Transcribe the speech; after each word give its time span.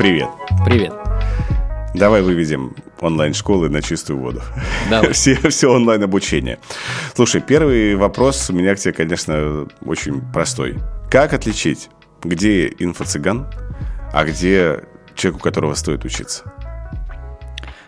Привет. 0.00 0.30
Привет. 0.64 0.94
Давай 1.92 2.22
выведем 2.22 2.74
онлайн-школы 3.02 3.68
на 3.68 3.82
чистую 3.82 4.18
воду. 4.18 4.40
Давай. 4.88 5.12
все, 5.12 5.36
все 5.50 5.70
онлайн-обучение. 5.70 6.58
Слушай, 7.14 7.42
первый 7.42 7.96
вопрос 7.96 8.48
у 8.48 8.54
меня 8.54 8.74
к 8.74 8.78
тебе, 8.78 8.94
конечно, 8.94 9.68
очень 9.84 10.22
простой. 10.32 10.78
Как 11.10 11.34
отличить, 11.34 11.90
где 12.24 12.68
инфо-цыган, 12.68 13.52
а 14.14 14.24
где 14.24 14.84
человек, 15.16 15.38
у 15.38 15.42
которого 15.42 15.74
стоит 15.74 16.02
учиться? 16.06 16.50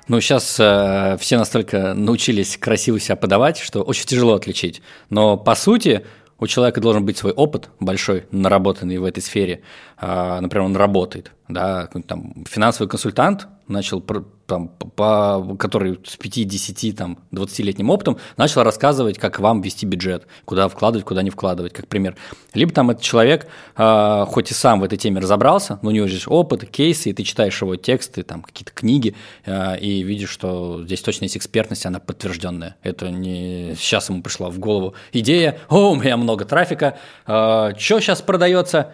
Ну, 0.06 0.20
сейчас 0.20 0.60
э, 0.60 1.16
все 1.18 1.38
настолько 1.38 1.94
научились 1.94 2.58
красиво 2.58 3.00
себя 3.00 3.16
подавать, 3.16 3.56
что 3.56 3.80
очень 3.80 4.04
тяжело 4.04 4.34
отличить. 4.34 4.82
Но 5.08 5.38
по 5.38 5.54
сути, 5.54 6.04
у 6.42 6.46
человека 6.48 6.80
должен 6.80 7.04
быть 7.04 7.16
свой 7.16 7.32
опыт 7.32 7.70
большой, 7.78 8.24
наработанный 8.32 8.98
в 8.98 9.04
этой 9.04 9.22
сфере. 9.22 9.62
Э, 10.00 10.40
например, 10.40 10.64
он 10.64 10.76
работает, 10.76 11.30
да, 11.48 11.88
там, 12.08 12.34
финансовый 12.48 12.88
консультант 12.88 13.46
начал 13.72 14.00
там, 14.46 14.68
по, 14.68 15.56
который 15.58 15.98
с 16.04 16.16
5, 16.16 16.46
10, 16.46 16.96
там, 16.96 17.18
20-летним 17.32 17.90
опытом, 17.90 18.18
начал 18.36 18.62
рассказывать, 18.62 19.18
как 19.18 19.40
вам 19.40 19.62
вести 19.62 19.86
бюджет, 19.86 20.26
куда 20.44 20.68
вкладывать, 20.68 21.06
куда 21.06 21.22
не 21.22 21.30
вкладывать, 21.30 21.72
как 21.72 21.88
пример. 21.88 22.16
Либо 22.52 22.72
там 22.72 22.90
этот 22.90 23.02
человек, 23.02 23.46
э, 23.76 24.24
хоть 24.28 24.50
и 24.50 24.54
сам 24.54 24.80
в 24.80 24.84
этой 24.84 24.98
теме 24.98 25.20
разобрался, 25.20 25.78
но 25.82 25.88
у 25.88 25.92
него 25.92 26.06
же 26.06 26.20
опыт, 26.26 26.68
кейсы, 26.68 27.10
и 27.10 27.12
ты 27.12 27.22
читаешь 27.22 27.60
его 27.62 27.76
тексты, 27.76 28.22
там, 28.22 28.42
какие-то 28.42 28.72
книги, 28.72 29.14
э, 29.46 29.78
и 29.78 30.02
видишь, 30.02 30.30
что 30.30 30.84
здесь 30.84 31.00
точно 31.00 31.24
есть 31.24 31.36
экспертность, 31.36 31.86
она 31.86 31.98
подтвержденная. 31.98 32.76
Это 32.82 33.10
не 33.10 33.74
сейчас 33.78 34.10
ему 34.10 34.22
пришла 34.22 34.50
в 34.50 34.58
голову 34.58 34.94
идея, 35.12 35.58
о, 35.68 35.92
у 35.92 35.94
меня 35.94 36.16
много 36.16 36.44
трафика, 36.44 36.98
э, 37.26 37.72
что 37.78 38.00
сейчас 38.00 38.20
продается? 38.20 38.92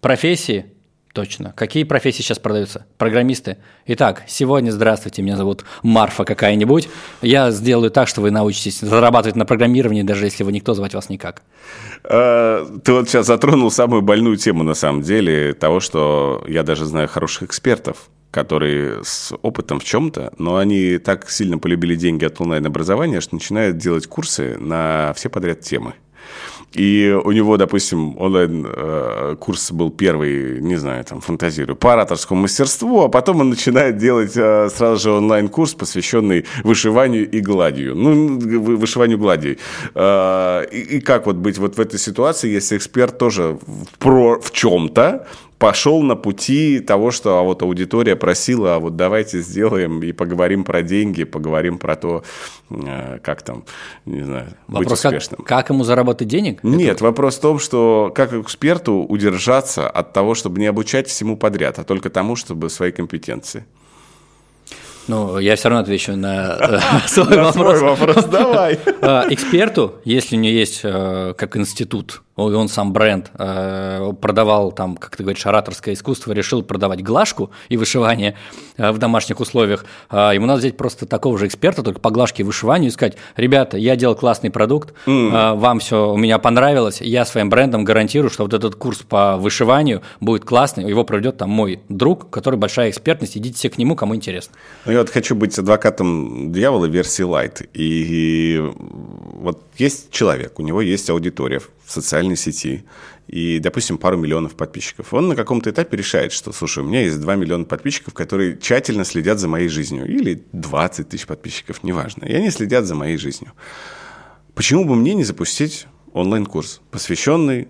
Профессии, 0.00 0.66
Точно. 1.12 1.52
Какие 1.56 1.84
профессии 1.84 2.22
сейчас 2.22 2.38
продаются? 2.38 2.86
Программисты. 2.96 3.56
Итак, 3.86 4.22
сегодня 4.26 4.70
здравствуйте, 4.70 5.22
меня 5.22 5.36
зовут 5.36 5.64
Марфа 5.82 6.24
какая-нибудь. 6.24 6.88
Я 7.22 7.50
сделаю 7.50 7.90
так, 7.90 8.08
что 8.08 8.20
вы 8.20 8.30
научитесь 8.30 8.80
зарабатывать 8.80 9.36
на 9.36 9.46
программировании, 9.46 10.02
даже 10.02 10.26
если 10.26 10.44
вы 10.44 10.52
никто, 10.52 10.74
звать 10.74 10.94
вас 10.94 11.08
никак. 11.08 11.42
А, 12.04 12.64
ты 12.84 12.92
вот 12.92 13.08
сейчас 13.08 13.26
затронул 13.26 13.70
самую 13.70 14.02
больную 14.02 14.36
тему, 14.36 14.62
на 14.62 14.74
самом 14.74 15.02
деле, 15.02 15.54
того, 15.54 15.80
что 15.80 16.44
я 16.46 16.62
даже 16.62 16.84
знаю 16.84 17.08
хороших 17.08 17.44
экспертов, 17.44 18.10
которые 18.30 19.02
с 19.04 19.34
опытом 19.42 19.80
в 19.80 19.84
чем-то, 19.84 20.32
но 20.38 20.56
они 20.56 20.98
так 20.98 21.30
сильно 21.30 21.58
полюбили 21.58 21.96
деньги 21.96 22.24
от 22.26 22.40
онлайн-образования, 22.40 23.20
что 23.20 23.34
начинают 23.34 23.78
делать 23.78 24.06
курсы 24.06 24.58
на 24.58 25.12
все 25.16 25.28
подряд 25.30 25.60
темы. 25.60 25.94
И 26.74 27.18
у 27.24 27.32
него, 27.32 27.56
допустим, 27.56 28.18
онлайн-курс 28.18 29.70
э, 29.70 29.74
был 29.74 29.90
первый, 29.90 30.60
не 30.60 30.76
знаю, 30.76 31.04
там, 31.04 31.20
фантазирую, 31.20 31.76
по 31.76 31.94
ораторскому 31.94 32.42
мастерству, 32.42 33.02
а 33.02 33.08
потом 33.08 33.40
он 33.40 33.50
начинает 33.50 33.96
делать 33.96 34.36
э, 34.36 34.68
сразу 34.68 35.02
же 35.02 35.10
онлайн-курс, 35.12 35.74
посвященный 35.74 36.44
вышиванию 36.64 37.28
и 37.28 37.40
гладью. 37.40 37.94
Ну, 37.94 38.38
вышиванию 38.38 39.18
гладью. 39.18 39.56
Э, 39.94 40.66
и 40.70 41.00
как 41.00 41.26
вот 41.26 41.36
быть 41.36 41.58
вот 41.58 41.76
в 41.76 41.80
этой 41.80 41.98
ситуации, 41.98 42.50
если 42.50 42.76
эксперт 42.76 43.16
тоже 43.16 43.58
в, 43.66 43.98
про, 43.98 44.38
в 44.38 44.50
чем-то, 44.52 45.26
пошел 45.58 46.02
на 46.02 46.16
пути 46.16 46.80
того, 46.80 47.10
что 47.10 47.38
а 47.38 47.42
вот 47.42 47.62
аудитория 47.62 48.16
просила, 48.16 48.76
а 48.76 48.78
вот 48.78 48.96
давайте 48.96 49.40
сделаем 49.40 50.02
и 50.02 50.12
поговорим 50.12 50.64
про 50.64 50.82
деньги, 50.82 51.24
поговорим 51.24 51.78
про 51.78 51.96
то, 51.96 52.22
э, 52.70 53.18
как 53.22 53.42
там, 53.42 53.64
не 54.06 54.22
знаю, 54.22 54.54
вопрос, 54.68 54.84
быть 54.84 54.92
успешным. 54.92 55.38
Как, 55.38 55.46
как 55.46 55.70
ему 55.70 55.84
заработать 55.84 56.28
денег? 56.28 56.62
Нет, 56.62 56.96
Это... 56.96 57.04
вопрос 57.04 57.36
в 57.36 57.40
том, 57.40 57.58
что 57.58 58.12
как 58.14 58.32
эксперту 58.32 58.94
удержаться 58.94 59.88
от 59.88 60.12
того, 60.12 60.34
чтобы 60.34 60.60
не 60.60 60.66
обучать 60.66 61.08
всему 61.08 61.36
подряд, 61.36 61.78
а 61.78 61.84
только 61.84 62.10
тому, 62.10 62.36
чтобы 62.36 62.70
свои 62.70 62.92
компетенции. 62.92 63.64
Ну, 65.08 65.38
я 65.38 65.56
все 65.56 65.70
равно 65.70 65.82
отвечу 65.82 66.16
на 66.16 66.56
э, 66.60 66.80
свой 67.08 67.36
вопрос. 67.36 67.80
вопрос, 67.80 68.24
давай. 68.26 68.78
Э, 69.00 69.24
эксперту, 69.30 69.96
если 70.04 70.36
у 70.36 70.40
него 70.40 70.54
есть 70.54 70.82
как 70.82 71.56
институт 71.56 72.22
он 72.38 72.68
сам 72.68 72.92
бренд 72.92 73.30
э, 73.38 74.12
продавал 74.20 74.72
там, 74.72 74.96
как 74.96 75.16
ты 75.16 75.22
говоришь, 75.22 75.44
ораторское 75.46 75.94
искусство, 75.94 76.32
решил 76.32 76.62
продавать 76.62 77.02
глажку 77.02 77.50
и 77.68 77.76
вышивание 77.76 78.36
э, 78.76 78.90
в 78.92 78.98
домашних 78.98 79.40
условиях, 79.40 79.84
э, 80.10 80.30
ему 80.34 80.46
надо 80.46 80.60
взять 80.60 80.76
просто 80.76 81.06
такого 81.06 81.38
же 81.38 81.46
эксперта, 81.46 81.82
только 81.82 82.00
по 82.00 82.10
глажке 82.10 82.42
и 82.42 82.46
вышиванию, 82.46 82.90
и 82.90 82.92
сказать, 82.92 83.16
ребята, 83.36 83.76
я 83.76 83.96
делал 83.96 84.14
классный 84.14 84.50
продукт, 84.50 84.94
mm. 85.06 85.56
вам 85.58 85.80
все 85.80 86.12
у 86.12 86.16
меня 86.16 86.38
понравилось, 86.38 87.00
я 87.00 87.24
своим 87.24 87.50
брендом 87.50 87.84
гарантирую, 87.84 88.30
что 88.30 88.44
вот 88.44 88.54
этот 88.54 88.76
курс 88.76 88.98
по 88.98 89.36
вышиванию 89.36 90.02
будет 90.20 90.44
классный, 90.44 90.88
его 90.88 91.04
проведет 91.04 91.38
там 91.38 91.50
мой 91.50 91.80
друг, 91.88 92.30
который 92.30 92.58
большая 92.58 92.90
экспертность, 92.90 93.36
идите 93.36 93.56
все 93.56 93.70
к 93.70 93.78
нему, 93.78 93.96
кому 93.96 94.14
интересно. 94.14 94.54
Ну, 94.86 94.92
я 94.92 94.98
вот 94.98 95.10
хочу 95.10 95.34
быть 95.34 95.58
адвокатом 95.58 96.52
дьявола 96.52 96.86
версии 96.86 97.24
light, 97.24 97.68
и 97.74 98.62
вот 99.38 99.64
есть 99.76 100.10
человек, 100.10 100.58
у 100.58 100.62
него 100.62 100.80
есть 100.80 101.08
аудитория 101.10 101.60
в 101.60 101.70
социальной 101.86 102.36
сети, 102.36 102.84
и, 103.26 103.58
допустим, 103.58 103.98
пару 103.98 104.16
миллионов 104.16 104.54
подписчиков. 104.54 105.12
Он 105.12 105.28
на 105.28 105.36
каком-то 105.36 105.70
этапе 105.70 105.96
решает, 105.96 106.32
что, 106.32 106.52
слушай, 106.52 106.82
у 106.82 106.86
меня 106.86 107.02
есть 107.02 107.20
2 107.20 107.36
миллиона 107.36 107.64
подписчиков, 107.64 108.14
которые 108.14 108.56
тщательно 108.58 109.04
следят 109.04 109.38
за 109.38 109.48
моей 109.48 109.68
жизнью, 109.68 110.06
или 110.06 110.42
20 110.52 111.08
тысяч 111.08 111.26
подписчиков, 111.26 111.82
неважно, 111.82 112.24
и 112.24 112.32
они 112.32 112.50
следят 112.50 112.86
за 112.86 112.94
моей 112.94 113.18
жизнью. 113.18 113.52
Почему 114.54 114.84
бы 114.84 114.94
мне 114.96 115.14
не 115.14 115.24
запустить 115.24 115.86
онлайн-курс, 116.12 116.80
посвященный 116.90 117.68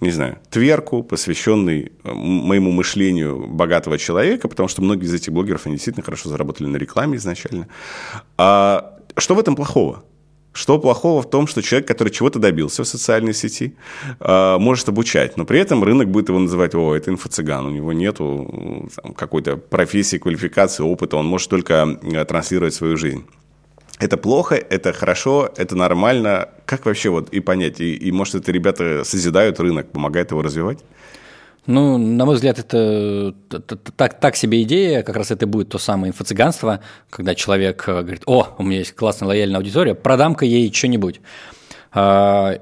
не 0.00 0.10
знаю, 0.10 0.38
тверку, 0.50 1.02
посвященный 1.02 1.92
э, 2.04 2.12
моему 2.12 2.70
мышлению 2.70 3.46
богатого 3.46 3.98
человека, 3.98 4.46
потому 4.46 4.68
что 4.68 4.82
многие 4.82 5.06
из 5.06 5.14
этих 5.14 5.32
блогеров, 5.32 5.66
они 5.66 5.76
действительно 5.76 6.04
хорошо 6.04 6.28
заработали 6.28 6.66
на 6.66 6.76
рекламе 6.76 7.16
изначально. 7.16 7.66
А 8.36 8.98
что 9.16 9.34
в 9.34 9.38
этом 9.38 9.56
плохого? 9.56 10.04
Что 10.56 10.78
плохого 10.78 11.20
в 11.20 11.28
том, 11.28 11.46
что 11.46 11.60
человек, 11.60 11.86
который 11.86 12.08
чего-то 12.08 12.38
добился 12.38 12.82
в 12.82 12.88
социальной 12.88 13.34
сети, 13.34 13.76
а, 14.20 14.58
может 14.58 14.88
обучать, 14.88 15.36
но 15.36 15.44
при 15.44 15.60
этом 15.60 15.84
рынок 15.84 16.08
будет 16.08 16.30
его 16.30 16.38
называть, 16.38 16.74
о, 16.74 16.96
это 16.96 17.10
инфо-цыган, 17.10 17.66
у 17.66 17.70
него 17.70 17.92
нету 17.92 18.88
какой-то 19.16 19.58
профессии, 19.58 20.16
квалификации, 20.16 20.82
опыта, 20.82 21.18
он 21.18 21.26
может 21.26 21.50
только 21.50 21.98
э, 22.02 22.24
транслировать 22.24 22.72
свою 22.72 22.96
жизнь. 22.96 23.26
Это 23.98 24.16
плохо, 24.16 24.54
это 24.54 24.94
хорошо, 24.94 25.50
это 25.58 25.76
нормально. 25.76 26.48
Как 26.64 26.86
вообще 26.86 27.10
вот 27.10 27.28
и 27.34 27.40
понять? 27.40 27.80
И, 27.82 27.94
и 27.94 28.10
может, 28.10 28.36
это 28.36 28.50
ребята 28.50 29.04
созидают 29.04 29.60
рынок, 29.60 29.92
помогают 29.92 30.30
его 30.30 30.40
развивать? 30.40 30.78
Ну, 31.66 31.98
на 31.98 32.24
мой 32.24 32.36
взгляд, 32.36 32.58
это 32.58 33.34
так, 33.96 34.20
так 34.20 34.36
себе 34.36 34.62
идея, 34.62 35.02
как 35.02 35.16
раз 35.16 35.32
это 35.32 35.46
будет 35.46 35.68
то 35.70 35.78
самое 35.78 36.12
инфо-цыганство, 36.12 36.80
когда 37.10 37.34
человек 37.34 37.84
э, 37.88 38.02
говорит, 38.02 38.22
о, 38.26 38.54
у 38.58 38.62
меня 38.62 38.78
есть 38.78 38.94
классная 38.94 39.28
лояльная 39.28 39.58
аудитория, 39.58 39.94
продам-ка 39.94 40.44
ей 40.44 40.72
что-нибудь. 40.72 41.20
А, 41.92 42.60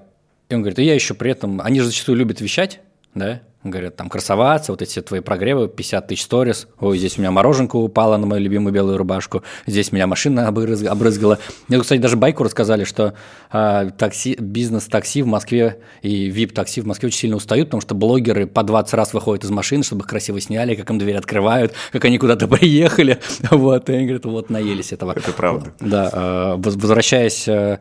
и 0.48 0.54
он 0.54 0.62
говорит, 0.62 0.78
и 0.78 0.84
я 0.84 0.94
еще 0.94 1.12
при 1.12 1.30
этом, 1.32 1.60
они 1.60 1.80
же 1.80 1.86
зачастую 1.86 2.16
любят 2.16 2.40
вещать, 2.40 2.80
да, 3.14 3.42
говорят, 3.70 3.96
там 3.96 4.08
красоваться, 4.08 4.72
вот 4.72 4.82
эти 4.82 5.00
твои 5.00 5.20
прогревы, 5.20 5.68
50 5.68 6.06
тысяч 6.06 6.22
сторис, 6.22 6.68
ой, 6.78 6.98
здесь 6.98 7.18
у 7.18 7.20
меня 7.20 7.30
мороженка 7.30 7.76
упала 7.76 8.16
на 8.16 8.26
мою 8.26 8.42
любимую 8.42 8.72
белую 8.72 8.98
рубашку, 8.98 9.42
здесь 9.66 9.92
меня 9.92 10.06
машина 10.06 10.48
обрызгала. 10.48 11.38
Мне, 11.68 11.80
кстати, 11.80 12.00
даже 12.00 12.16
байку 12.16 12.44
рассказали, 12.44 12.84
что 12.84 13.14
э, 13.52 13.90
такси, 13.96 14.36
бизнес-такси 14.38 15.22
в 15.22 15.26
Москве 15.26 15.80
и 16.02 16.28
VIP-такси 16.30 16.82
в 16.82 16.86
Москве 16.86 17.08
очень 17.08 17.18
сильно 17.18 17.36
устают, 17.36 17.68
потому 17.68 17.80
что 17.80 17.94
блогеры 17.94 18.46
по 18.46 18.62
20 18.62 18.94
раз 18.94 19.14
выходят 19.14 19.44
из 19.44 19.50
машины, 19.50 19.82
чтобы 19.82 20.02
их 20.02 20.06
красиво 20.08 20.40
сняли, 20.40 20.74
как 20.74 20.90
им 20.90 20.98
дверь 20.98 21.16
открывают, 21.16 21.72
как 21.92 22.04
они 22.04 22.18
куда-то 22.18 22.48
приехали, 22.48 23.20
вот, 23.50 23.88
и 23.88 23.94
они 23.94 24.04
говорят, 24.04 24.24
вот, 24.26 24.50
наелись 24.50 24.92
этого. 24.92 25.12
Это 25.12 25.32
правда. 25.32 25.72
Да, 25.80 26.10
э, 26.12 26.54
возвращаясь 26.58 27.48
э, 27.48 27.78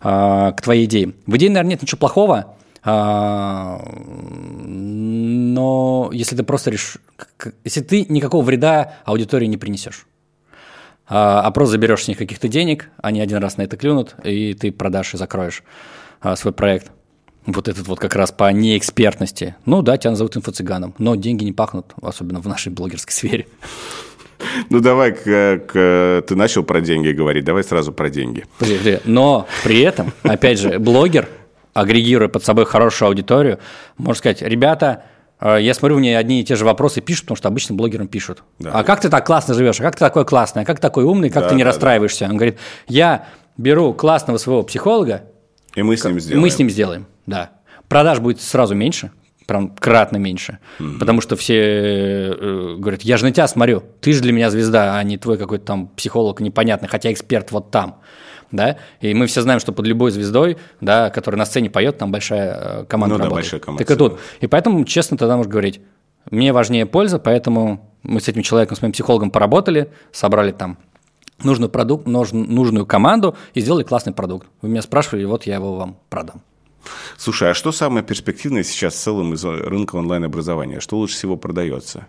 э, 0.00 0.52
к 0.56 0.60
твоей 0.62 0.84
идее. 0.84 1.14
В 1.26 1.36
идее, 1.36 1.50
наверное, 1.50 1.72
нет 1.72 1.82
ничего 1.82 1.98
плохого, 1.98 2.56
но 2.84 3.80
если 6.12 6.36
ты 6.36 6.42
просто 6.42 6.70
решишь, 6.70 6.98
если 7.64 7.80
ты 7.80 8.04
никакого 8.08 8.44
вреда 8.44 8.96
аудитории 9.06 9.46
не 9.46 9.56
принесешь, 9.56 10.06
а, 11.06 11.40
а 11.40 11.50
просто 11.50 11.72
заберешь 11.72 12.04
с 12.04 12.08
них 12.08 12.18
каких-то 12.18 12.48
денег, 12.48 12.90
они 13.02 13.22
один 13.22 13.38
раз 13.38 13.56
на 13.56 13.62
это 13.62 13.78
клюнут, 13.78 14.14
и 14.22 14.52
ты 14.54 14.70
продашь 14.70 15.14
и 15.14 15.16
закроешь 15.16 15.62
а, 16.20 16.36
свой 16.36 16.52
проект. 16.52 16.90
Вот 17.46 17.68
этот 17.68 17.88
вот 17.88 17.98
как 17.98 18.16
раз 18.16 18.32
по 18.32 18.50
неэкспертности. 18.52 19.54
Ну 19.66 19.82
да, 19.82 19.98
тебя 19.98 20.12
назовут 20.12 20.36
инфо-цыганом, 20.36 20.94
но 20.98 21.14
деньги 21.14 21.44
не 21.44 21.52
пахнут, 21.52 21.92
особенно 22.00 22.40
в 22.40 22.48
нашей 22.48 22.72
блогерской 22.72 23.12
сфере. 23.12 23.46
Ну 24.68 24.80
давай, 24.80 25.12
как 25.12 25.72
ты 25.72 26.34
начал 26.34 26.64
про 26.64 26.80
деньги 26.80 27.10
говорить, 27.12 27.44
давай 27.44 27.62
сразу 27.64 27.92
про 27.92 28.10
деньги. 28.10 28.44
Но 29.04 29.46
при 29.62 29.80
этом, 29.80 30.12
опять 30.22 30.58
же, 30.58 30.78
блогер– 30.78 31.28
агрегируя 31.74 32.28
под 32.28 32.44
собой 32.44 32.64
хорошую 32.64 33.08
аудиторию, 33.08 33.58
можно 33.98 34.18
сказать, 34.18 34.40
ребята, 34.40 35.04
э, 35.40 35.58
я 35.60 35.74
смотрю, 35.74 35.98
мне 35.98 36.16
одни 36.16 36.40
и 36.40 36.44
те 36.44 36.56
же 36.56 36.64
вопросы 36.64 37.00
пишут, 37.00 37.24
потому 37.24 37.36
что 37.36 37.48
обычно 37.48 37.74
блогерам 37.74 38.08
пишут. 38.08 38.42
Да. 38.58 38.70
А 38.72 38.84
как 38.84 39.00
ты 39.00 39.10
так 39.10 39.26
классно 39.26 39.54
живешь? 39.54 39.80
А 39.80 39.82
как 39.82 39.94
ты 39.94 40.00
такой 40.00 40.24
классный? 40.24 40.62
А 40.62 40.64
как 40.64 40.76
ты 40.76 40.82
такой 40.82 41.04
умный? 41.04 41.28
Как 41.28 41.42
да, 41.42 41.48
ты 41.50 41.54
не 41.56 41.64
да, 41.64 41.70
расстраиваешься? 41.70 42.24
Да. 42.24 42.30
Он 42.30 42.36
говорит, 42.36 42.58
я 42.88 43.26
беру 43.58 43.92
классного 43.92 44.38
своего 44.38 44.62
психолога, 44.62 45.24
и 45.74 45.82
мы 45.82 45.96
с 45.96 46.04
ним 46.04 46.20
сделаем. 46.20 46.38
И 46.38 46.42
мы 46.42 46.50
с 46.50 46.58
ним 46.58 46.70
сделаем, 46.70 47.06
да. 47.26 47.50
Продаж 47.88 48.20
будет 48.20 48.40
сразу 48.40 48.74
меньше, 48.74 49.10
прям 49.46 49.70
кратно 49.70 50.16
меньше. 50.16 50.58
Mm-hmm. 50.78 50.98
Потому 50.98 51.20
что 51.20 51.36
все 51.36 51.54
э, 51.56 52.76
говорят, 52.78 53.02
я 53.02 53.16
же 53.16 53.24
на 53.24 53.32
тебя 53.32 53.46
смотрю, 53.46 53.82
ты 54.00 54.12
же 54.12 54.20
для 54.20 54.32
меня 54.32 54.50
звезда, 54.50 54.96
а 54.96 55.02
не 55.02 55.18
твой 55.18 55.38
какой-то 55.38 55.64
там 55.64 55.88
психолог 55.88 56.40
непонятный, 56.40 56.88
хотя 56.88 57.12
эксперт 57.12 57.52
вот 57.52 57.70
там. 57.70 58.00
Да? 58.50 58.76
И 59.00 59.14
мы 59.14 59.26
все 59.26 59.42
знаем, 59.42 59.60
что 59.60 59.72
под 59.72 59.86
любой 59.86 60.10
звездой, 60.10 60.58
да, 60.80 61.10
которая 61.10 61.38
на 61.38 61.46
сцене 61.46 61.70
поет, 61.70 61.98
там 61.98 62.12
большая 62.12 62.82
э, 62.82 62.84
команда 62.84 63.16
ну, 63.16 63.24
работает. 63.24 63.30
Да, 63.30 63.34
большая 63.34 63.60
команда. 63.60 63.84
Так 63.84 63.96
и 63.96 63.98
тут. 63.98 64.20
И 64.40 64.46
поэтому, 64.46 64.84
честно, 64.84 65.16
тогда 65.16 65.36
можно 65.36 65.50
говорить, 65.50 65.80
мне 66.30 66.52
важнее 66.52 66.86
польза, 66.86 67.18
поэтому 67.18 67.90
мы 68.02 68.20
с 68.20 68.28
этим 68.28 68.42
человеком, 68.42 68.76
с 68.76 68.82
моим 68.82 68.92
психологом 68.92 69.30
поработали, 69.30 69.90
собрали 70.12 70.52
там 70.52 70.78
нужный 71.42 71.68
продукт, 71.68 72.06
нужную 72.06 72.86
команду 72.86 73.36
и 73.54 73.60
сделали 73.60 73.82
классный 73.82 74.12
продукт. 74.12 74.46
Вы 74.62 74.68
меня 74.68 74.82
спрашивали, 74.82 75.24
вот 75.24 75.44
я 75.44 75.56
его 75.56 75.74
вам 75.74 75.96
продам. 76.08 76.42
Слушай, 77.16 77.50
а 77.50 77.54
что 77.54 77.72
самое 77.72 78.04
перспективное 78.04 78.62
сейчас 78.62 78.94
в 78.94 78.98
целом 78.98 79.34
из 79.34 79.44
рынка 79.44 79.96
онлайн-образования? 79.96 80.80
Что 80.80 80.98
лучше 80.98 81.14
всего 81.14 81.36
продается? 81.36 82.06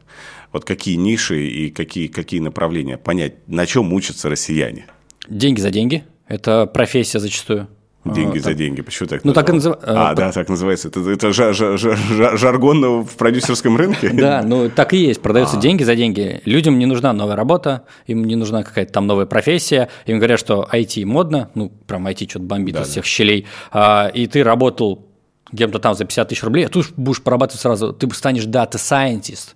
Вот 0.51 0.65
какие 0.65 0.95
ниши 0.95 1.47
и 1.47 1.69
какие, 1.69 2.07
какие 2.07 2.39
направления? 2.39 2.97
Понять, 2.97 3.47
на 3.47 3.65
чем 3.65 3.93
учатся 3.93 4.29
россияне? 4.29 4.87
Деньги 5.27 5.59
за 5.59 5.71
деньги. 5.71 6.05
Это 6.27 6.65
профессия 6.65 7.19
зачастую. 7.19 7.67
Деньги 8.05 8.37
а, 8.37 8.41
за 8.41 8.53
деньги. 8.53 8.81
Почему 8.81 9.09
так? 9.09 9.23
Ну, 9.23 9.33
так 9.33 9.49
и 9.49 9.53
назыв... 9.53 9.75
А, 9.81 10.11
а, 10.11 10.13
да, 10.13 10.31
так 10.31 10.47
называется. 10.47 10.89
Это, 10.89 11.09
это 11.09 11.33
жар, 11.33 11.55
жар, 11.55 11.77
жар, 11.77 12.37
жаргон 12.37 13.03
в 13.03 13.15
продюсерском 13.17 13.77
рынке? 13.77 14.09
Да, 14.25 14.43
ну 14.43 14.69
так 14.69 14.93
и 14.93 14.97
есть. 14.97 15.21
Продаются 15.21 15.57
а. 15.57 15.59
деньги 15.59 15.83
за 15.83 15.95
деньги. 15.95 16.41
Людям 16.45 16.77
не 16.77 16.85
нужна 16.85 17.13
новая 17.13 17.35
работа, 17.35 17.83
им 18.05 18.23
не 18.23 18.35
нужна 18.35 18.63
какая-то 18.63 18.93
там 18.93 19.07
новая 19.07 19.25
профессия. 19.25 19.89
Им 20.05 20.17
говорят, 20.17 20.39
что 20.39 20.67
IT 20.71 21.03
модно, 21.05 21.49
ну, 21.55 21.71
прям 21.87 22.07
IT 22.07 22.29
что-то 22.29 22.45
бомбит 22.45 22.79
из 22.79 22.87
всех 22.89 23.05
щелей. 23.05 23.47
А, 23.71 24.07
и 24.07 24.27
ты 24.27 24.43
работал 24.43 25.07
где-то 25.51 25.79
там 25.79 25.95
за 25.95 26.05
50 26.05 26.29
тысяч 26.29 26.43
рублей, 26.43 26.65
а 26.65 26.69
тут 26.69 26.93
будешь 26.95 27.21
прорабатывать 27.21 27.61
сразу, 27.61 27.93
ты 27.93 28.09
станешь 28.13 28.45
scientist. 28.45 29.55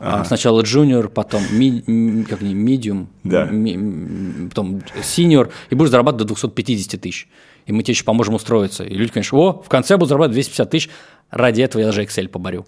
Ага. 0.00 0.24
Сначала 0.24 0.62
junior, 0.62 1.08
потом 1.08 1.42
ми, 1.50 2.24
как 2.28 2.40
не, 2.40 2.54
medium, 2.54 3.06
да. 3.24 3.46
ми, 3.46 4.48
потом 4.48 4.80
senior, 5.02 5.50
и 5.70 5.74
будешь 5.74 5.90
зарабатывать 5.90 6.28
до 6.28 6.34
250 6.34 7.00
тысяч 7.00 7.28
и 7.68 7.72
мы 7.72 7.82
тебе 7.82 7.92
еще 7.92 8.04
поможем 8.04 8.34
устроиться. 8.34 8.82
И 8.82 8.94
люди, 8.94 9.12
конечно, 9.12 9.38
о, 9.38 9.62
в 9.62 9.68
конце 9.68 9.96
буду 9.96 10.08
зарабатывать 10.08 10.34
250 10.34 10.70
тысяч, 10.70 10.90
ради 11.30 11.62
этого 11.62 11.82
я 11.82 11.86
даже 11.88 12.02
Excel 12.02 12.28
поборю. 12.28 12.66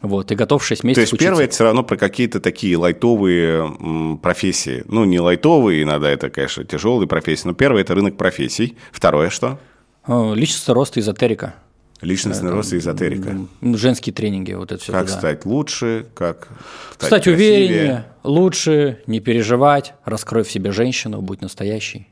Вот, 0.00 0.32
и 0.32 0.34
готов 0.34 0.64
6 0.64 0.84
месяцев 0.84 0.96
То 0.96 1.00
есть, 1.02 1.12
учиться. 1.12 1.26
первое, 1.26 1.44
это 1.44 1.54
все 1.54 1.64
равно 1.64 1.82
про 1.82 1.96
какие-то 1.96 2.40
такие 2.40 2.76
лайтовые 2.76 4.18
профессии. 4.22 4.84
Ну, 4.88 5.04
не 5.04 5.20
лайтовые, 5.20 5.82
иногда 5.82 6.10
это, 6.10 6.30
конечно, 6.30 6.64
тяжелые 6.64 7.08
профессии, 7.08 7.46
но 7.46 7.54
первое– 7.54 7.80
это 7.82 7.94
рынок 7.94 8.16
профессий. 8.16 8.76
Второе 8.90 9.30
что? 9.30 9.58
Личностный 10.06 10.74
рост 10.74 10.96
и 10.96 11.00
эзотерика. 11.00 11.54
Личностный 12.00 12.50
рост 12.50 12.72
и 12.72 12.78
эзотерика. 12.78 13.36
Женские 13.62 14.14
тренинги, 14.14 14.52
вот 14.52 14.72
это 14.72 14.82
все. 14.82 14.92
Как 14.92 15.06
туда. 15.06 15.18
стать 15.18 15.46
лучше, 15.46 16.06
как 16.14 16.48
стать, 16.94 17.08
стать 17.08 17.26
увереннее, 17.26 18.06
лучше, 18.22 19.00
не 19.06 19.20
переживать, 19.20 19.94
раскрой 20.04 20.44
в 20.44 20.50
себе 20.50 20.72
женщину, 20.72 21.22
будь 21.22 21.40
настоящей. 21.40 22.08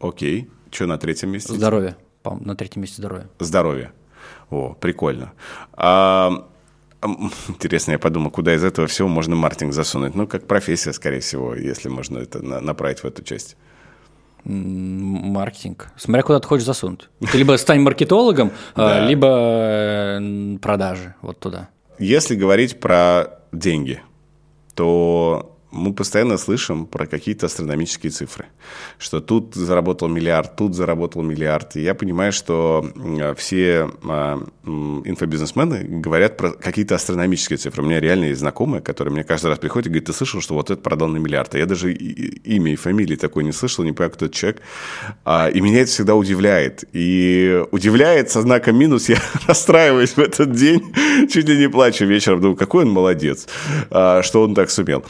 Окей. 0.00 0.48
Что 0.70 0.86
на 0.86 0.98
третьем 0.98 1.30
месте? 1.30 1.52
Здоровье. 1.52 1.96
На 2.24 2.54
третьем 2.54 2.82
месте 2.82 2.96
здоровье. 2.96 3.28
Здоровье. 3.38 3.92
О, 4.50 4.74
прикольно. 4.74 5.32
А, 5.72 6.46
интересно, 7.48 7.92
я 7.92 7.98
подумал, 7.98 8.30
куда 8.30 8.54
из 8.54 8.64
этого 8.64 8.86
всего 8.86 9.08
можно 9.08 9.36
маркетинг 9.36 9.72
засунуть? 9.72 10.14
Ну, 10.14 10.26
как 10.26 10.46
профессия, 10.46 10.92
скорее 10.92 11.20
всего, 11.20 11.54
если 11.54 11.88
можно 11.88 12.18
это 12.18 12.42
направить 12.42 13.00
в 13.00 13.04
эту 13.04 13.22
часть. 13.22 13.56
Маркетинг. 14.44 15.92
Смотря 15.96 16.22
куда 16.22 16.40
ты 16.40 16.46
хочешь 16.46 16.66
засунуть. 16.66 17.08
Ты 17.30 17.38
либо 17.38 17.56
стань 17.56 17.80
маркетологом, 17.80 18.52
а, 18.74 19.06
либо 19.06 20.58
продажи, 20.60 21.14
вот 21.20 21.38
туда. 21.38 21.68
Если 21.98 22.34
говорить 22.34 22.80
про 22.80 23.40
деньги, 23.52 24.02
то 24.74 25.58
мы 25.72 25.92
постоянно 25.92 26.36
слышим 26.36 26.86
про 26.86 27.06
какие-то 27.06 27.46
астрономические 27.46 28.10
цифры, 28.10 28.46
что 28.98 29.20
тут 29.20 29.54
заработал 29.54 30.08
миллиард, 30.08 30.56
тут 30.56 30.74
заработал 30.74 31.22
миллиард. 31.22 31.76
И 31.76 31.82
я 31.82 31.94
понимаю, 31.94 32.32
что 32.32 32.84
все 33.36 33.90
а, 34.04 34.42
инфобизнесмены 34.64 35.84
говорят 35.84 36.36
про 36.36 36.50
какие-то 36.50 36.96
астрономические 36.96 37.56
цифры. 37.56 37.82
У 37.82 37.86
меня 37.86 38.00
реально 38.00 38.26
есть 38.26 38.40
знакомые, 38.40 38.82
которые 38.82 39.12
мне 39.12 39.24
каждый 39.24 39.46
раз 39.46 39.58
приходят 39.58 39.86
и 39.86 39.90
говорят, 39.90 40.06
ты 40.06 40.12
слышал, 40.12 40.40
что 40.40 40.54
вот 40.54 40.70
это 40.70 40.80
продал 40.80 41.08
на 41.08 41.18
миллиард. 41.18 41.54
А 41.54 41.58
я 41.58 41.66
даже 41.66 41.92
имя 41.92 42.72
и 42.72 42.76
фамилии 42.76 43.16
такой 43.16 43.44
не 43.44 43.52
слышал, 43.52 43.84
не 43.84 43.92
понимаю, 43.92 44.12
кто 44.12 44.26
этот 44.26 44.36
человек. 44.36 44.62
А, 45.24 45.48
и 45.48 45.60
меня 45.60 45.82
это 45.82 45.90
всегда 45.90 46.14
удивляет. 46.14 46.84
И 46.92 47.62
удивляет 47.70 48.30
со 48.30 48.42
знаком 48.42 48.76
минус, 48.76 49.08
я 49.08 49.18
расстраиваюсь 49.46 50.10
в 50.10 50.18
этот 50.18 50.52
день, 50.52 50.82
чуть 51.30 51.48
ли 51.48 51.56
не 51.56 51.68
плачу 51.68 52.04
вечером, 52.06 52.40
думаю, 52.40 52.56
какой 52.56 52.84
он 52.84 52.90
молодец, 52.90 53.46
а, 53.90 54.22
что 54.22 54.42
он 54.42 54.54
так 54.54 54.70
сумел. 54.70 55.04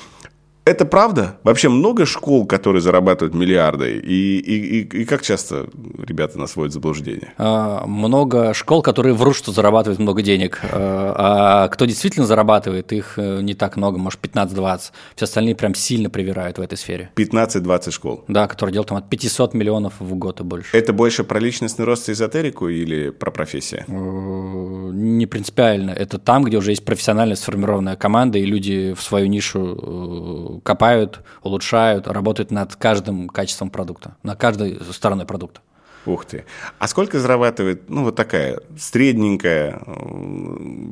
Это 0.65 0.85
правда? 0.85 1.39
Вообще 1.43 1.69
много 1.69 2.05
школ, 2.07 2.47
которые 2.47 2.83
зарабатывают 2.83 3.35
миллиарды? 3.35 3.99
И, 3.99 4.39
и, 4.39 4.81
и, 4.81 5.03
и 5.03 5.05
как 5.05 5.23
часто 5.23 5.69
ребята 6.07 6.39
нас 6.39 6.55
вводят 6.55 6.73
в 6.73 6.75
заблуждение? 6.75 7.33
А, 7.39 7.87
много 7.87 8.53
школ, 8.53 8.83
которые 8.83 9.15
врут, 9.15 9.37
что 9.37 9.53
зарабатывают 9.53 9.99
много 9.99 10.23
денег. 10.23 10.61
А, 10.62 11.65
а 11.65 11.69
кто 11.69 11.87
действительно 11.87 12.27
зарабатывает, 12.27 12.93
их 12.93 13.15
э, 13.17 13.41
не 13.41 13.55
так 13.55 13.77
много, 13.77 13.99
может 13.99 14.21
15-20. 14.21 14.81
Все 15.17 15.25
остальные 15.25 15.55
прям 15.57 15.75
сильно 15.75 16.11
привирают 16.11 16.59
в 16.59 16.61
этой 16.61 16.77
сфере. 16.77 17.11
15-20 17.17 17.91
школ? 17.91 18.25
Да, 18.29 18.47
которые 18.47 18.75
делают 18.75 18.89
там 18.89 18.99
от 18.99 19.09
500 19.09 19.55
миллионов 19.55 19.95
в 19.99 20.15
год 20.15 20.41
и 20.41 20.45
больше. 20.45 20.77
Это 20.77 20.93
больше 20.93 21.25
про 21.25 21.41
личностный 21.41 21.87
рост 21.87 22.09
и 22.09 22.13
эзотерику 22.13 22.69
или 22.69 23.11
про 23.11 23.31
профессию? 23.31 23.85
Э, 23.89 24.91
не 24.93 25.27
принципиально. 25.27 25.91
Это 25.91 26.19
там, 26.19 26.45
где 26.45 26.59
уже 26.59 26.73
есть 26.73 26.85
профессионально 26.85 27.35
сформированная 27.35 27.97
команда, 27.97 28.39
и 28.39 28.45
люди 28.45 28.95
в 28.97 29.03
свою 29.03 29.27
нишу 29.27 29.79
э, 29.83 30.50
копают, 30.58 31.20
улучшают, 31.43 32.06
работают 32.08 32.50
над 32.50 32.76
каждым 32.76 33.29
качеством 33.29 33.70
продукта, 33.70 34.17
над 34.23 34.38
каждой 34.38 34.81
стороной 34.93 35.26
продукта. 35.26 35.61
Ух 36.06 36.25
ты. 36.25 36.44
А 36.79 36.88
сколько 36.88 37.20
зарабатывает, 37.20 37.91
ну, 37.91 38.05
вот 38.05 38.17
такая 38.17 38.58
средненькая 38.79 39.82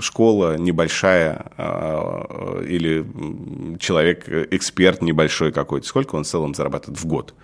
школа, 0.00 0.58
небольшая, 0.58 1.46
а, 1.56 2.62
или 2.62 3.06
человек, 3.78 4.28
эксперт 4.28 5.00
небольшой 5.00 5.50
какой-то, 5.50 5.86
сколько 5.86 6.14
он 6.16 6.24
в 6.24 6.26
целом 6.26 6.54
зарабатывает 6.54 7.00
в 7.00 7.06
год? 7.06 7.34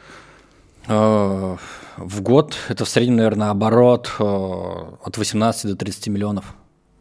А, 0.87 1.57
в 1.97 2.21
год 2.21 2.55
это 2.69 2.85
в 2.85 2.89
среднем, 2.89 3.17
наверное, 3.17 3.49
оборот 3.49 4.13
а, 4.19 4.97
от 5.03 5.17
18 5.17 5.71
до 5.71 5.77
30 5.77 6.09
миллионов. 6.09 6.55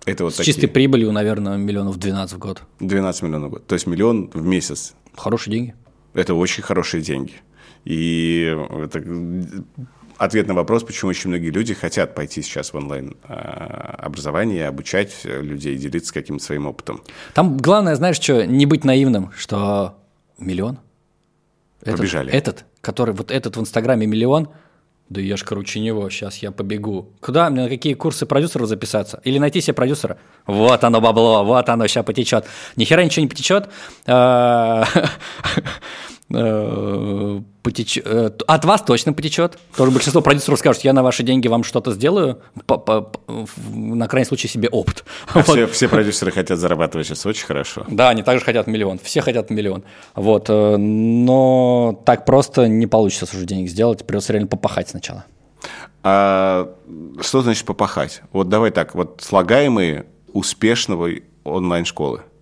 Это 0.05 0.25
вот 0.25 0.33
С 0.33 0.37
такие. 0.37 0.53
чистой 0.53 0.67
прибылью, 0.67 1.11
наверное, 1.11 1.57
миллионов 1.57 1.97
12 1.97 2.35
в 2.35 2.39
год. 2.39 2.61
12 2.79 3.21
миллионов 3.23 3.49
в 3.49 3.51
год. 3.53 3.67
То 3.67 3.73
есть 3.73 3.87
миллион 3.87 4.29
в 4.33 4.45
месяц. 4.45 4.95
Хорошие 5.15 5.51
деньги. 5.51 5.75
Это 6.13 6.33
очень 6.33 6.63
хорошие 6.63 7.01
деньги. 7.01 7.33
И 7.85 8.55
это 8.83 9.03
ответ 10.17 10.47
на 10.47 10.53
вопрос, 10.53 10.83
почему 10.83 11.09
очень 11.09 11.29
многие 11.29 11.49
люди 11.49 11.73
хотят 11.73 12.15
пойти 12.15 12.41
сейчас 12.41 12.73
в 12.73 12.77
онлайн 12.77 13.15
а, 13.23 13.95
образование, 13.99 14.67
обучать 14.67 15.21
людей, 15.25 15.75
делиться 15.77 16.13
каким-то 16.13 16.43
своим 16.43 16.67
опытом. 16.67 17.01
Там 17.33 17.57
главное, 17.57 17.95
знаешь, 17.95 18.19
что, 18.19 18.45
не 18.45 18.65
быть 18.65 18.83
наивным, 18.83 19.31
что 19.35 19.97
миллион. 20.37 20.79
Этот, 21.81 21.97
Побежали. 21.97 22.31
Этот, 22.31 22.65
который, 22.81 23.13
вот 23.13 23.31
этот 23.31 23.57
в 23.57 23.59
Инстаграме 23.59 24.07
миллион, 24.07 24.49
да 25.09 25.21
я 25.21 25.37
ж 25.37 25.43
круче 25.43 25.79
него, 25.79 26.09
сейчас 26.09 26.37
я 26.37 26.51
побегу. 26.51 27.11
Куда 27.19 27.49
мне 27.49 27.63
на 27.63 27.69
какие 27.69 27.93
курсы 27.93 28.25
продюсеров 28.25 28.67
записаться? 28.67 29.19
Или 29.23 29.37
найти 29.37 29.61
себе 29.61 29.73
продюсера? 29.73 30.17
Вот 30.47 30.83
оно 30.83 31.01
бабло, 31.01 31.43
вот 31.43 31.69
оно 31.69 31.87
сейчас 31.87 32.05
потечет. 32.05 32.45
Ни 32.75 32.85
хера 32.85 33.03
ничего 33.03 33.23
не 33.23 33.29
потечет. 33.29 33.69
Э, 36.31 37.41
потеч... 37.63 37.99
Э, 38.03 38.29
от 38.47 38.65
вас 38.65 38.81
точно 38.81 39.13
потечет. 39.13 39.57
Тоже 39.75 39.91
большинство 39.91 40.21
продюсеров 40.21 40.59
скажут, 40.59 40.83
я 40.83 40.93
на 40.93 41.03
ваши 41.03 41.23
деньги 41.23 41.47
вам 41.47 41.63
что-то 41.63 41.91
сделаю, 41.91 42.41
на 42.67 44.07
крайний 44.07 44.27
случай 44.27 44.47
себе 44.47 44.69
опыт. 44.69 45.03
А 45.27 45.39
вот. 45.39 45.47
все, 45.47 45.67
все 45.67 45.87
продюсеры 45.87 46.31
хотят 46.31 46.59
зарабатывать 46.59 47.07
сейчас 47.07 47.25
очень 47.25 47.45
хорошо. 47.45 47.85
Да, 47.87 48.09
они 48.09 48.23
также 48.23 48.45
хотят 48.45 48.67
миллион, 48.67 48.99
все 48.99 49.21
хотят 49.21 49.49
миллион. 49.49 49.83
Вот, 50.15 50.49
э, 50.49 50.77
но 50.77 52.01
так 52.05 52.25
просто 52.25 52.67
не 52.67 52.87
получится 52.87 53.35
уже 53.35 53.45
денег 53.45 53.69
сделать, 53.69 54.05
придется 54.05 54.33
реально 54.33 54.47
попахать 54.47 54.89
сначала. 54.89 55.25
А 56.03 56.73
что 57.21 57.41
значит 57.41 57.65
попахать? 57.65 58.21
Вот 58.31 58.49
давай 58.49 58.71
так, 58.71 58.95
вот 58.95 59.21
слагаемые 59.21 60.05
успешного 60.33 61.09
онлайн-школы– 61.43 62.21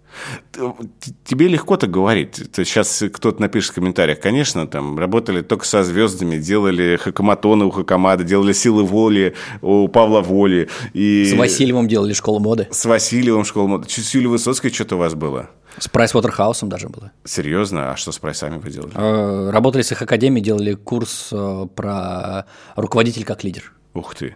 Тебе 1.26 1.48
легко 1.48 1.78
так 1.78 1.90
говорить. 1.90 2.36
Сейчас 2.54 3.04
кто-то 3.14 3.42
напишет 3.42 3.72
в 3.72 3.76
комментариях, 3.76 4.20
конечно, 4.20 4.68
там 4.68 5.00
работали 5.00 5.42
только 5.42 5.66
со 5.66 5.84
звездами, 5.84 6.38
делали 6.38 6.98
хакаматоны 6.98 7.66
у 7.66 7.72
Хакамада, 7.72 8.24
делали 8.24 8.54
силы 8.54 8.84
воли 8.84 9.36
у 9.62 9.88
Павла 9.88 10.22
Воли. 10.22 10.70
И... 10.94 11.26
С 11.26 11.34
Васильевым 11.38 11.88
делали 11.88 12.14
школу 12.14 12.40
моды. 12.40 12.68
С 12.72 12.86
Васильевым 12.86 13.46
школу 13.46 13.68
моды. 13.68 13.90
С 13.90 14.14
Юлией 14.14 14.32
Высоцкой 14.32 14.72
что-то 14.72 14.96
у 14.96 15.00
вас 15.00 15.14
было? 15.16 15.50
С 15.78 15.88
Прайс 15.88 16.14
Уотерхаусом 16.14 16.70
даже 16.70 16.90
было. 16.90 17.12
Серьезно? 17.24 17.92
А 17.92 17.96
что 17.96 18.12
с 18.12 18.20
прайсами 18.20 18.58
вы 18.58 18.70
делали? 18.70 18.92
Э, 18.94 19.50
работали 19.52 19.82
с 19.82 19.92
их 19.92 20.02
академией, 20.02 20.44
делали 20.44 20.74
курс 20.74 21.30
э, 21.32 21.68
про 21.74 22.46
руководитель 22.76 23.24
как 23.24 23.44
лидер. 23.44 23.74
Ух 23.94 24.16
ты. 24.16 24.36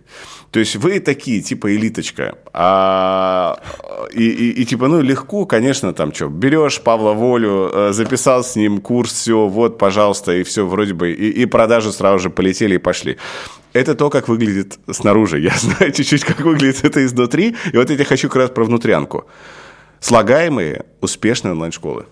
То 0.51 0.59
есть 0.59 0.75
вы 0.75 0.99
такие, 0.99 1.41
типа 1.41 1.73
элиточка. 1.73 2.37
А, 2.51 3.57
и, 4.11 4.27
и, 4.27 4.61
и 4.61 4.65
типа, 4.65 4.89
ну, 4.89 5.01
легко, 5.01 5.45
конечно, 5.45 5.93
там 5.93 6.13
что, 6.13 6.27
берешь 6.27 6.81
Павла 6.81 7.13
Волю, 7.13 7.71
э, 7.73 7.93
записал 7.93 8.43
с 8.43 8.57
ним 8.57 8.81
курс, 8.81 9.13
все, 9.13 9.47
вот, 9.47 9.77
пожалуйста, 9.77 10.33
и 10.33 10.43
все 10.43 10.67
вроде 10.67 10.93
бы, 10.93 11.13
и, 11.13 11.29
и 11.29 11.45
продажи 11.45 11.93
сразу 11.93 12.19
же 12.19 12.29
полетели 12.29 12.75
и 12.75 12.79
пошли. 12.79 13.17
Это 13.71 13.95
то, 13.95 14.09
как 14.09 14.27
выглядит 14.27 14.77
снаружи. 14.91 15.39
Я 15.39 15.53
знаю 15.57 15.93
чуть-чуть, 15.93 16.25
как 16.25 16.41
выглядит 16.41 16.83
это 16.83 17.05
изнутри. 17.05 17.55
И 17.71 17.77
вот 17.77 17.89
я 17.89 18.05
хочу 18.05 18.27
как 18.27 18.37
раз 18.37 18.49
про 18.49 18.65
внутрянку. 18.65 19.25
Слагаемые, 20.01 20.85
успешные 20.99 21.53
онлайн-школы. 21.53 22.07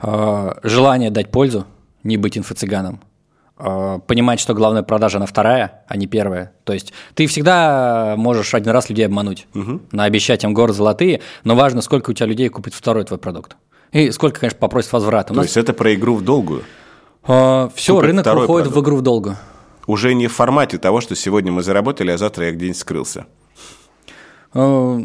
А, 0.00 0.58
желание 0.64 1.10
дать 1.10 1.30
пользу, 1.30 1.64
не 2.02 2.16
быть 2.16 2.36
инфо-цыганом– 2.36 3.00
понимать, 3.56 4.40
что 4.40 4.54
главная 4.54 4.82
продажа 4.82 5.18
она 5.18 5.26
вторая, 5.26 5.84
а 5.86 5.96
не 5.96 6.06
первая. 6.06 6.52
То 6.64 6.72
есть 6.72 6.92
ты 7.14 7.26
всегда 7.26 8.14
можешь 8.16 8.54
один 8.54 8.72
раз 8.72 8.88
людей 8.88 9.06
обмануть, 9.06 9.46
угу. 9.54 9.80
наобещать 9.92 10.44
им 10.44 10.54
горы 10.54 10.72
золотые, 10.72 11.20
но 11.44 11.54
важно, 11.54 11.80
сколько 11.80 12.10
у 12.10 12.12
тебя 12.12 12.26
людей 12.26 12.48
купит 12.48 12.74
второй 12.74 13.04
твой 13.04 13.18
продукт. 13.18 13.56
И 13.92 14.10
сколько, 14.10 14.40
конечно, 14.40 14.58
попросит 14.58 14.92
возврата. 14.92 15.28
То 15.28 15.34
нас... 15.34 15.46
есть 15.46 15.56
это 15.56 15.74
про 15.74 15.94
игру 15.94 16.16
в 16.16 16.24
долгую? 16.24 16.64
А, 17.24 17.70
все, 17.74 17.94
Купит 17.94 18.06
рынок 18.08 18.26
выходит 18.26 18.68
продукт. 18.68 18.76
в 18.76 18.80
игру 18.80 18.96
в 18.96 19.02
долгую. 19.02 19.36
Уже 19.86 20.14
не 20.14 20.28
в 20.28 20.32
формате 20.32 20.78
того, 20.78 21.00
что 21.00 21.14
сегодня 21.14 21.52
мы 21.52 21.62
заработали, 21.62 22.10
а 22.10 22.18
завтра 22.18 22.46
я 22.46 22.52
где-нибудь 22.52 22.78
скрылся. 22.78 23.26
А, 24.54 25.00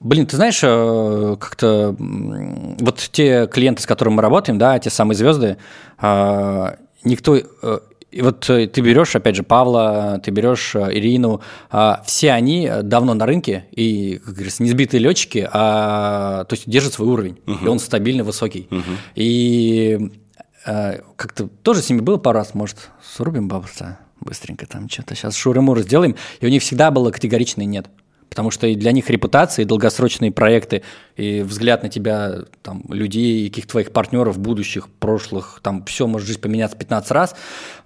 Блин, 0.00 0.26
ты 0.26 0.36
знаешь, 0.36 0.60
э, 0.62 1.36
как-то 1.40 1.96
вот 1.98 3.08
те 3.12 3.46
клиенты, 3.46 3.82
с 3.82 3.86
которыми 3.86 4.16
мы 4.16 4.22
работаем, 4.22 4.58
да, 4.58 4.78
те 4.78 4.90
самые 4.90 5.16
звезды, 5.16 5.56
а, 5.98 6.76
никто... 7.02 7.36
Э, 7.36 7.78
и 8.10 8.22
вот 8.22 8.48
э, 8.48 8.66
ты 8.66 8.80
берешь, 8.82 9.16
опять 9.16 9.36
же, 9.36 9.42
Павла, 9.42 10.20
ты 10.22 10.30
берешь 10.30 10.76
Ирину, 10.76 11.40
а, 11.70 12.02
все 12.06 12.32
они 12.32 12.70
давно 12.82 13.14
на 13.14 13.26
рынке 13.26 13.66
и, 13.72 14.20
как 14.24 14.34
говорится, 14.34 14.62
не 14.62 14.70
сбитые 14.70 15.00
летчики, 15.00 15.48
а 15.50 16.44
то 16.44 16.54
есть 16.54 16.68
держат 16.68 16.94
свой 16.94 17.08
уровень, 17.08 17.38
uh-huh. 17.46 17.64
и 17.64 17.68
он 17.68 17.78
стабильно 17.78 18.22
высокий. 18.22 18.68
Uh-huh. 18.70 18.82
И 19.16 20.10
как-то 20.64 21.48
тоже 21.62 21.80
с 21.80 21.90
ними 21.90 22.00
было 22.00 22.16
пару 22.16 22.38
раз, 22.38 22.54
может, 22.54 22.90
срубим 23.02 23.46
бабуса 23.48 23.98
быстренько 24.20 24.66
там 24.66 24.88
что-то, 24.88 25.14
сейчас 25.14 25.36
шуры-муры 25.36 25.82
сделаем, 25.82 26.16
и 26.40 26.46
у 26.46 26.48
них 26.48 26.62
всегда 26.62 26.90
было 26.90 27.10
категоричное 27.10 27.66
«нет». 27.66 27.86
Потому 28.36 28.50
что 28.50 28.66
и 28.66 28.74
для 28.74 28.92
них 28.92 29.08
репутация, 29.08 29.62
и 29.62 29.66
долгосрочные 29.66 30.30
проекты, 30.30 30.82
и 31.16 31.40
взгляд 31.40 31.82
на 31.82 31.88
тебя, 31.88 32.40
там, 32.62 32.82
людей, 32.90 33.46
и 33.46 33.48
каких-то 33.48 33.70
твоих 33.70 33.92
партнеров, 33.92 34.38
будущих, 34.38 34.90
прошлых, 34.90 35.60
там, 35.62 35.86
все 35.86 36.06
может 36.06 36.28
жизнь 36.28 36.42
поменяться 36.42 36.76
15 36.76 37.10
раз, 37.12 37.34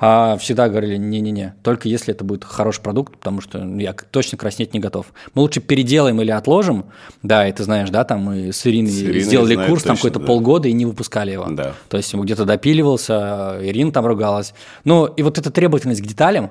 а 0.00 0.37
всегда 0.38 0.69
говорили, 0.69 0.97
не-не-не, 0.97 1.54
только 1.62 1.88
если 1.88 2.12
это 2.12 2.25
будет 2.25 2.42
хороший 2.42 2.83
продукт, 2.83 3.16
потому 3.16 3.40
что 3.40 3.64
я 3.64 3.92
точно 3.92 4.38
краснеть 4.38 4.75
не 4.75 4.80
готов. 4.80 5.07
Мы 5.35 5.42
лучше 5.42 5.61
переделаем 5.61 6.21
или 6.21 6.33
отложим, 6.33 6.87
да, 7.23 7.47
и 7.47 7.52
ты 7.52 7.62
знаешь, 7.62 7.90
да, 7.90 8.02
там 8.02 8.23
мы 8.23 8.52
с 8.52 8.66
Ириной, 8.66 8.90
с 8.90 9.02
Ириной 9.02 9.21
сделали 9.21 9.54
курс, 9.54 9.85
точно, 9.85 9.87
там 9.87 9.97
какой-то 9.99 10.19
да. 10.19 10.26
полгода 10.26 10.66
и 10.66 10.73
не 10.73 10.85
выпускали 10.85 11.30
его. 11.30 11.47
Да. 11.49 11.75
То 11.88 11.97
есть 11.97 12.12
где-то 12.12 12.45
допиливался, 12.45 13.57
Ирина 13.62 13.92
там 13.92 14.04
ругалась. 14.04 14.52
Ну, 14.83 15.07
и 15.07 15.23
вот 15.23 15.38
эта 15.38 15.52
требовательность 15.52 16.02
к 16.02 16.07
деталям, 16.07 16.50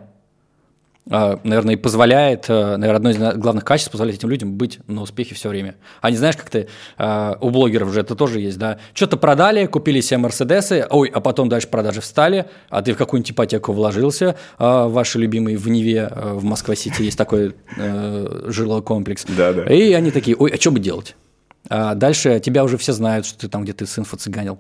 наверное, 1.09 1.73
и 1.73 1.77
позволяет, 1.77 2.45
э, 2.49 2.77
наверное, 2.77 2.95
одно 2.95 3.09
из 3.09 3.37
главных 3.37 3.65
качеств 3.65 3.91
позволяет 3.91 4.19
этим 4.19 4.29
людям 4.29 4.53
быть 4.53 4.79
на 4.87 5.01
успехе 5.01 5.35
все 5.35 5.49
время. 5.49 5.75
А 6.01 6.11
не 6.11 6.17
знаешь, 6.17 6.37
как 6.37 6.49
ты, 6.49 6.67
а, 6.97 7.37
у 7.41 7.49
блогеров 7.49 7.91
же 7.91 8.01
это 8.01 8.15
тоже 8.15 8.39
есть, 8.39 8.59
да, 8.59 8.77
что-то 8.93 9.17
продали, 9.17 9.65
купили 9.65 10.01
себе 10.01 10.19
Мерседесы, 10.19 10.85
ой, 10.89 11.09
а 11.09 11.19
потом 11.19 11.49
дальше 11.49 11.67
продажи 11.67 12.01
встали, 12.01 12.45
а 12.69 12.81
ты 12.81 12.93
в 12.93 12.97
какую-нибудь 12.97 13.31
ипотеку 13.31 13.73
вложился, 13.73 14.35
а, 14.57 14.87
ваши 14.87 15.17
любимые 15.17 15.57
в 15.57 15.67
Неве, 15.67 16.09
э, 16.11 16.33
в 16.33 16.43
Москва-Сити 16.43 17.01
есть 17.01 17.17
такой 17.17 17.55
э, 17.77 18.43
жилой 18.47 18.83
комплекс. 18.83 19.25
Да, 19.27 19.51
да. 19.53 19.63
И 19.63 19.93
они 19.93 20.11
такие, 20.11 20.37
ой, 20.37 20.51
а 20.51 20.57
что 20.57 20.71
бы 20.71 20.79
делать? 20.79 21.15
А 21.69 21.95
дальше 21.95 22.39
тебя 22.39 22.63
уже 22.63 22.77
все 22.77 22.93
знают, 22.93 23.25
что 23.25 23.39
ты 23.39 23.47
там 23.47 23.63
где-то 23.63 23.85
с 23.85 23.97
инфо 23.97 24.15
цыганил. 24.17 24.59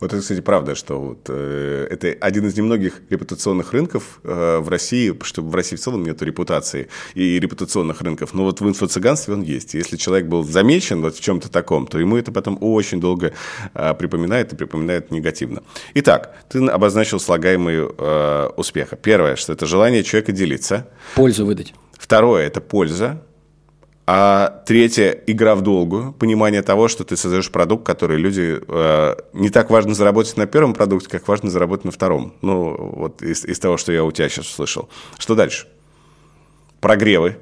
Вот 0.00 0.12
это, 0.12 0.22
кстати, 0.22 0.40
правда, 0.40 0.74
что 0.74 1.00
вот, 1.00 1.26
э, 1.28 1.88
это 1.90 2.16
один 2.20 2.46
из 2.46 2.56
немногих 2.56 3.02
репутационных 3.10 3.72
рынков 3.72 4.20
э, 4.22 4.58
в 4.58 4.68
России, 4.68 5.16
что 5.22 5.42
в 5.42 5.52
России 5.54 5.76
в 5.76 5.80
целом 5.80 6.04
нет 6.04 6.22
репутации 6.22 6.88
и 7.14 7.40
репутационных 7.40 8.00
рынков, 8.00 8.32
но 8.32 8.44
вот 8.44 8.60
в 8.60 8.68
инфо-цыганстве 8.68 9.34
он 9.34 9.42
есть. 9.42 9.74
Если 9.74 9.96
человек 9.96 10.28
был 10.28 10.44
замечен 10.44 11.02
вот 11.02 11.16
в 11.16 11.20
чем-то 11.20 11.50
таком, 11.50 11.86
то 11.86 11.98
ему 11.98 12.16
это 12.16 12.30
потом 12.30 12.58
очень 12.60 13.00
долго 13.00 13.32
э, 13.74 13.94
припоминает 13.94 14.52
и 14.52 14.56
припоминает 14.56 15.10
негативно. 15.10 15.62
Итак, 15.94 16.36
ты 16.48 16.64
обозначил 16.66 17.18
слагаемые 17.18 17.90
э, 17.98 18.50
успеха. 18.56 18.94
Первое, 18.94 19.34
что 19.34 19.52
это 19.52 19.66
желание 19.66 20.04
человека 20.04 20.30
делиться. 20.30 20.86
Пользу 21.16 21.44
выдать. 21.44 21.74
Второе– 21.98 22.46
это 22.46 22.60
польза. 22.60 23.20
А 24.10 24.62
третье– 24.64 25.18
игра 25.26 25.54
в 25.54 25.60
долгую, 25.60 26.14
понимание 26.14 26.62
того, 26.62 26.88
что 26.88 27.04
ты 27.04 27.14
создаешь 27.14 27.50
продукт, 27.50 27.84
который 27.84 28.16
люди… 28.16 28.58
Э, 28.66 29.16
не 29.34 29.50
так 29.50 29.68
важно 29.68 29.94
заработать 29.94 30.38
на 30.38 30.46
первом 30.46 30.72
продукте, 30.72 31.10
как 31.10 31.28
важно 31.28 31.50
заработать 31.50 31.84
на 31.84 31.90
втором. 31.90 32.32
Ну, 32.40 32.74
вот 32.96 33.20
из, 33.20 33.44
из 33.44 33.58
того, 33.58 33.76
что 33.76 33.92
я 33.92 34.02
у 34.04 34.10
тебя 34.10 34.30
сейчас 34.30 34.46
услышал. 34.46 34.88
Что 35.18 35.34
дальше? 35.34 35.66
Прогревы. 36.80 37.36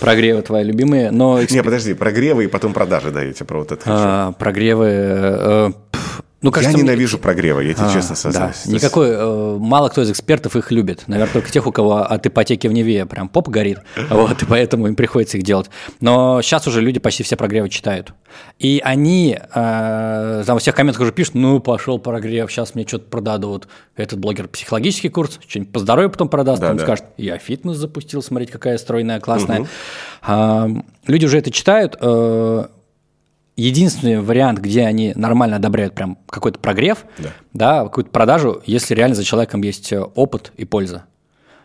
Прогревы 0.00 0.42
твои 0.42 0.64
любимые, 0.64 1.12
но... 1.12 1.40
Не, 1.48 1.62
подожди, 1.62 1.94
прогревы 1.94 2.42
и 2.42 2.46
потом 2.48 2.72
продажи, 2.72 3.12
да, 3.12 3.22
я 3.22 3.32
тебе 3.32 3.46
про 3.46 3.58
вот 3.60 3.70
это 3.70 3.80
хочу. 3.80 3.94
А, 3.96 4.32
прогревы... 4.32 4.86
Э, 4.88 5.72
ну, 6.42 6.50
кажется, 6.50 6.76
я 6.76 6.82
ненавижу 6.82 7.18
мне... 7.18 7.22
прогревы, 7.22 7.64
я 7.64 7.74
тебе 7.74 7.86
а, 7.86 7.92
честно 7.92 8.16
сознаюсь. 8.16 8.62
Да. 8.64 8.72
Никакой, 8.72 9.10
э, 9.10 9.56
мало 9.58 9.90
кто 9.90 10.00
из 10.00 10.10
экспертов 10.10 10.56
их 10.56 10.70
любит. 10.70 11.04
Наверное, 11.06 11.32
только 11.32 11.50
тех, 11.50 11.66
у 11.66 11.72
кого 11.72 11.98
от 11.98 12.26
ипотеки 12.26 12.66
в 12.66 12.72
Неве 12.72 13.04
прям 13.04 13.28
поп 13.28 13.48
горит, 13.48 13.80
вот, 14.10 14.42
и 14.42 14.46
поэтому 14.46 14.86
им 14.86 14.96
приходится 14.96 15.36
их 15.36 15.44
делать. 15.44 15.68
Но 16.00 16.40
сейчас 16.40 16.66
уже 16.66 16.80
люди 16.80 16.98
почти 16.98 17.24
все 17.24 17.36
прогревы 17.36 17.68
читают. 17.68 18.14
И 18.58 18.80
они 18.82 19.38
э, 19.38 20.42
там 20.46 20.56
во 20.56 20.58
всех 20.60 20.74
комментах 20.74 21.02
уже 21.02 21.12
пишут, 21.12 21.34
ну, 21.34 21.60
пошел 21.60 21.98
прогрев, 21.98 22.50
сейчас 22.50 22.74
мне 22.74 22.86
что-то 22.86 23.10
продадут. 23.10 23.68
Этот 23.96 24.18
блогер 24.18 24.48
психологический 24.48 25.10
курс, 25.10 25.38
что-нибудь 25.46 25.72
по 25.72 25.78
здоровью 25.78 26.10
потом 26.10 26.28
продаст, 26.28 26.60
да, 26.60 26.68
потом 26.68 26.78
да. 26.78 26.84
скажет, 26.84 27.04
я 27.18 27.36
фитнес 27.36 27.76
запустил, 27.76 28.22
смотреть, 28.22 28.50
какая 28.50 28.78
стройная, 28.78 29.20
классная. 29.20 29.60
Угу. 29.60 29.68
А, 30.22 30.68
люди 31.06 31.26
уже 31.26 31.38
это 31.38 31.50
читают, 31.50 31.96
э, 32.00 32.66
единственный 33.60 34.20
вариант, 34.20 34.58
где 34.58 34.84
они 34.84 35.12
нормально 35.14 35.56
одобряют 35.56 35.94
прям 35.94 36.18
какой-то 36.28 36.58
прогрев, 36.58 37.04
да, 37.18 37.30
да 37.52 37.84
какую-то 37.84 38.10
продажу, 38.10 38.62
если 38.66 38.94
реально 38.94 39.14
за 39.14 39.24
человеком 39.24 39.62
есть 39.62 39.92
э, 39.92 40.00
опыт 40.00 40.52
и 40.56 40.64
польза. 40.64 41.04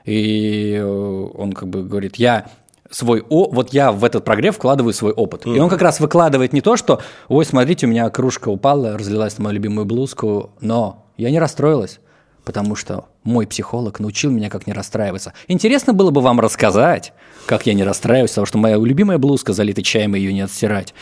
И 0.03 0.75
э, 0.79 0.83
он 0.83 1.53
как 1.53 1.69
бы 1.69 1.83
говорит, 1.83 2.17
я 2.17 2.47
свой, 2.91 3.23
о, 3.29 3.49
вот 3.49 3.73
я 3.73 3.91
в 3.91 4.03
этот 4.03 4.23
прогрев 4.23 4.55
вкладываю 4.55 4.93
свой 4.93 5.11
опыт. 5.11 5.45
Mm-hmm. 5.45 5.55
И 5.55 5.59
он 5.59 5.69
как 5.69 5.81
раз 5.81 5.99
выкладывает 5.99 6.53
не 6.53 6.61
то, 6.61 6.77
что, 6.77 7.01
ой, 7.27 7.45
смотрите, 7.45 7.85
у 7.87 7.89
меня 7.89 8.09
кружка 8.09 8.49
упала, 8.49 8.97
разлилась 8.97 9.37
на 9.37 9.45
мою 9.45 9.55
любимую 9.55 9.85
блузку, 9.85 10.51
но 10.61 11.05
я 11.17 11.31
не 11.31 11.39
расстроилась, 11.39 11.99
потому 12.43 12.75
что 12.75 13.05
мой 13.23 13.47
психолог 13.47 13.99
научил 13.99 14.31
меня, 14.31 14.49
как 14.49 14.67
не 14.67 14.73
расстраиваться. 14.73 15.33
Интересно 15.47 15.93
было 15.93 16.11
бы 16.11 16.21
вам 16.21 16.39
рассказать, 16.39 17.13
как 17.47 17.65
я 17.65 17.73
не 17.73 17.83
расстраиваюсь, 17.83 18.31
потому 18.31 18.45
что 18.45 18.57
моя 18.57 18.77
любимая 18.77 19.17
блузка 19.17 19.53
залита 19.53 19.81
чаем, 19.81 20.15
и 20.15 20.19
ее 20.19 20.31
не 20.31 20.41
отстирать. 20.41 20.93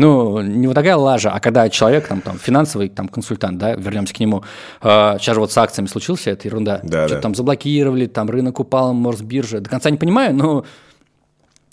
Ну, 0.00 0.40
не 0.40 0.66
вот 0.66 0.72
такая 0.74 0.96
лажа, 0.96 1.30
а 1.30 1.40
когда 1.40 1.68
человек, 1.68 2.08
там, 2.08 2.22
там 2.22 2.38
финансовый 2.38 2.88
там, 2.88 3.06
консультант, 3.06 3.58
да, 3.58 3.74
вернемся 3.74 4.14
к 4.14 4.20
нему, 4.20 4.42
э, 4.80 5.16
сейчас 5.18 5.34
же 5.34 5.40
вот 5.40 5.52
с 5.52 5.58
акциями 5.58 5.88
случилась 5.88 6.26
эта 6.26 6.48
ерунда, 6.48 6.80
да, 6.82 7.06
что-то 7.06 7.16
да. 7.16 7.20
там 7.20 7.34
заблокировали, 7.34 8.06
там 8.06 8.30
рынок 8.30 8.60
упал, 8.60 8.94
Морсбиржа, 8.94 9.60
до 9.60 9.68
конца 9.68 9.90
не 9.90 9.98
понимаю, 9.98 10.34
но 10.34 10.64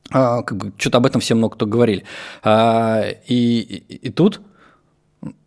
э, 0.09 0.43
как 0.43 0.57
бы, 0.57 0.73
что-то 0.77 0.97
об 0.97 1.05
этом 1.05 1.21
все 1.21 1.35
много 1.35 1.55
кто 1.55 1.65
говорили. 1.65 2.03
Э, 2.43 3.13
и, 3.27 3.59
и, 3.87 3.95
и 3.95 4.09
тут 4.09 4.41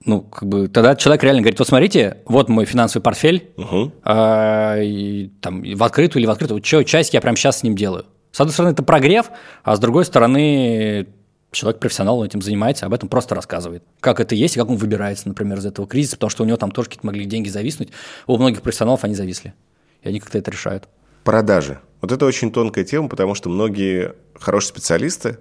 ну, 0.07 0.23
как 0.23 0.49
бы, 0.49 0.69
тогда 0.69 0.97
человек 0.97 1.23
реально 1.23 1.43
говорит, 1.43 1.59
вот 1.59 1.69
смотрите, 1.69 2.19
вот 2.25 2.49
мой 2.49 2.65
финансовый 2.65 3.03
портфель, 3.03 3.51
угу. 3.59 3.93
э, 4.05 4.85
и, 4.85 5.31
там, 5.43 5.63
в 5.63 5.83
открытую 5.85 6.21
или 6.23 6.27
в 6.27 6.31
открытую, 6.31 6.59
вот 6.59 6.67
что, 6.67 6.83
часть 6.83 7.13
я 7.13 7.21
прямо 7.21 7.37
сейчас 7.37 7.59
с 7.59 7.63
ним 7.63 7.77
делаю. 7.77 8.07
С 8.33 8.41
одной 8.41 8.55
стороны, 8.55 8.73
это 8.73 8.83
прогрев, 8.83 9.31
а 9.65 9.77
с 9.77 9.81
другой 9.81 10.07
стороны, 10.07 11.09
человек 11.53 11.81
профессионал 11.81 12.25
этим 12.25 12.43
занимается, 12.43 12.87
об 12.87 12.95
этом 12.95 13.09
просто 13.09 13.35
рассказывает. 13.35 13.83
Как 14.01 14.21
это 14.21 14.35
есть 14.35 14.57
и 14.57 14.59
как 14.61 14.69
он 14.71 14.77
выбирается, 14.77 15.29
например, 15.29 15.59
из 15.59 15.67
этого 15.67 15.87
кризиса, 15.87 16.17
потому 16.17 16.31
что 16.31 16.43
у 16.45 16.47
него 16.47 16.57
там 16.57 16.71
тоже 16.71 16.89
какие-то 16.89 17.07
могли 17.07 17.25
деньги 17.25 17.49
зависнуть. 17.49 17.91
У 18.27 18.37
многих 18.37 18.63
профессионалов 18.63 19.05
они 19.05 19.15
зависли. 19.15 19.55
И 20.03 20.09
они 20.09 20.21
как-то 20.21 20.39
это 20.39 20.51
решают. 20.51 20.89
Продажи. 21.25 21.81
Вот 22.01 22.13
это 22.13 22.25
очень 22.25 22.51
тонкая 22.51 22.85
тема, 22.85 23.09
потому 23.09 23.35
что 23.35 23.51
многие 23.51 24.15
хорошие 24.39 24.71
специалисты, 24.71 25.39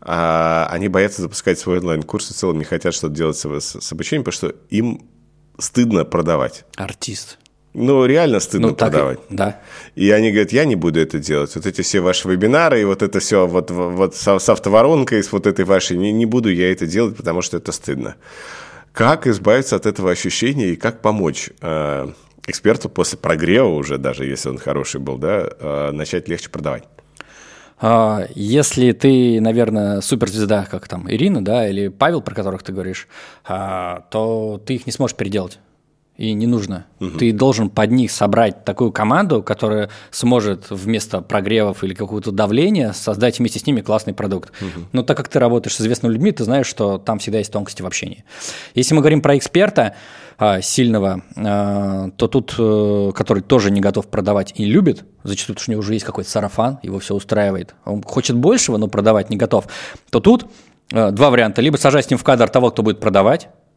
а 0.00 0.68
они 0.70 0.86
боятся 0.88 1.22
запускать 1.22 1.58
свой 1.58 1.78
онлайн-курс 1.78 2.30
и 2.30 2.34
в 2.34 2.36
целом 2.36 2.58
не 2.58 2.64
хотят 2.64 2.94
что-то 2.94 3.14
делать 3.14 3.36
с 3.36 3.92
обучением, 3.92 4.22
потому 4.24 4.32
что 4.32 4.54
им 4.70 5.08
стыдно 5.58 6.04
продавать. 6.04 6.64
Артист. 6.76 7.38
Ну, 7.78 8.04
реально 8.06 8.40
стыдно 8.40 8.68
ну, 8.68 8.74
продавать. 8.74 9.20
И, 9.30 9.34
да. 9.34 9.60
И 9.94 10.10
они 10.10 10.30
говорят, 10.30 10.52
я 10.52 10.64
не 10.64 10.74
буду 10.74 11.00
это 11.00 11.18
делать. 11.18 11.54
Вот 11.54 11.64
эти 11.64 11.82
все 11.82 12.00
ваши 12.00 12.28
вебинары, 12.28 12.80
и 12.80 12.84
вот 12.84 13.02
это 13.02 13.20
все 13.20 13.46
вот, 13.46 13.70
вот 13.70 14.16
с, 14.16 14.38
с 14.38 14.48
автоворонкой, 14.48 15.22
с 15.22 15.30
вот 15.30 15.46
этой 15.46 15.64
вашей, 15.64 15.96
не, 15.96 16.12
не 16.12 16.26
буду 16.26 16.50
я 16.50 16.72
это 16.72 16.86
делать, 16.86 17.16
потому 17.16 17.40
что 17.40 17.56
это 17.56 17.70
стыдно. 17.70 18.16
Как 18.92 19.28
избавиться 19.28 19.76
от 19.76 19.86
этого 19.86 20.10
ощущения 20.10 20.70
и 20.70 20.76
как 20.76 21.02
помочь 21.02 21.50
э, 21.60 22.08
эксперту 22.48 22.88
после 22.88 23.16
прогрева 23.16 23.68
уже, 23.68 23.96
даже 23.96 24.24
если 24.24 24.48
он 24.48 24.58
хороший 24.58 25.00
был, 25.00 25.16
да, 25.16 25.48
э, 25.48 25.90
начать 25.92 26.28
легче 26.28 26.50
продавать? 26.50 26.82
А, 27.80 28.26
если 28.34 28.90
ты, 28.90 29.40
наверное, 29.40 30.00
суперзвезда, 30.00 30.66
как 30.68 30.88
там 30.88 31.08
Ирина, 31.08 31.44
да, 31.44 31.68
или 31.68 31.86
Павел, 31.88 32.22
про 32.22 32.34
которых 32.34 32.64
ты 32.64 32.72
говоришь, 32.72 33.06
а, 33.44 34.04
то 34.10 34.60
ты 34.66 34.74
их 34.74 34.86
не 34.86 34.92
сможешь 34.92 35.16
переделать 35.16 35.60
и 36.18 36.32
не 36.32 36.48
нужно. 36.48 36.84
Угу. 36.98 37.10
Ты 37.18 37.32
должен 37.32 37.70
под 37.70 37.92
них 37.92 38.10
собрать 38.10 38.64
такую 38.64 38.90
команду, 38.90 39.40
которая 39.40 39.88
сможет 40.10 40.68
вместо 40.68 41.20
прогревов 41.22 41.84
или 41.84 41.94
какого-то 41.94 42.32
давления 42.32 42.92
создать 42.92 43.38
вместе 43.38 43.60
с 43.60 43.66
ними 43.66 43.80
классный 43.80 44.14
продукт. 44.14 44.52
Угу. 44.60 44.86
Но 44.92 45.02
так 45.04 45.16
как 45.16 45.28
ты 45.28 45.38
работаешь 45.38 45.76
с 45.76 45.80
известными 45.80 46.12
людьми, 46.12 46.32
ты 46.32 46.42
знаешь, 46.42 46.66
что 46.66 46.98
там 46.98 47.20
всегда 47.20 47.38
есть 47.38 47.52
тонкости 47.52 47.82
в 47.82 47.86
общении. 47.86 48.24
Если 48.74 48.94
мы 48.94 49.00
говорим 49.00 49.22
про 49.22 49.38
эксперта 49.38 49.94
а, 50.38 50.60
сильного, 50.60 51.22
а, 51.36 52.10
то 52.16 52.26
тут, 52.26 52.56
а, 52.58 53.12
который 53.12 53.44
тоже 53.44 53.70
не 53.70 53.80
готов 53.80 54.08
продавать 54.08 54.52
и 54.56 54.64
любит, 54.64 55.04
зачастую, 55.22 55.54
потому 55.54 55.62
что 55.62 55.70
у 55.70 55.72
него 55.72 55.80
уже 55.80 55.92
есть 55.94 56.04
какой-то 56.04 56.28
сарафан, 56.28 56.80
его 56.82 56.98
все 56.98 57.14
устраивает, 57.14 57.76
он 57.84 58.02
хочет 58.02 58.36
большего, 58.36 58.76
но 58.76 58.88
продавать 58.88 59.30
не 59.30 59.36
готов, 59.36 59.66
то 60.10 60.18
тут 60.18 60.46
а, 60.92 61.12
два 61.12 61.30
варианта. 61.30 61.62
Либо 61.62 61.76
сажать 61.76 62.06
с 62.06 62.10
ним 62.10 62.18
в 62.18 62.24
кадр 62.24 62.48
того, 62.48 62.72
кто 62.72 62.82
будет 62.82 62.98
продавать, 62.98 63.48
Э, 63.50 63.67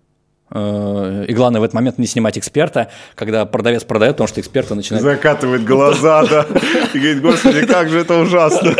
и 0.53 1.33
главное 1.33 1.61
в 1.61 1.63
этот 1.63 1.73
момент 1.73 1.97
не 1.97 2.07
снимать 2.07 2.37
эксперта, 2.37 2.89
когда 3.15 3.45
продавец 3.45 3.83
продает, 3.83 4.15
потому 4.15 4.27
что 4.27 4.41
эксперты 4.41 4.75
начинают... 4.75 5.03
Закатывает 5.03 5.63
глаза, 5.63 6.25
да, 6.25 6.45
и 6.93 6.97
говорит, 6.97 7.21
господи, 7.21 7.65
как 7.65 7.89
же 7.89 7.99
это 7.99 8.19
ужасно. 8.19 8.75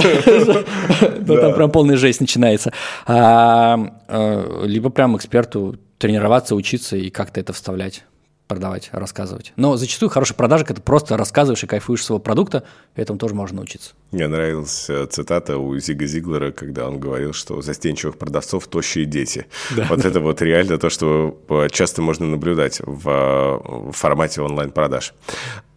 Да, 1.19 1.37
там 1.37 1.53
прям 1.53 1.71
полная 1.71 1.97
жесть 1.97 2.19
начинается. 2.19 2.73
А, 3.05 3.77
э, 4.07 4.63
либо 4.65 4.89
прям 4.89 5.15
эксперту 5.15 5.77
тренироваться, 5.97 6.55
учиться 6.55 6.97
и 6.97 7.09
как-то 7.09 7.39
это 7.39 7.53
вставлять 7.53 8.03
продавать, 8.51 8.89
рассказывать. 8.91 9.53
Но 9.55 9.77
зачастую 9.77 10.09
хороший 10.09 10.35
продажник– 10.35 10.71
это 10.71 10.81
просто 10.81 11.15
рассказываешь 11.15 11.63
и 11.63 11.67
кайфуешь 11.67 12.03
своего 12.03 12.19
продукта, 12.19 12.63
этому 12.95 13.17
тоже 13.17 13.33
можно 13.33 13.57
научиться. 13.57 13.91
Мне 14.11 14.27
нравилась 14.27 14.89
цитата 15.09 15.57
у 15.57 15.77
Зига 15.79 16.05
Зиглера, 16.05 16.51
когда 16.51 16.87
он 16.87 16.99
говорил, 16.99 17.31
что 17.31 17.55
у 17.55 17.61
застенчивых 17.61 18.17
продавцов 18.17 18.67
тощие 18.67 19.05
дети. 19.05 19.45
Да, 19.75 19.85
вот 19.89 20.01
да. 20.01 20.09
это 20.09 20.19
вот 20.19 20.41
реально 20.41 20.77
то, 20.77 20.89
что 20.89 21.39
э, 21.47 21.69
часто 21.71 22.01
можно 22.01 22.27
наблюдать 22.27 22.81
в, 22.85 23.09
э, 23.09 23.89
в 23.89 23.93
формате 23.93 24.41
онлайн-продаж. 24.41 25.13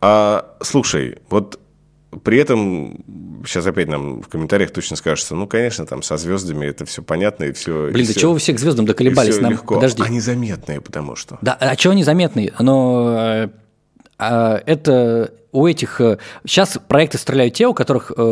А, 0.00 0.56
слушай, 0.60 1.18
вот 1.30 1.60
при 2.22 2.38
этом, 2.38 3.04
сейчас 3.46 3.66
опять 3.66 3.88
нам 3.88 4.22
в 4.22 4.28
комментариях 4.28 4.70
точно 4.70 4.96
скажут, 4.96 5.24
что, 5.24 5.34
ну, 5.34 5.46
конечно, 5.46 5.86
там 5.86 6.02
со 6.02 6.16
звездами 6.16 6.66
это 6.66 6.84
все 6.84 7.02
понятно 7.02 7.44
и 7.44 7.52
все. 7.52 7.90
Блин, 7.90 8.04
и 8.04 8.06
да 8.06 8.12
все, 8.12 8.20
чего 8.20 8.32
вы 8.32 8.38
все 8.38 8.52
к 8.52 8.58
звездам 8.58 8.86
доколебались? 8.86 9.40
Нам, 9.40 9.52
легко. 9.52 9.76
Подожди. 9.76 10.02
Они 10.02 10.20
заметные, 10.20 10.80
потому 10.80 11.16
что. 11.16 11.38
Да, 11.42 11.56
а 11.58 11.76
чего 11.76 11.92
они 11.92 12.04
заметные? 12.04 12.52
Но 12.58 13.48
а, 14.18 14.62
это 14.66 15.32
у 15.52 15.66
этих... 15.66 16.00
Сейчас 16.44 16.78
проекты 16.88 17.18
стреляют 17.18 17.54
те, 17.54 17.66
у 17.66 17.74
которых 17.74 18.12
э, 18.16 18.22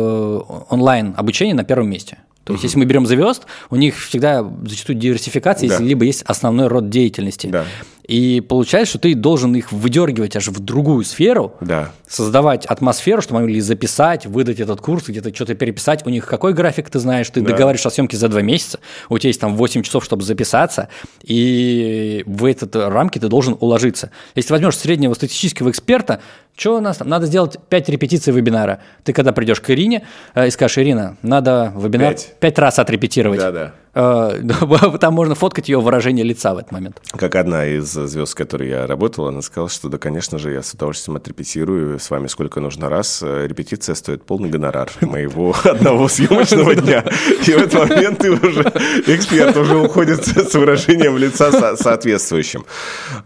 онлайн 0.69 1.13
обучение 1.17 1.55
на 1.55 1.63
первом 1.63 1.89
месте. 1.89 2.17
То 2.43 2.53
есть, 2.53 2.63
если 2.65 2.77
мы 2.77 2.85
берем 2.85 3.05
звезд, 3.05 3.43
у 3.69 3.77
них 3.77 3.97
всегда 3.97 4.45
зачастую 4.65 4.97
диверсификация, 4.97 5.69
да. 5.69 5.77
либо 5.79 6.03
есть 6.03 6.23
основной 6.23 6.67
род 6.67 6.89
деятельности. 6.89 7.47
Да. 7.47 7.65
И 8.03 8.41
получается, 8.41 8.91
что 8.91 8.99
ты 8.99 9.15
должен 9.15 9.55
их 9.55 9.71
выдергивать 9.71 10.35
аж 10.35 10.49
в 10.49 10.59
другую 10.59 11.05
сферу, 11.05 11.53
да. 11.61 11.91
создавать 12.07 12.65
атмосферу, 12.65 13.21
чтобы 13.21 13.39
они 13.39 13.47
могли 13.47 13.61
записать, 13.61 14.25
выдать 14.25 14.59
этот 14.59 14.81
курс, 14.81 15.07
где-то 15.07 15.33
что-то 15.33 15.55
переписать. 15.55 16.05
У 16.05 16.09
них 16.09 16.25
какой 16.25 16.53
график 16.53 16.89
ты 16.89 16.99
знаешь? 16.99 17.29
Ты 17.29 17.41
да. 17.41 17.51
договариваешь 17.51 17.85
о 17.85 17.89
съемке 17.89 18.17
за 18.17 18.27
два 18.27 18.41
месяца, 18.41 18.79
у 19.09 19.17
тебя 19.17 19.29
есть 19.29 19.39
там 19.39 19.55
8 19.55 19.83
часов, 19.83 20.03
чтобы 20.03 20.23
записаться, 20.23 20.89
и 21.23 22.23
в 22.25 22.45
этот 22.45 22.75
рамки 22.75 23.19
ты 23.19 23.29
должен 23.29 23.55
уложиться. 23.59 24.11
Если 24.35 24.51
возьмешь 24.51 24.77
среднего 24.77 25.13
статистического 25.13 25.69
эксперта, 25.69 26.19
что 26.55 26.77
у 26.77 26.81
нас 26.81 26.97
там? 26.97 27.07
Надо 27.07 27.25
сделать 27.25 27.57
5 27.69 27.89
репетиций 27.89 28.33
вебинара. 28.33 28.79
Ты 29.03 29.13
когда 29.13 29.31
придешь 29.31 29.61
к 29.61 29.69
Ирине 29.69 30.05
э, 30.35 30.47
и 30.47 30.51
скажешь, 30.51 30.77
Ирина, 30.77 31.17
надо 31.21 31.73
вебинар 31.75 32.13
5, 32.13 32.35
5 32.39 32.59
раз 32.59 32.79
отрепетировать. 32.79 33.39
Да, 33.39 33.51
да. 33.51 33.73
Э, 33.93 34.41
там 34.99 35.13
можно 35.13 35.35
фоткать 35.35 35.69
ее 35.69 35.79
выражение 35.79 36.25
лица 36.25 36.53
в 36.53 36.57
этот 36.57 36.71
момент. 36.71 37.01
Как 37.11 37.35
одна 37.35 37.65
из 37.65 37.91
звезд, 37.91 38.31
с 38.31 38.35
которой 38.35 38.69
я 38.69 38.87
работал, 38.87 39.27
она 39.27 39.41
сказала, 39.41 39.69
что 39.69 39.89
да, 39.89 39.97
конечно 39.97 40.39
же, 40.39 40.51
я 40.51 40.63
с 40.63 40.73
удовольствием 40.73 41.17
отрепетирую 41.17 41.99
с 41.99 42.09
вами 42.09 42.27
сколько 42.27 42.59
нужно 42.59 42.89
раз. 42.89 43.21
Э, 43.23 43.47
репетиция 43.47 43.95
стоит 43.95 44.25
полный 44.25 44.49
гонорар 44.49 44.89
моего 45.01 45.55
одного 45.63 46.07
съемочного 46.07 46.75
дня. 46.75 47.03
И 47.45 47.51
в 47.51 47.57
этот 47.57 47.89
момент 47.89 48.19
ты 48.19 48.31
уже, 48.31 48.63
эксперт 49.07 49.55
уже 49.57 49.77
уходит 49.77 50.25
с 50.25 50.53
выражением 50.55 51.17
лица 51.17 51.75
соответствующим. 51.75 52.65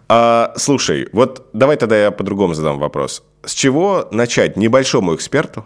А, 0.09 0.53
слушай, 0.57 1.07
вот 1.13 1.47
давай 1.53 1.77
тогда 1.77 1.97
я 1.97 2.11
по-другому 2.11 2.53
задам 2.53 2.79
вопрос. 2.79 3.23
С 3.45 3.53
чего 3.53 4.07
начать 4.11 4.57
небольшому 4.57 5.15
эксперту, 5.15 5.65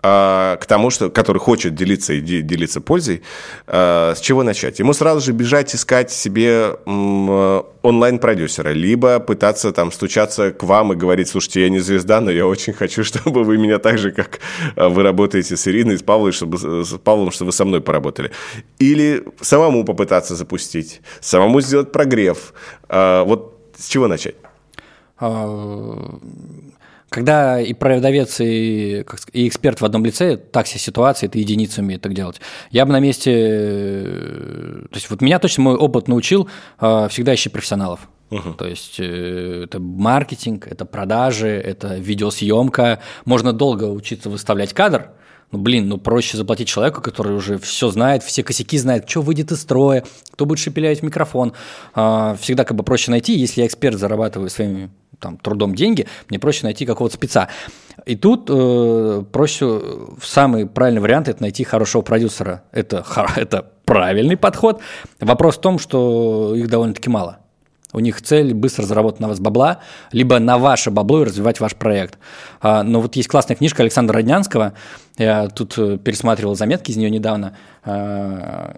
к 0.00 0.60
тому, 0.68 0.90
что, 0.90 1.10
который 1.10 1.38
хочет 1.38 1.74
делиться 1.74 2.12
и 2.12 2.20
делиться 2.20 2.80
пользой, 2.80 3.22
а, 3.66 4.14
с 4.14 4.20
чего 4.20 4.42
начать? 4.42 4.78
Ему 4.78 4.92
сразу 4.92 5.20
же 5.20 5.32
бежать 5.32 5.74
искать 5.74 6.12
себе 6.12 6.76
онлайн-продюсера, 7.82 8.70
либо 8.70 9.18
пытаться 9.18 9.72
там 9.72 9.90
стучаться 9.90 10.52
к 10.52 10.62
вам 10.62 10.92
и 10.92 10.96
говорить, 10.96 11.28
слушайте, 11.28 11.62
я 11.62 11.70
не 11.70 11.80
звезда, 11.80 12.20
но 12.20 12.30
я 12.30 12.46
очень 12.46 12.72
хочу, 12.72 13.04
чтобы 13.10 13.44
вы 13.44 13.58
меня 13.58 13.78
так 13.78 13.98
же, 13.98 14.12
как 14.12 14.40
а, 14.76 14.88
вы 14.88 15.02
работаете 15.02 15.56
с 15.56 15.66
Ириной, 15.66 15.98
с 15.98 16.02
Павлом, 16.02 16.32
чтобы, 16.32 16.58
с 16.58 16.98
Павлом, 16.98 17.30
чтобы 17.30 17.48
вы 17.48 17.52
со 17.52 17.64
мной 17.64 17.80
поработали. 17.80 18.30
Или 18.78 19.24
самому 19.40 19.84
попытаться 19.84 20.36
запустить, 20.36 21.00
самому 21.20 21.60
сделать 21.60 21.92
прогрев. 21.92 22.52
Вот 22.88 23.72
с 23.76 23.88
чего 23.88 24.08
начать? 24.08 24.36
Когда 27.08 27.60
и 27.60 27.72
продавец, 27.72 28.40
и, 28.40 29.04
и 29.32 29.48
эксперт 29.48 29.80
в 29.80 29.84
одном 29.84 30.04
лице, 30.04 30.36
так 30.36 30.66
себе 30.66 30.80
ситуация, 30.80 31.28
это 31.28 31.38
единицы 31.38 31.80
умеет 31.80 32.02
так 32.02 32.14
делать. 32.14 32.40
Я 32.70 32.84
бы 32.84 32.92
на 32.92 33.00
месте... 33.00 33.32
Э, 33.34 34.82
то 34.90 34.96
есть 34.96 35.08
вот 35.08 35.20
меня 35.20 35.38
точно 35.38 35.62
мой 35.62 35.76
опыт 35.76 36.08
научил 36.08 36.48
э, 36.80 37.08
всегда 37.08 37.34
ищи 37.34 37.48
профессионалов. 37.48 38.08
Uh-huh. 38.30 38.54
То 38.56 38.66
есть 38.66 38.96
э, 38.98 39.62
это 39.64 39.78
маркетинг, 39.78 40.66
это 40.66 40.84
продажи, 40.84 41.48
это 41.48 41.94
видеосъемка. 41.94 43.00
Можно 43.24 43.52
долго 43.52 43.84
учиться 43.84 44.28
выставлять 44.28 44.72
кадр, 44.72 45.10
ну, 45.52 45.58
блин, 45.58 45.88
ну 45.88 45.98
проще 45.98 46.36
заплатить 46.36 46.68
человеку, 46.68 47.00
который 47.00 47.34
уже 47.34 47.58
все 47.58 47.90
знает, 47.90 48.22
все 48.22 48.42
косяки 48.42 48.78
знает, 48.78 49.08
что 49.08 49.22
выйдет 49.22 49.52
из 49.52 49.60
строя, 49.60 50.04
кто 50.32 50.44
будет 50.44 50.58
шепелять 50.58 51.00
в 51.00 51.02
микрофон. 51.02 51.52
А, 51.94 52.36
всегда 52.40 52.64
как 52.64 52.76
бы 52.76 52.82
проще 52.82 53.10
найти, 53.10 53.38
если 53.38 53.60
я 53.60 53.66
эксперт, 53.66 53.98
зарабатываю 53.98 54.50
своими 54.50 54.90
там, 55.20 55.38
трудом 55.38 55.74
деньги, 55.74 56.06
мне 56.28 56.38
проще 56.38 56.64
найти 56.64 56.84
какого-то 56.84 57.16
спеца. 57.16 57.48
И 58.04 58.16
тут 58.16 58.48
э, 58.50 59.24
проще, 59.32 59.80
самый 60.22 60.66
правильный 60.66 61.00
вариант– 61.00 61.28
это 61.28 61.42
найти 61.42 61.64
хорошего 61.64 62.02
продюсера. 62.02 62.62
Это, 62.72 63.04
это 63.36 63.70
правильный 63.84 64.36
подход. 64.36 64.80
Вопрос 65.20 65.56
в 65.56 65.60
том, 65.60 65.78
что 65.78 66.54
их 66.54 66.68
довольно-таки 66.68 67.08
мало. 67.08 67.38
У 67.92 68.00
них 68.00 68.20
цель 68.20 68.52
быстро 68.52 68.82
заработать 68.82 69.20
на 69.20 69.28
вас 69.28 69.40
бабла, 69.40 69.80
либо 70.12 70.38
на 70.38 70.58
ваше 70.58 70.90
бабло 70.90 71.22
и 71.22 71.24
развивать 71.24 71.60
ваш 71.60 71.74
проект. 71.76 72.18
А, 72.60 72.82
но 72.82 73.00
вот 73.00 73.16
есть 73.16 73.28
классная 73.28 73.56
книжка 73.56 73.82
Александра 73.82 74.16
Роднянского, 74.16 74.74
я 75.18 75.48
тут 75.48 75.78
э, 75.78 75.98
пересматривал 75.98 76.54
заметки 76.54 76.90
из 76.90 76.96
нее 76.96 77.10
недавно, 77.10 77.56
а, 77.84 78.76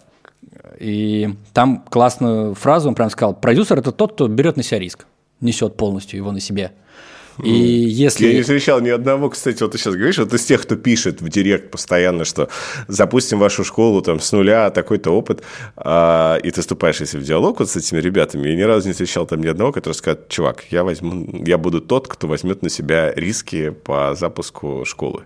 и 0.79 1.35
там 1.53 1.85
классную 1.89 2.55
фразу 2.55 2.89
он 2.89 2.95
прям 2.95 3.11
сказал, 3.11 3.35
продюсер– 3.35 3.79
это 3.81 3.93
тот, 3.93 4.13
кто 4.13 4.29
берет 4.29 4.57
на 4.57 4.63
себя 4.63 4.79
риск 4.79 5.07
несет 5.41 5.77
полностью 5.77 6.19
его 6.19 6.33
на 6.33 6.41
себе. 6.41 6.73
И 7.43 7.51
если... 7.53 8.27
Я 8.27 8.35
не 8.35 8.43
встречал 8.43 8.81
ни 8.81 8.89
одного, 8.89 9.31
кстати, 9.31 9.63
вот 9.63 9.71
ты 9.71 9.79
сейчас 9.79 9.95
говоришь, 9.95 10.19
вот 10.19 10.35
из 10.35 10.45
тех, 10.45 10.61
кто 10.61 10.75
пишет 10.75 11.21
в 11.21 11.29
директ 11.29 11.71
постоянно, 11.71 12.25
что 12.25 12.49
запустим 12.89 13.39
вашу 13.39 13.63
школу 13.63 14.03
там 14.03 14.19
с 14.19 14.33
нуля, 14.33 14.71
такой-то 14.71 15.13
опыт, 15.13 15.43
а, 15.77 16.39
и 16.43 16.51
ты 16.51 16.61
вступаешь, 16.61 17.01
если 17.01 17.17
в 17.17 17.23
диалог 17.23 17.61
вот 17.61 17.71
с 17.71 17.77
этими 17.77 18.01
ребятами, 18.01 18.49
я 18.49 18.57
ни 18.57 18.63
разу 18.63 18.89
не 18.89 18.93
встречал 18.93 19.25
там 19.25 19.41
ни 19.41 19.47
одного, 19.47 19.71
который 19.71 19.95
скажет, 19.95 20.29
чувак, 20.29 20.65
я 20.71 20.83
возьму, 20.83 21.45
я 21.47 21.59
буду 21.59 21.81
тот, 21.81 22.09
кто 22.09 22.27
возьмет 22.27 22.63
на 22.63 22.71
себя 22.71 23.13
риски 23.15 23.71
по 23.71 24.17
запуску 24.17 24.85
школы. 24.85 25.23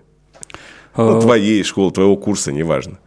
Ну, 0.97 1.19
э, 1.19 1.21
твоей 1.21 1.63
школы, 1.65 1.91
твоего 1.91 2.17
курса, 2.17 2.53
неважно. 2.53 2.99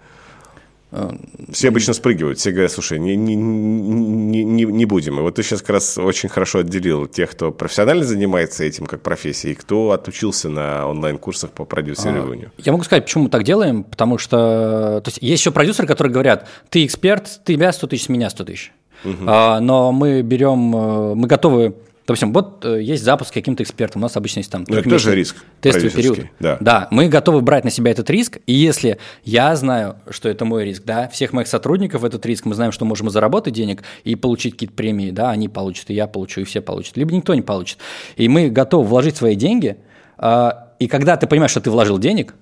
Все 1.52 1.68
обычно 1.70 1.94
спрыгивают, 1.94 2.40
все 2.40 2.52
говорят, 2.52 2.72
слушай, 2.72 2.98
не, 3.00 3.18
не, 3.18 3.36
не, 3.36 4.64
не, 4.64 4.86
будем. 4.86 5.20
И 5.20 5.22
вот 5.22 5.36
ты 5.36 5.44
сейчас 5.44 5.60
как 5.60 5.72
раз 5.72 5.98
очень 5.98 6.30
хорошо 6.30 6.60
отделил 6.60 7.06
тех, 7.06 7.32
кто 7.32 7.52
профессионально 7.52 8.06
занимается 8.06 8.64
этим 8.64 8.86
как 8.86 9.02
профессией, 9.02 9.54
и 9.54 9.56
кто 9.56 9.92
отучился 9.92 10.48
на 10.48 10.88
онлайн-курсах 10.88 11.52
по 11.52 11.66
продюсированию. 11.66 12.52
Я 12.58 12.72
могу 12.72 12.86
сказать, 12.86 13.04
почему 13.04 13.26
мы 13.26 13.30
так 13.30 13.44
делаем, 13.44 13.84
потому 13.84 14.18
что 14.18 15.02
то 15.04 15.08
есть, 15.08 15.18
есть 15.22 15.42
еще 15.42 15.52
продюсеры, 15.52 15.86
которые 15.88 16.14
говорят, 16.14 16.48
ты 16.70 16.86
эксперт, 16.86 17.42
ты 17.44 17.56
тебя 17.56 17.74
100 17.74 17.88
тысяч, 17.88 18.06
с 18.06 18.10
меня 18.10 18.30
100 18.30 18.44
тысяч. 18.46 18.72
Угу. 19.04 19.26
А, 19.28 19.60
но 19.60 19.92
мы 19.92 20.22
берем, 20.22 20.76
э, 20.76 21.16
мы 21.16 21.28
готовы 21.28 21.76
Допустим, 22.08 22.34
вот 22.34 22.64
э, 22.64 22.82
есть 22.84 23.04
запуск 23.04 23.34
каким-то 23.34 23.64
экспертом, 23.64 24.02
у 24.02 24.04
нас 24.04 24.16
обычно 24.16 24.40
есть 24.40 24.52
там... 24.52 24.64
Ну, 24.68 24.78
это 24.78 24.88
тоже 24.88 25.16
риск 25.16 25.38
Тестовый 25.60 25.90
период. 25.90 26.20
Да. 26.40 26.58
да, 26.60 26.88
мы 26.92 27.08
готовы 27.08 27.42
брать 27.42 27.64
на 27.64 27.72
себя 27.72 27.90
этот 27.90 28.10
риск, 28.12 28.38
и 28.46 28.54
если 28.54 29.00
я 29.24 29.56
знаю, 29.56 29.96
что 30.12 30.30
это 30.30 30.46
мой 30.46 30.66
риск, 30.66 30.84
да, 30.86 31.08
всех 31.08 31.34
моих 31.34 31.48
сотрудников 31.48 32.04
этот 32.04 32.24
риск, 32.28 32.46
мы 32.46 32.54
знаем, 32.54 32.72
что 32.72 32.86
можем 32.86 33.10
заработать 33.10 33.56
денег 33.56 33.84
и 34.04 34.16
получить 34.16 34.54
какие-то 34.54 34.76
премии, 34.76 35.10
да, 35.10 35.32
они 35.32 35.50
получат, 35.50 35.90
и 35.90 35.96
я 35.96 36.06
получу, 36.06 36.42
и 36.42 36.44
все 36.44 36.62
получат, 36.62 36.96
либо 36.96 37.12
никто 37.12 37.34
не 37.34 37.42
получит. 37.42 37.80
И 38.18 38.28
мы 38.28 38.50
готовы 38.50 38.86
вложить 38.86 39.18
свои 39.18 39.36
деньги, 39.36 39.78
а, 40.18 40.74
и 40.78 40.88
когда 40.88 41.18
ты 41.18 41.26
понимаешь, 41.26 41.52
что 41.52 41.62
ты 41.62 41.72
вложил 41.72 41.98
денег, 41.98 42.36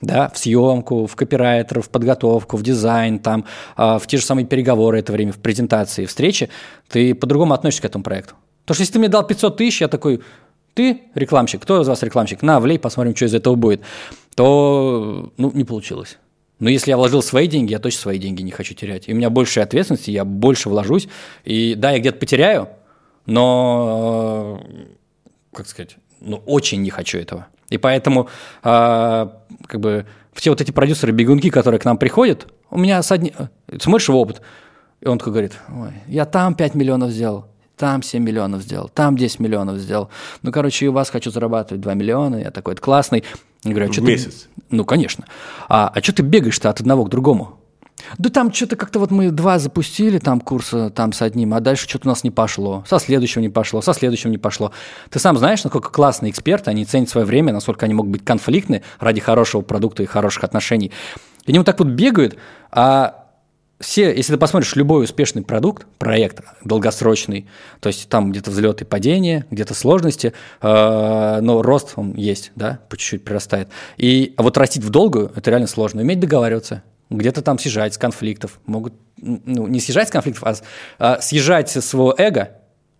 да, 0.00 0.28
в 0.28 0.38
съемку, 0.38 1.06
в 1.06 1.16
копирайтеров, 1.16 1.86
в 1.86 1.90
подготовку, 1.90 2.56
в 2.56 2.62
дизайн, 2.62 3.18
там, 3.18 3.46
а, 3.76 3.98
в 3.98 4.06
те 4.06 4.18
же 4.18 4.24
самые 4.24 4.46
переговоры 4.46 5.00
это 5.00 5.12
время, 5.12 5.32
в 5.32 5.38
презентации, 5.38 6.06
встречи, 6.06 6.50
ты 6.88 7.16
по-другому 7.16 7.54
относишься 7.54 7.82
к 7.82 7.86
этому 7.86 8.04
проекту. 8.04 8.34
Потому 8.64 8.74
что 8.74 8.82
если 8.82 8.92
ты 8.94 8.98
мне 8.98 9.08
дал 9.08 9.26
500 9.26 9.56
тысяч, 9.56 9.80
я 9.80 9.88
такой, 9.88 10.20
ты 10.74 11.02
рекламщик, 11.14 11.62
кто 11.62 11.80
из 11.80 11.88
вас 11.88 12.02
рекламщик? 12.02 12.42
На, 12.42 12.60
влей, 12.60 12.78
посмотрим, 12.78 13.14
что 13.14 13.26
из 13.26 13.34
этого 13.34 13.54
будет. 13.54 13.82
То, 14.34 15.32
ну, 15.36 15.50
не 15.52 15.64
получилось. 15.64 16.18
Но 16.58 16.70
если 16.70 16.90
я 16.90 16.96
вложил 16.96 17.22
свои 17.22 17.48
деньги, 17.48 17.72
я 17.72 17.80
точно 17.80 18.00
свои 18.02 18.18
деньги 18.18 18.42
не 18.42 18.52
хочу 18.52 18.74
терять. 18.74 19.08
И 19.08 19.12
у 19.12 19.16
меня 19.16 19.30
больше 19.30 19.60
ответственности, 19.60 20.10
я 20.10 20.24
больше 20.24 20.68
вложусь. 20.68 21.08
И 21.44 21.74
да, 21.74 21.90
я 21.90 21.98
где-то 21.98 22.18
потеряю, 22.18 22.68
но, 23.26 24.64
как 25.52 25.66
сказать, 25.66 25.96
ну, 26.20 26.36
очень 26.46 26.82
не 26.82 26.90
хочу 26.90 27.18
этого. 27.18 27.48
И 27.68 27.78
поэтому, 27.78 28.28
э, 28.62 29.28
как 29.66 29.80
бы, 29.80 30.06
все 30.32 30.50
вот 30.50 30.60
эти 30.60 30.70
продюсеры-бегунки, 30.70 31.50
которые 31.50 31.80
к 31.80 31.84
нам 31.84 31.98
приходят, 31.98 32.46
у 32.70 32.78
меня 32.78 33.02
с 33.02 33.10
одни... 33.10 33.32
смотришь 33.80 34.08
в 34.08 34.14
опыт, 34.14 34.40
и 35.00 35.08
он 35.08 35.18
такой 35.18 35.32
говорит, 35.32 35.52
ой, 35.68 35.92
я 36.06 36.26
там 36.26 36.54
5 36.54 36.74
миллионов 36.74 37.10
сделал, 37.10 37.46
там 37.76 38.02
7 38.02 38.22
миллионов 38.22 38.62
сделал, 38.62 38.88
там 38.88 39.16
10 39.16 39.40
миллионов 39.40 39.78
сделал. 39.78 40.10
Ну, 40.42 40.52
короче, 40.52 40.88
у 40.88 40.92
вас 40.92 41.10
хочу 41.10 41.30
зарабатывать 41.30 41.80
2 41.80 41.94
миллиона, 41.94 42.36
я 42.36 42.50
такой, 42.50 42.74
это 42.74 42.82
классный. 42.82 43.24
Я 43.64 43.70
говорю, 43.70 43.90
а 43.90 43.92
что 43.92 44.02
месяц? 44.02 44.48
Ты... 44.56 44.62
Ну, 44.70 44.84
конечно. 44.84 45.26
А, 45.68 45.92
а 45.94 46.02
что 46.02 46.12
ты 46.14 46.22
бегаешь-то 46.22 46.70
от 46.70 46.80
одного 46.80 47.04
к 47.04 47.10
другому? 47.10 47.58
Да 48.18 48.30
там 48.30 48.52
что-то 48.52 48.76
как-то 48.76 48.98
вот 48.98 49.10
мы 49.10 49.30
два 49.30 49.58
запустили 49.58 50.18
там 50.18 50.40
курса 50.40 50.90
там 50.90 51.12
с 51.12 51.22
одним, 51.22 51.54
а 51.54 51.60
дальше 51.60 51.88
что-то 51.88 52.08
у 52.08 52.10
нас 52.10 52.24
не 52.24 52.30
пошло, 52.30 52.84
со 52.86 52.98
следующим 52.98 53.42
не 53.42 53.48
пошло, 53.48 53.80
со 53.80 53.92
следующим 53.94 54.30
не 54.30 54.38
пошло. 54.38 54.72
Ты 55.10 55.18
сам 55.18 55.38
знаешь, 55.38 55.62
насколько 55.62 55.90
классные 55.90 56.30
эксперты, 56.30 56.70
они 56.70 56.84
ценят 56.84 57.08
свое 57.08 57.26
время, 57.26 57.52
насколько 57.52 57.86
они 57.86 57.94
могут 57.94 58.12
быть 58.12 58.24
конфликтны 58.24 58.82
ради 58.98 59.20
хорошего 59.20 59.62
продукта 59.62 60.02
и 60.02 60.06
хороших 60.06 60.44
отношений. 60.44 60.90
И 61.44 61.50
они 61.50 61.58
вот 61.58 61.66
так 61.66 61.78
вот 61.78 61.88
бегают, 61.88 62.36
а 62.70 63.21
все, 63.82 64.14
если 64.14 64.32
ты 64.32 64.38
посмотришь 64.38 64.76
любой 64.76 65.04
успешный 65.04 65.42
продукт, 65.42 65.86
проект 65.98 66.40
долгосрочный, 66.64 67.48
то 67.80 67.88
есть 67.88 68.08
там 68.08 68.30
где-то 68.30 68.50
взлеты 68.50 68.84
падения, 68.84 69.44
где-то 69.50 69.74
сложности, 69.74 70.32
э, 70.60 71.38
но 71.42 71.62
рост 71.62 71.94
он 71.96 72.14
есть, 72.14 72.52
да, 72.54 72.78
по 72.88 72.96
чуть-чуть 72.96 73.24
прирастает. 73.24 73.68
И 73.96 74.34
а 74.36 74.44
вот 74.44 74.56
растить 74.56 74.84
в 74.84 74.90
долгую– 74.90 75.32
это 75.36 75.50
реально 75.50 75.66
сложно. 75.66 76.02
Уметь 76.02 76.20
договариваться, 76.20 76.84
где-то 77.10 77.42
там 77.42 77.58
съезжать 77.58 77.94
с 77.94 77.98
конфликтов, 77.98 78.60
могут, 78.66 78.94
ну, 79.20 79.66
не 79.66 79.80
съезжать 79.80 80.08
с 80.08 80.10
конфликтов, 80.12 80.44
а, 80.44 80.54
а 80.98 81.20
съезжать 81.20 81.68
со 81.68 81.82
своего 81.82 82.14
эго, 82.16 82.52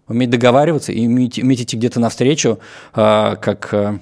уметь 0.09 0.31
договариваться 0.31 0.93
и 0.93 1.07
уметь, 1.07 1.39
уметь 1.39 1.63
идти 1.63 1.77
где-то 1.77 2.01
навстречу, 2.01 2.59
а, 2.93 3.37
как 3.37 3.73
а, 3.73 4.01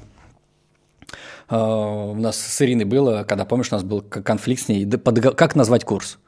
а, 1.50 2.10
у 2.12 2.14
нас 2.14 2.38
с 2.38 2.62
Ириной 2.62 2.86
было, 2.86 3.24
когда, 3.24 3.44
помнишь, 3.44 3.70
у 3.70 3.74
нас 3.74 3.84
был 3.84 4.00
конфликт 4.00 4.62
с 4.62 4.68
ней, 4.68 4.88
как 4.88 5.54
назвать 5.54 5.84
курс? 5.84 6.18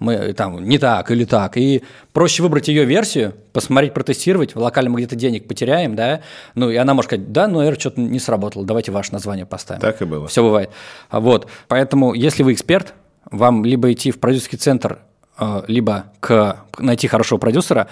Мы 0.00 0.32
там 0.32 0.64
не 0.64 0.78
так 0.78 1.10
или 1.12 1.24
так. 1.24 1.56
И 1.56 1.84
проще 2.12 2.42
выбрать 2.42 2.66
ее 2.68 2.84
версию, 2.84 3.34
посмотреть, 3.52 3.94
протестировать, 3.94 4.56
локально 4.56 4.90
мы 4.90 5.00
где-то 5.00 5.14
денег 5.14 5.46
потеряем, 5.46 5.94
да, 5.94 6.22
ну 6.56 6.70
и 6.70 6.76
она 6.76 6.94
может 6.94 7.10
сказать, 7.10 7.30
да, 7.30 7.46
но 7.46 7.62
это 7.62 7.78
что-то 7.78 8.00
не 8.00 8.18
сработало, 8.18 8.64
давайте 8.64 8.90
ваше 8.90 9.12
название 9.12 9.46
поставим. 9.46 9.80
Так 9.80 10.02
и 10.02 10.04
было. 10.04 10.26
Все 10.26 10.42
бывает. 10.42 10.70
Вот, 11.12 11.46
поэтому 11.68 12.14
если 12.14 12.42
вы 12.42 12.54
эксперт, 12.54 12.94
вам 13.30 13.64
либо 13.64 13.92
идти 13.92 14.10
в 14.10 14.18
продюсерский 14.18 14.58
центр, 14.58 15.00
э, 15.38 15.62
либо 15.68 16.06
к, 16.20 16.64
найти 16.78 17.06
хорошего 17.06 17.38
продюсера, 17.38 17.88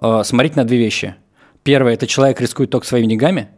э, 0.00 0.22
смотреть 0.24 0.56
на 0.56 0.64
две 0.64 0.78
вещи. 0.78 1.14
Первое– 1.62 1.92
это 1.94 2.06
человек 2.06 2.40
рискует 2.40 2.70
только 2.70 2.86
своими 2.86 3.06
деньгами, 3.06 3.48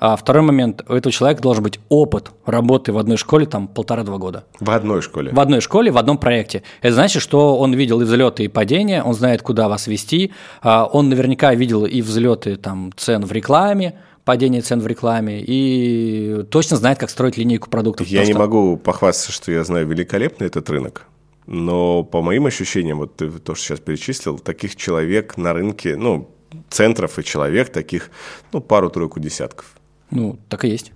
а 0.00 0.16
второй 0.16 0.42
момент– 0.42 0.82
у 0.88 0.94
этого 0.94 1.12
человека 1.12 1.42
должен 1.42 1.62
быть 1.62 1.78
опыт 1.90 2.32
работы 2.46 2.90
в 2.92 2.98
одной 2.98 3.18
школе 3.18 3.44
там 3.44 3.68
полтора-два 3.68 4.16
года. 4.16 4.44
В 4.58 4.70
одной 4.70 5.02
школе? 5.02 5.30
В 5.30 5.38
одной 5.38 5.60
школе, 5.60 5.90
в 5.90 5.98
одном 5.98 6.16
проекте. 6.16 6.62
Это 6.80 6.94
значит, 6.94 7.22
что 7.22 7.58
он 7.58 7.74
видел 7.74 8.00
и 8.00 8.04
взлеты, 8.04 8.44
и 8.44 8.48
падения, 8.48 9.02
он 9.02 9.12
знает, 9.12 9.42
куда 9.42 9.68
вас 9.68 9.86
вести, 9.86 10.32
а 10.62 10.86
он 10.86 11.10
наверняка 11.10 11.54
видел 11.54 11.84
и 11.84 12.00
взлеты 12.00 12.56
там, 12.56 12.92
цен 12.96 13.26
в 13.26 13.32
рекламе, 13.32 14.00
падение 14.24 14.62
цен 14.62 14.80
в 14.80 14.86
рекламе 14.86 15.42
и 15.46 16.44
точно 16.50 16.78
знает, 16.78 16.98
как 16.98 17.10
строить 17.10 17.36
линейку 17.36 17.68
продуктов. 17.68 18.06
Я 18.06 18.24
не 18.24 18.32
могу 18.32 18.78
похвастаться, 18.78 19.32
что 19.32 19.52
я 19.52 19.64
знаю 19.64 19.86
великолепно 19.86 20.44
этот 20.44 20.70
рынок, 20.70 21.06
но 21.46 22.04
по 22.04 22.22
моим 22.22 22.46
ощущениям, 22.46 22.98
вот 22.98 23.16
ты 23.16 23.30
то, 23.30 23.54
что 23.54 23.64
сейчас 23.66 23.80
перечислил, 23.80 24.38
таких 24.38 24.76
человек 24.76 25.36
на 25.36 25.52
рынке, 25.52 25.96
ну, 25.96 26.30
центров 26.70 27.18
и 27.18 27.24
человек 27.24 27.70
таких, 27.70 28.10
ну, 28.52 28.60
пару-тройку 28.60 29.20
десятков. 29.20 29.74
Ну, 30.10 30.38
так 30.48 30.64
и 30.64 30.68
есть. 30.68 30.92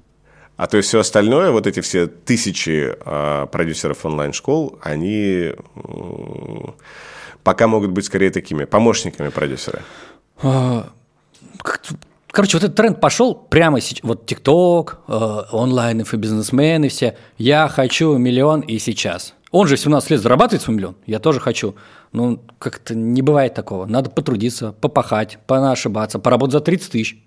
А 0.57 0.67
то 0.67 0.77
есть 0.77 0.89
все 0.89 1.01
остальное, 1.01 1.51
вот 1.51 1.67
эти 1.67 1.81
все 1.81 2.07
тысячи 2.07 2.95
э, 2.95 3.47
продюсеров 3.47 4.05
онлайн-школ, 4.07 4.79
они 4.83 5.53
э, 5.53 5.55
пока 7.43 7.67
могут 7.67 7.91
быть 7.91 8.05
скорее 8.05 8.31
такими 8.31 8.65
помощниками 8.65 9.31
продюсера. 9.31 9.83
А, 10.43 10.89
Короче, 12.35 12.57
вот 12.57 12.65
этот 12.65 12.77
тренд 12.77 13.01
пошел 13.01 13.35
прямо 13.35 13.81
сейчас. 13.81 14.03
Вот 14.03 14.27
ТикТок, 14.27 14.99
э, 15.07 15.43
онлайн 15.53 16.01
и 16.01 16.17
бизнесмены 16.17 16.89
все. 16.89 17.17
Я 17.39 17.69
хочу 17.69 18.17
миллион 18.17 18.61
и 18.61 18.81
сейчас. 18.81 19.35
Он 19.53 19.69
же 19.69 19.77
17 19.77 20.11
лет 20.11 20.21
зарабатывает 20.21 20.63
свой 20.63 20.77
миллион. 20.77 20.97
Я 21.07 21.21
тоже 21.21 21.39
хочу. 21.39 21.77
Ну, 22.11 22.41
как-то 22.59 22.97
не 22.97 23.23
бывает 23.23 23.55
такого. 23.55 23.87
Надо 23.87 24.11
потрудиться, 24.11 24.73
попахать, 24.73 25.39
поошибаться, 25.47 26.19
поработать 26.19 26.55
за 26.55 26.61
30 26.61 26.91
тысяч, 26.91 27.25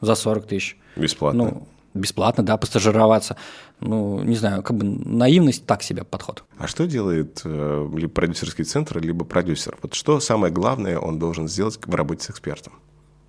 за 0.00 0.14
40 0.14 0.46
тысяч. 0.46 0.76
Бесплатно. 0.96 1.44
Ну, 1.44 1.68
бесплатно, 1.94 2.44
да, 2.44 2.56
постажироваться. 2.56 3.36
Ну, 3.80 4.22
не 4.22 4.36
знаю, 4.36 4.62
как 4.62 4.76
бы 4.76 4.84
наивность 4.84 5.66
так 5.66 5.82
себе 5.82 6.04
подход. 6.04 6.44
А 6.58 6.66
что 6.66 6.86
делает 6.86 7.42
э, 7.44 7.88
либо 7.94 8.12
продюсерский 8.12 8.64
центр, 8.64 9.00
либо 9.00 9.24
продюсер? 9.24 9.76
Вот 9.82 9.94
что 9.94 10.20
самое 10.20 10.52
главное 10.52 10.98
он 10.98 11.18
должен 11.18 11.48
сделать 11.48 11.78
в 11.84 11.94
работе 11.94 12.24
с 12.24 12.30
экспертом? 12.30 12.74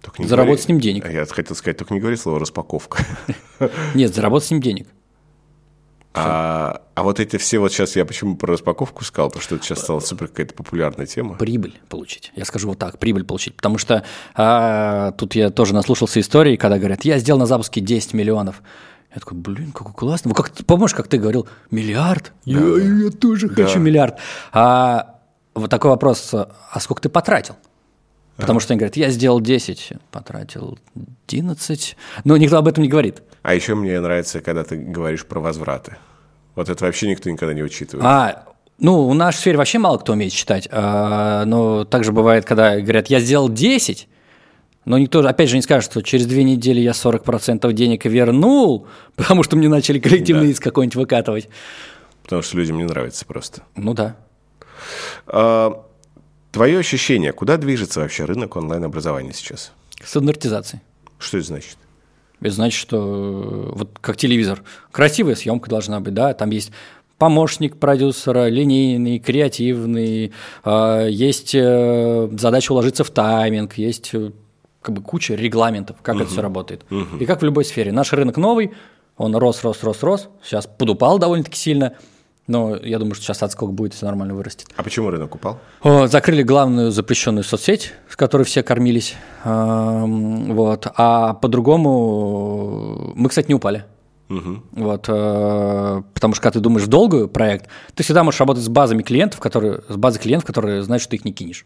Только 0.02 0.22
не 0.22 0.28
заработать 0.28 0.66
говори... 0.66 0.66
с 0.66 0.68
ним 0.68 0.80
денег. 0.80 1.12
Я 1.12 1.26
хотел 1.26 1.56
сказать, 1.56 1.78
только 1.78 1.94
не 1.94 2.00
говори 2.00 2.16
слово 2.16 2.40
распаковка. 2.40 3.04
Нет, 3.96 4.14
заработать 4.14 4.48
с 4.48 4.52
ним 4.52 4.62
денег. 4.62 4.88
А, 6.18 6.82
а 6.96 7.04
вот 7.04 7.20
эти 7.20 7.38
все, 7.38 7.60
вот 7.60 7.72
сейчас 7.72 7.96
я 7.96 8.06
почему 8.06 8.38
про 8.38 8.54
распаковку 8.54 9.04
сказал, 9.04 9.30
потому 9.30 9.44
что 9.44 9.56
это 9.56 9.66
сейчас 9.66 9.82
стала 9.82 10.00
супер 10.00 10.28
какая-то 10.28 10.54
популярная 10.54 11.06
тема. 11.06 11.36
Прибыль 11.36 11.80
получить. 11.90 12.32
Я 12.36 12.46
скажу 12.46 12.70
вот 12.70 12.80
так, 12.80 13.00
прибыль 13.00 13.26
получить. 13.26 13.56
Потому 13.56 13.78
что 13.78 14.04
а, 14.34 15.12
тут 15.14 15.36
я 15.36 15.50
тоже 15.50 15.74
наслушался 15.74 16.20
истории, 16.20 16.56
когда 16.56 16.78
говорят, 16.78 17.04
я 17.04 17.20
сделал 17.20 17.40
на 17.40 17.46
запуске 17.46 17.82
10 17.82 18.14
миллионов. 18.14 18.62
Я 19.14 19.20
такой, 19.20 19.38
блин, 19.38 19.72
какой 19.72 19.94
классный. 19.94 20.30
Вы 20.30 20.36
как, 20.36 20.52
помнишь, 20.66 20.94
как 20.94 21.08
ты 21.08 21.18
говорил, 21.18 21.48
миллиард? 21.72 22.34
Да, 22.46 22.52
я, 22.52 23.06
я 23.06 23.10
тоже 23.12 23.50
да. 23.50 23.64
хочу 23.64 23.80
миллиард. 23.80 24.18
А 24.52 25.20
вот 25.54 25.70
такой 25.70 25.92
вопрос, 25.92 26.34
а 26.34 26.80
сколько 26.80 27.02
ты 27.02 27.10
потратил? 27.10 27.56
Потому 28.38 28.60
что 28.60 28.74
они 28.74 28.80
говорят, 28.80 28.98
я 28.98 29.10
сделал 29.10 29.40
10, 29.40 29.94
потратил 30.12 30.78
11. 31.28 31.98
Но 32.26 32.38
никто 32.38 32.58
об 32.58 32.68
этом 32.68 32.84
не 32.84 32.90
говорит. 32.90 33.24
А 33.44 33.54
еще 33.54 33.76
мне 33.76 34.00
нравится, 34.00 34.42
когда 34.42 34.64
ты 34.64 34.76
говоришь 34.76 35.26
про 35.26 35.40
возвраты. 35.40 35.98
Вот 36.56 36.70
это 36.70 36.86
вообще 36.86 37.08
никто 37.10 37.30
никогда 37.30 37.54
не 37.54 37.64
учитывает. 37.64 38.06
А, 38.06 38.46
ну, 38.80 39.08
в 39.08 39.16
нашей 39.16 39.38
сфере 39.38 39.58
вообще 39.58 39.78
мало 39.80 39.98
кто 39.98 40.14
умеет 40.14 40.34
считать. 40.34 40.68
А, 40.72 41.46
но 41.46 41.86
также 41.86 42.12
бывает, 42.12 42.46
когда 42.46 42.80
говорят, 42.80 43.08
я 43.08 43.20
сделал 43.20 43.50
10, 43.50 44.08
но 44.86 44.98
никто, 44.98 45.20
опять 45.20 45.50
же, 45.50 45.56
не 45.56 45.62
скажет, 45.62 45.90
что 45.90 46.02
через 46.02 46.26
две 46.26 46.44
недели 46.44 46.80
я 46.80 46.92
40% 46.92 47.72
денег 47.74 48.06
вернул, 48.06 48.88
потому 49.16 49.44
что 49.44 49.56
мне 49.56 49.70
начали 49.70 50.00
коллективный 50.00 50.46
да. 50.46 50.52
иск 50.52 50.64
какой-нибудь 50.64 50.96
выкатывать. 50.96 51.50
Потому 52.24 52.42
что 52.42 52.58
людям 52.58 52.78
не 52.78 52.86
нравится 52.86 53.26
просто. 53.26 53.62
Ну 53.76 53.94
да. 53.94 54.18
А, 55.28 55.86
Твое 56.56 56.80
ощущение, 56.80 57.34
куда 57.34 57.58
движется 57.58 58.00
вообще 58.00 58.24
рынок 58.24 58.56
онлайн-образования 58.56 59.34
сейчас? 59.34 59.74
К 60.00 60.08
стандартизации. 60.08 60.82
Что 61.20 61.40
это 61.40 61.48
значит? 61.48 61.78
Это 62.40 62.52
значит, 62.52 62.80
что 62.80 62.98
э, 62.98 63.78
вот 63.78 64.00
как 64.00 64.16
телевизор, 64.16 64.64
красивая 64.90 65.36
съемка 65.36 65.70
должна 65.70 66.00
быть, 66.00 66.14
да, 66.14 66.34
там 66.34 66.52
есть 66.52 66.72
помощник 67.18 67.76
продюсера, 67.76 68.48
линейный, 68.48 69.20
креативный, 69.20 70.32
э, 70.64 71.08
есть 71.10 71.54
э, 71.54 72.30
задача 72.40 72.72
уложиться 72.72 73.04
в 73.04 73.10
тайминг, 73.10 73.74
есть 73.74 74.14
как 74.82 74.96
бы 74.96 75.02
куча 75.02 75.36
регламентов, 75.36 75.98
как 76.02 76.16
uh 76.16 76.22
это 76.22 76.32
все 76.32 76.42
работает. 76.42 76.86
uh 76.90 77.20
И 77.20 77.26
как 77.26 77.42
в 77.42 77.44
любой 77.44 77.66
сфере. 77.66 77.92
Наш 77.92 78.14
рынок 78.14 78.38
новый, 78.38 78.72
он 79.18 79.36
рос, 79.36 79.62
рос, 79.66 79.84
рос, 79.84 80.04
рос, 80.04 80.30
сейчас 80.42 80.68
подупал 80.68 81.20
довольно-таки 81.20 81.58
сильно, 81.58 81.98
Но 82.48 82.76
я 82.76 83.00
думаю, 83.00 83.16
что 83.16 83.24
сейчас 83.26 83.42
отскок 83.42 83.74
будет, 83.74 83.94
если 83.94 84.06
нормально 84.06 84.36
вырастет. 84.36 84.68
А 84.76 84.84
почему 84.84 85.10
рынок 85.10 85.34
упал? 85.36 85.60
Закрыли 86.08 86.44
главную 86.44 86.92
запрещенную 86.92 87.44
соцсеть, 87.44 87.94
с 88.08 88.16
которой 88.16 88.44
все 88.44 88.62
кормились. 88.62 89.16
Эм, 89.44 90.54
Вот. 90.54 90.88
А 90.96 91.34
по-другому 91.36 93.14
мы, 93.16 93.30
кстати, 93.30 93.48
не 93.48 93.56
упали. 93.56 93.86
Угу. 94.30 94.64
Вот, 94.72 95.06
э, 95.08 96.02
потому 96.16 96.34
что 96.34 96.42
когда 96.42 96.54
ты 96.54 96.60
думаешь 96.60 96.86
в 96.88 96.90
долгую 96.90 97.28
проект, 97.28 97.68
ты 97.94 98.04
всегда 98.04 98.24
можешь 98.24 98.40
работать 98.40 98.64
с 98.64 98.70
базами 98.70 99.04
клиентов, 99.04 99.40
которые, 99.40 99.82
с 99.88 99.96
базой 99.98 100.20
клиентов, 100.20 100.48
которые 100.48 100.82
знают, 100.82 101.04
что 101.04 101.12
ты 101.12 101.18
их 101.18 101.26
не 101.26 101.32
кинешь. 101.32 101.66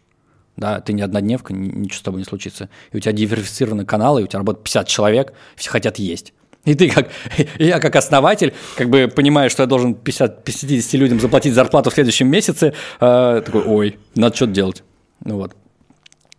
Да, 0.56 0.80
ты 0.80 0.92
не 0.92 1.00
однодневка, 1.00 1.54
ни- 1.54 1.68
ничего 1.74 1.98
с 1.98 2.02
тобой 2.02 2.18
не 2.20 2.24
случится. 2.26 2.68
И 2.92 2.98
у 2.98 3.00
тебя 3.00 3.12
диверсифицированные 3.12 3.86
каналы, 3.86 4.20
и 4.20 4.24
у 4.24 4.26
тебя 4.26 4.40
работает 4.40 4.64
50 4.64 4.88
человек, 4.88 5.32
все 5.56 5.70
хотят 5.70 5.98
есть. 5.98 6.34
И 6.64 6.74
ты 6.74 6.90
как, 6.90 7.08
я 7.58 7.80
как 7.80 7.96
основатель, 7.96 8.52
как 8.76 8.90
бы 8.90 9.08
понимаю, 9.08 9.50
что 9.50 9.62
я 9.62 9.66
должен 9.66 9.94
50, 9.94 10.44
50 10.44 10.92
людям 10.94 11.20
заплатить 11.20 11.54
зарплату 11.54 11.90
в 11.90 11.94
следующем 11.94 12.28
месяце, 12.28 12.74
э, 13.00 13.42
такой, 13.44 13.62
ой, 13.64 13.98
надо 14.14 14.36
что-то 14.36 14.52
делать. 14.52 14.82
Ну 15.24 15.36
вот. 15.36 15.54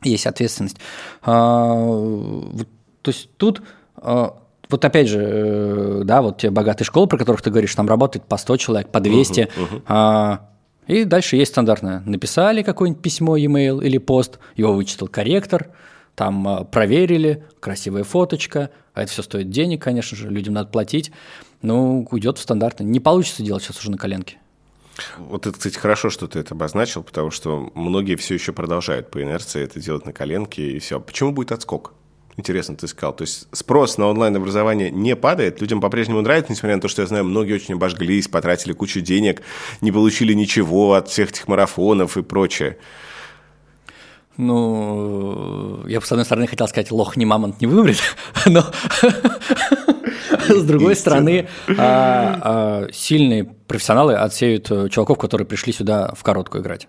Есть 0.03 0.25
ответственность. 0.25 0.77
А, 1.21 1.73
вот, 1.73 2.67
то 3.01 3.11
есть 3.11 3.29
тут, 3.37 3.61
а, 3.95 4.35
вот 4.69 4.85
опять 4.85 5.07
же, 5.07 5.19
э, 5.21 6.01
да, 6.05 6.21
вот 6.21 6.39
те 6.39 6.49
богатые 6.49 6.85
школы, 6.85 7.07
про 7.07 7.17
которых 7.17 7.41
ты 7.41 7.51
говоришь, 7.51 7.75
там 7.75 7.87
работает 7.87 8.25
по 8.25 8.37
100 8.37 8.57
человек, 8.57 8.89
по 8.89 8.99
200. 8.99 9.49
а, 9.87 10.47
и 10.87 11.03
дальше 11.03 11.35
есть 11.35 11.51
стандартное. 11.51 12.01
Написали 12.05 12.63
какое-нибудь 12.63 13.01
письмо, 13.01 13.37
e-mail 13.37 13.83
или 13.83 13.97
пост, 13.97 14.39
его 14.55 14.73
вычитал 14.73 15.07
корректор, 15.07 15.67
там 16.15 16.47
а, 16.47 16.63
проверили, 16.63 17.43
красивая 17.59 18.03
фоточка, 18.03 18.69
а 18.93 19.03
это 19.03 19.11
все 19.11 19.23
стоит 19.23 19.49
денег, 19.49 19.81
конечно 19.81 20.17
же, 20.17 20.29
людям 20.29 20.53
надо 20.53 20.69
платить. 20.69 21.11
Ну, 21.61 22.07
уйдет 22.11 22.37
в 22.37 22.41
стандартное. 22.41 22.87
Не 22.87 22.99
получится 22.99 23.43
делать 23.43 23.63
сейчас 23.63 23.79
уже 23.79 23.91
на 23.91 23.97
коленке. 23.97 24.37
Вот 25.17 25.47
это, 25.47 25.57
кстати, 25.57 25.77
хорошо, 25.77 26.09
что 26.09 26.27
ты 26.27 26.39
это 26.39 26.53
обозначил, 26.53 27.03
потому 27.03 27.31
что 27.31 27.71
многие 27.75 28.15
все 28.15 28.33
еще 28.33 28.51
продолжают 28.51 29.09
по 29.09 29.21
инерции 29.21 29.63
это 29.63 29.79
делать 29.79 30.05
на 30.05 30.13
коленке 30.13 30.71
и 30.71 30.79
все. 30.79 30.99
Почему 30.99 31.31
будет 31.31 31.51
отскок? 31.51 31.93
Интересно, 32.37 32.75
ты 32.75 32.87
сказал. 32.87 33.15
То 33.15 33.23
есть 33.23 33.47
спрос 33.51 33.97
на 33.97 34.07
онлайн-образование 34.07 34.89
не 34.89 35.15
падает, 35.15 35.61
людям 35.61 35.81
по-прежнему 35.81 36.21
нравится, 36.21 36.51
несмотря 36.51 36.75
на 36.75 36.81
то, 36.81 36.87
что 36.87 37.01
я 37.01 37.07
знаю, 37.07 37.25
многие 37.25 37.53
очень 37.53 37.75
обожглись, 37.75 38.27
потратили 38.27 38.73
кучу 38.73 39.01
денег, 39.01 39.41
не 39.81 39.91
получили 39.91 40.33
ничего 40.33 40.93
от 40.93 41.09
всех 41.09 41.31
этих 41.31 41.47
марафонов 41.47 42.17
и 42.17 42.23
прочее. 42.23 42.77
Ну, 44.37 45.85
я 45.87 45.99
бы, 45.99 46.05
с 46.05 46.11
одной 46.11 46.25
стороны, 46.25 46.47
хотел 46.47 46.67
сказать, 46.67 46.91
лох 46.91 47.17
не 47.17 47.25
мамонт 47.25 47.59
не 47.61 47.67
вымрет, 47.67 47.99
но 48.45 48.63
с 50.47 50.63
другой 50.63 50.95
стороны, 50.95 51.47
а, 51.77 52.39
а, 52.87 52.87
сильные 52.91 53.43
профессионалы 53.43 54.15
отсеют 54.15 54.71
э, 54.71 54.89
чуваков, 54.89 55.17
которые 55.17 55.45
пришли 55.45 55.73
сюда 55.73 56.13
в 56.15 56.23
короткую 56.23 56.63
играть. 56.63 56.87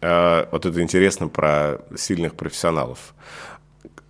А, 0.00 0.48
Вот 0.50 0.66
это 0.66 0.82
интересно 0.82 1.28
про 1.28 1.78
сильных 1.96 2.34
профессионалов. 2.34 3.14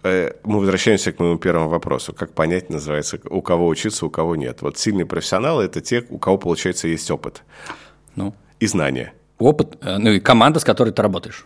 Э, 0.02 0.33
Мы 0.44 0.61
возвращаемся 0.61 1.12
к 1.12 1.18
моему 1.20 1.38
первому 1.38 1.68
вопросу. 1.68 2.12
Как 2.12 2.33
понять, 2.33 2.70
называется, 2.70 3.20
у 3.31 3.40
кого 3.42 3.66
учиться, 3.68 4.07
у 4.07 4.11
кого 4.11 4.37
нет? 4.37 4.62
Вот 4.62 4.78
сильные 4.78 5.07
профессионалы– 5.07 5.64
это 5.64 5.81
те, 5.81 6.04
у 6.09 6.18
кого, 6.18 6.38
получается, 6.38 6.88
есть 6.88 7.11
опыт 7.11 7.42
Ну, 8.16 8.35
и 8.61 8.66
знания. 8.66 9.12
опыт, 9.38 9.76
э, 9.83 9.98
ну 9.98 10.11
и 10.11 10.20
команда, 10.20 10.61
с 10.61 10.64
которой 10.64 10.90
ты 10.90 11.02
работаешь. 11.02 11.44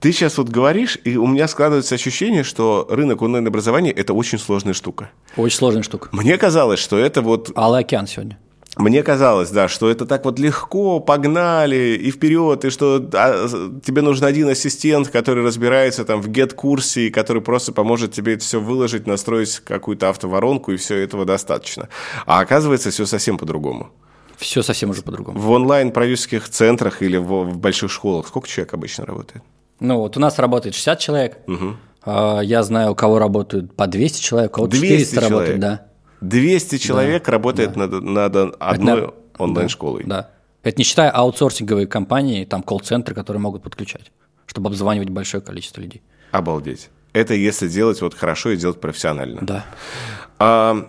Ты 0.00 0.12
сейчас 0.12 0.38
вот 0.38 0.48
говоришь, 0.48 0.98
и 1.04 1.16
у 1.16 1.26
меня 1.26 1.46
складывается 1.46 1.94
ощущение, 1.94 2.42
что 2.42 2.86
рынок 2.90 3.22
онлайн-образования– 3.22 3.92
это 3.92 4.14
очень 4.14 4.38
сложная 4.38 4.72
штука. 4.72 5.10
Очень 5.36 5.58
сложная 5.58 5.82
штука. 5.82 6.08
Мне 6.12 6.38
казалось, 6.38 6.80
что 6.80 6.98
это 6.98 7.22
вот 7.22 7.52
Алый 7.54 7.80
океан 7.80 8.06
сегодня. 8.06 8.38
Мне 8.78 9.02
казалось, 9.02 9.50
да, 9.50 9.68
что 9.68 9.90
это 9.90 10.06
так 10.06 10.24
вот 10.24 10.38
легко, 10.38 10.98
погнали 10.98 11.98
и 12.02 12.10
вперед, 12.10 12.64
и 12.64 12.70
что 12.70 13.06
а, 13.12 13.46
тебе 13.84 14.00
нужен 14.00 14.24
один 14.24 14.48
ассистент, 14.48 15.08
который 15.08 15.44
разбирается 15.44 16.06
там 16.06 16.22
в 16.22 16.28
get-курсе, 16.28 17.08
и 17.08 17.10
который 17.10 17.42
просто 17.42 17.72
поможет 17.72 18.12
тебе 18.12 18.32
это 18.32 18.42
все 18.42 18.60
выложить, 18.60 19.06
настроить 19.06 19.58
какую-то 19.58 20.08
автоворонку, 20.08 20.72
и 20.72 20.78
все 20.78 20.96
этого 20.96 21.26
достаточно. 21.26 21.90
А 22.24 22.40
оказывается, 22.40 22.90
все 22.90 23.04
совсем 23.04 23.36
по-другому. 23.36 23.92
Все 24.42 24.62
совсем 24.62 24.90
уже 24.90 25.02
по-другому. 25.02 25.38
В 25.38 25.50
онлайн-продюсерских 25.50 26.48
центрах 26.48 27.00
или 27.02 27.16
в, 27.16 27.44
в 27.44 27.58
больших 27.58 27.90
школах 27.90 28.26
сколько 28.26 28.48
человек 28.48 28.74
обычно 28.74 29.06
работает? 29.06 29.42
Ну, 29.80 29.98
вот 29.98 30.16
у 30.16 30.20
нас 30.20 30.38
работает 30.38 30.74
60 30.74 30.98
человек. 30.98 31.38
А, 32.04 32.40
Я 32.40 32.62
знаю, 32.62 32.92
у 32.92 32.94
кого 32.94 33.18
работают 33.18 33.74
по 33.76 33.86
200 33.86 34.20
человек, 34.20 34.52
у 34.52 34.54
кого 34.54 34.66
200 34.66 34.86
400 34.88 35.20
работает, 35.20 35.46
человек? 35.46 35.60
да. 35.60 35.86
200 36.20 36.78
человек 36.78 37.28
работает 37.28 37.76
над, 37.76 37.92
над 38.02 38.36
одной 38.60 38.98
Это- 39.04 39.14
онлайн-школой. 39.38 40.04
Да. 40.06 40.30
Это 40.62 40.78
не 40.78 40.84
считая 40.84 41.10
аутсорсинговые 41.10 41.86
компании, 41.86 42.44
там 42.44 42.62
колл-центры, 42.62 43.14
которые 43.14 43.40
могут 43.40 43.62
подключать, 43.62 44.12
чтобы 44.46 44.68
обзванивать 44.68 45.08
большое 45.10 45.42
количество 45.42 45.80
людей. 45.80 46.02
Обалдеть. 46.30 46.90
Это 47.12 47.34
если 47.34 47.68
делать 47.68 48.00
вот 48.00 48.14
хорошо 48.14 48.50
и 48.50 48.56
делать 48.56 48.80
профессионально. 48.80 49.40
Да. 49.42 49.64
А, 50.38 50.88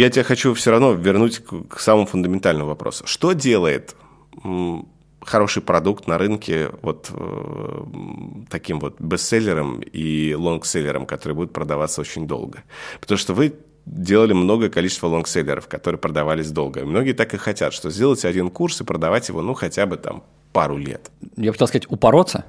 я 0.00 0.10
тебя 0.10 0.24
хочу 0.24 0.54
все 0.54 0.70
равно 0.70 0.92
вернуть 0.92 1.38
к, 1.38 1.68
к 1.68 1.80
самому 1.80 2.06
фундаментальному 2.06 2.68
вопросу. 2.68 3.06
Что 3.06 3.32
делает 3.32 3.96
хороший 5.20 5.62
продукт 5.62 6.06
на 6.06 6.18
рынке 6.18 6.70
вот 6.82 7.10
э, 7.12 7.84
таким 8.50 8.78
вот 8.78 9.00
бестселлером 9.00 9.80
и 9.80 10.34
лонгселлером, 10.34 11.06
который 11.06 11.32
будет 11.32 11.52
продаваться 11.52 12.00
очень 12.00 12.26
долго? 12.26 12.62
Потому 13.00 13.18
что 13.18 13.34
вы 13.34 13.54
делали 13.86 14.32
многое 14.32 14.68
количество 14.68 15.06
лонгселлеров, 15.06 15.68
которые 15.68 15.98
продавались 15.98 16.50
долго. 16.50 16.80
И 16.80 16.84
многие 16.84 17.12
так 17.12 17.32
и 17.34 17.36
хотят, 17.36 17.72
что 17.72 17.90
сделать 17.90 18.24
один 18.24 18.50
курс 18.50 18.80
и 18.80 18.84
продавать 18.84 19.28
его, 19.28 19.42
ну, 19.42 19.54
хотя 19.54 19.86
бы 19.86 19.96
там 19.96 20.24
пару 20.52 20.76
лет. 20.76 21.10
Я 21.36 21.50
бы 21.50 21.52
хотел 21.52 21.68
сказать, 21.68 21.90
упороться, 21.90 22.44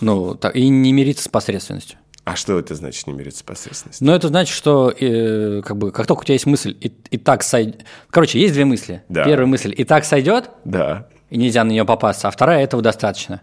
ну, 0.00 0.38
и 0.54 0.68
не 0.68 0.92
мириться 0.92 1.24
с 1.24 1.28
посредственностью. 1.28 1.98
А 2.28 2.36
что 2.36 2.58
это 2.58 2.74
значит 2.74 3.06
не 3.06 3.14
мириться 3.14 3.40
с 3.40 3.42
посредственностью? 3.42 4.06
Но 4.06 4.14
это 4.14 4.28
значит, 4.28 4.54
что 4.54 4.90
э, 4.90 5.62
как, 5.64 5.76
бы, 5.78 5.90
как 5.90 6.06
только 6.06 6.20
у 6.20 6.24
тебя 6.24 6.34
есть 6.34 6.46
мысль, 6.46 6.76
и, 6.78 6.92
и 7.10 7.16
так 7.16 7.42
сойдет... 7.42 7.84
Короче, 8.10 8.38
есть 8.38 8.52
две 8.52 8.64
мысли. 8.66 9.02
Да. 9.08 9.24
Первая 9.24 9.46
мысль, 9.46 9.74
и 9.76 9.84
так 9.84 10.04
сойдет, 10.04 10.50
Да. 10.64 11.06
и 11.30 11.38
нельзя 11.38 11.64
на 11.64 11.70
нее 11.70 11.84
попасться, 11.86 12.28
а 12.28 12.30
вторая, 12.30 12.62
этого 12.62 12.82
достаточно. 12.82 13.40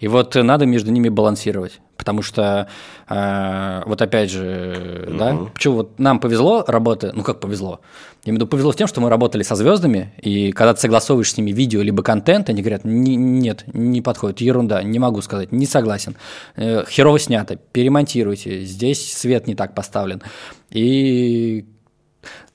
И 0.00 0.08
вот 0.08 0.34
э, 0.34 0.42
надо 0.42 0.66
между 0.66 0.90
ними 0.90 1.08
балансировать, 1.10 1.80
потому 1.96 2.22
что, 2.22 2.68
э, 3.08 3.82
вот 3.86 4.00
опять 4.00 4.30
же, 4.30 5.06
да, 5.18 5.36
почему 5.52 5.74
вот 5.74 5.98
нам 5.98 6.18
повезло 6.20 6.64
работа, 6.66 7.12
ну 7.14 7.22
как 7.22 7.38
повезло, 7.40 7.80
я 8.24 8.30
имею 8.30 8.38
в 8.38 8.42
виду 8.42 8.46
повезло 8.48 8.72
с 8.72 8.76
тем, 8.76 8.88
что 8.88 9.00
мы 9.02 9.10
работали 9.10 9.42
со 9.42 9.54
звездами, 9.54 10.12
и 10.22 10.52
когда 10.52 10.72
ты 10.74 10.80
согласовываешь 10.80 11.30
с 11.32 11.36
ними 11.36 11.52
видео 11.52 11.82
либо 11.82 12.02
контент, 12.02 12.48
они 12.48 12.62
говорят, 12.62 12.84
«Не- 12.84 13.16
нет, 13.16 13.64
не 13.72 14.00
подходит, 14.00 14.40
ерунда, 14.40 14.82
не 14.82 14.98
могу 14.98 15.20
сказать, 15.22 15.52
не 15.52 15.66
согласен, 15.66 16.16
Э, 16.56 16.84
херово 16.88 17.18
снято, 17.18 17.56
перемонтируйте, 17.56 18.64
здесь 18.64 19.12
свет 19.16 19.46
не 19.46 19.54
так 19.54 19.74
поставлен. 19.74 20.22
И, 20.70 21.66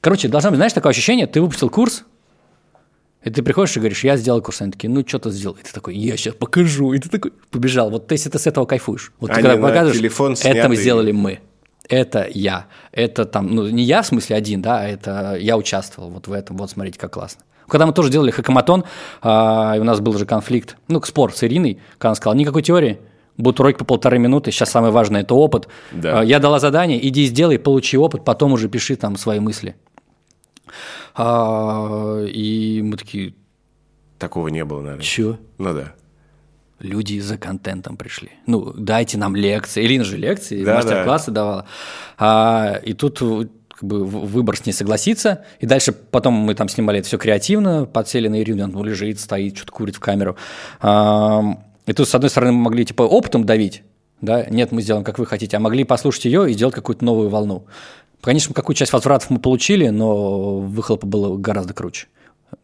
короче, 0.02 0.28
должно 0.28 0.50
быть, 0.50 0.58
знаешь, 0.58 0.74
такое 0.74 0.92
ощущение, 0.92 1.28
ты 1.28 1.42
выпустил 1.42 1.70
курс, 1.70 2.04
и 3.26 3.32
ты 3.32 3.42
приходишь 3.42 3.76
и 3.76 3.80
говоришь, 3.80 4.04
я 4.04 4.18
сделал 4.18 4.40
курс, 4.40 4.62
они 4.62 4.72
такие, 4.72 4.88
ну, 4.88 5.04
что 5.06 5.18
ты 5.18 5.32
сделал? 5.32 5.58
И 5.60 5.64
ты 5.64 5.74
такой, 5.74 5.96
я 5.96 6.16
сейчас 6.16 6.36
покажу. 6.36 6.94
И 6.94 7.00
ты 7.00 7.10
такой, 7.10 7.34
побежал. 7.50 7.90
Вот 7.90 8.12
если 8.12 8.30
ты 8.30 8.38
с 8.38 8.46
этого 8.46 8.66
кайфуешь. 8.66 9.12
Вот 9.20 9.32
ты 9.32 9.42
когда 9.42 9.58
показываешь, 9.58 9.98
телефон 9.98 10.36
это 10.44 10.70
мы 10.70 10.76
сделали 10.76 11.12
мы. 11.12 11.40
Это 11.90 12.28
я. 12.32 12.68
Это 12.92 13.26
там, 13.26 13.54
ну, 13.54 13.68
не 13.68 13.84
я 13.84 14.04
в 14.04 14.08
смысле 14.08 14.36
один, 14.36 14.62
да, 14.62 14.82
а 14.82 14.88
это 14.88 15.38
я 15.40 15.58
участвовал 15.58 16.12
вот 16.12 16.28
в 16.28 16.34
этом. 16.34 16.56
Вот 16.58 16.70
смотрите, 16.70 17.00
как 17.00 17.14
классно. 17.14 17.42
Когда 17.68 17.88
мы 17.88 17.94
тоже 17.94 18.12
делали 18.12 18.30
хакаматон, 18.30 18.84
а, 19.24 19.74
и 19.76 19.80
у 19.80 19.84
нас 19.84 20.00
был 20.02 20.16
же 20.18 20.28
конфликт, 20.28 20.78
ну, 20.88 21.02
спор 21.02 21.34
с 21.34 21.44
Ириной, 21.44 21.80
когда 21.98 22.10
она 22.10 22.16
сказала, 22.16 22.36
никакой 22.36 22.62
теории, 22.62 23.00
будут 23.38 23.60
уроки 23.60 23.78
по 23.78 23.86
полторы 23.86 24.20
минуты, 24.20 24.52
сейчас 24.52 24.70
самое 24.70 24.94
важное– 24.94 25.22
это 25.24 25.34
опыт. 25.34 25.68
Да. 25.92 26.20
А, 26.20 26.24
Я 26.24 26.38
дала 26.38 26.60
задание, 26.60 27.06
иди 27.08 27.26
сделай, 27.26 27.58
получи 27.58 27.98
опыт, 27.98 28.24
потом 28.24 28.54
уже 28.54 28.70
пиши 28.70 28.96
там 28.96 29.18
свои 29.18 29.40
мысли. 29.40 29.76
А, 31.16 32.24
И 32.26 32.82
мы 32.84 32.98
такие, 32.98 33.34
Такого 34.20 34.48
не 34.48 34.64
было, 34.64 34.82
наверное. 34.82 35.04
Чё? 35.04 35.38
Ну 35.58 35.74
да. 35.74 35.94
Люди 36.80 37.20
за 37.20 37.38
контентом 37.38 37.98
пришли. 37.98 38.32
Ну, 38.48 38.74
дайте 38.74 39.18
нам 39.18 39.36
лекции. 39.36 39.86
Ирина 39.86 40.04
же 40.04 40.18
лекции, 40.18 40.64
Да, 40.64 40.76
мастер-классы 40.76 41.32
давала. 41.32 41.66
А, 42.18 42.80
и 42.84 42.94
тут 42.94 43.20
как 43.20 43.84
бы 43.84 44.06
выбор 44.06 44.56
с 44.58 44.66
ней 44.66 44.72
согласиться. 44.72 45.46
И 45.60 45.66
дальше 45.66 45.92
потом 45.92 46.34
мы 46.34 46.56
там 46.56 46.70
снимали 46.70 47.00
это 47.00 47.08
все 47.08 47.18
креативно, 47.18 47.86
подсели 47.86 48.28
на 48.28 48.42
Ирину, 48.42 48.64
она 48.64 48.82
лежит, 48.84 49.20
стоит, 49.20 49.58
что-то 49.58 49.72
курит 49.74 49.96
в 49.96 50.00
камеру. 50.00 50.38
А, 50.80 51.58
и 51.86 51.94
тут, 51.94 52.08
с 52.08 52.16
одной 52.16 52.30
стороны, 52.30 52.54
мы 52.54 52.64
могли 52.64 52.86
типа 52.86 53.04
опытом 53.04 53.46
давить, 53.46 53.84
да, 54.22 54.46
нет, 54.46 54.72
мы 54.72 54.82
сделаем, 54.82 55.04
как 55.04 55.20
вы 55.20 55.26
хотите, 55.26 55.58
а 55.58 55.60
могли 55.60 55.84
послушать 55.84 56.26
ее 56.26 56.50
и 56.50 56.54
сделать 56.54 56.74
какую-то 56.74 57.04
новую 57.04 57.30
волну. 57.30 57.66
Конечно, 58.26 58.56
какую 58.56 58.76
часть 58.76 58.92
возвратов 58.92 59.30
мы 59.30 59.38
получили, 59.38 59.90
но 59.90 60.58
выхлопа 60.58 61.06
было 61.06 61.38
гораздо 61.38 61.76
круче. 61.76 62.08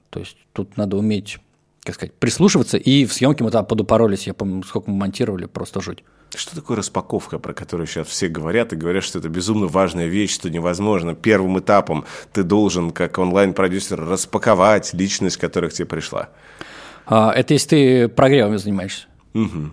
То 0.10 0.20
есть 0.20 0.36
тут 0.54 0.76
надо 0.76 0.98
уметь 0.98 1.38
как 1.84 1.96
сказать, 1.96 2.14
прислушиваться, 2.14 2.78
и 2.78 3.06
в 3.06 3.14
съемке 3.14 3.44
мы 3.44 3.52
там 3.52 3.66
подупоролись, 3.66 4.28
я 4.28 4.34
помню, 4.34 4.64
сколько 4.64 4.90
мы 4.90 4.98
монтировали, 4.98 5.46
просто 5.46 5.82
жуть. 5.82 6.04
Что 6.36 6.56
такое 6.56 6.78
распаковка, 6.78 7.38
про 7.38 7.54
которую 7.54 7.86
сейчас 7.86 8.08
все 8.08 8.28
говорят, 8.28 8.74
и 8.74 8.76
говорят, 8.76 9.04
что 9.04 9.20
это 9.20 9.30
безумно 9.30 9.68
важная 9.68 10.08
вещь, 10.08 10.34
что 10.34 10.50
невозможно. 10.50 11.14
Первым 11.14 11.60
этапом 11.60 12.06
ты 12.34 12.44
должен, 12.44 12.92
как 12.92 13.20
онлайн-продюсер, 13.20 14.00
распаковать 14.00 14.94
личность, 14.94 15.38
которая 15.38 15.70
к 15.70 15.74
тебе 15.74 15.88
пришла. 15.88 16.30
А, 17.06 17.32
это 17.34 17.54
если 17.54 17.68
ты 17.68 18.08
прогревами 18.08 18.58
занимаешься. 18.58 19.08
Угу. 19.34 19.70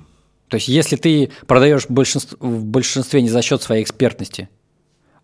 То 0.49 0.57
есть, 0.57 0.69
если 0.69 0.97
ты 0.97 1.31
продаешь 1.47 1.87
большинство, 1.89 2.37
в 2.41 2.65
большинстве 2.65 3.23
не 3.23 3.29
за 3.29 3.43
счет 3.43 3.63
своей 3.63 3.83
экспертности, 3.83 4.49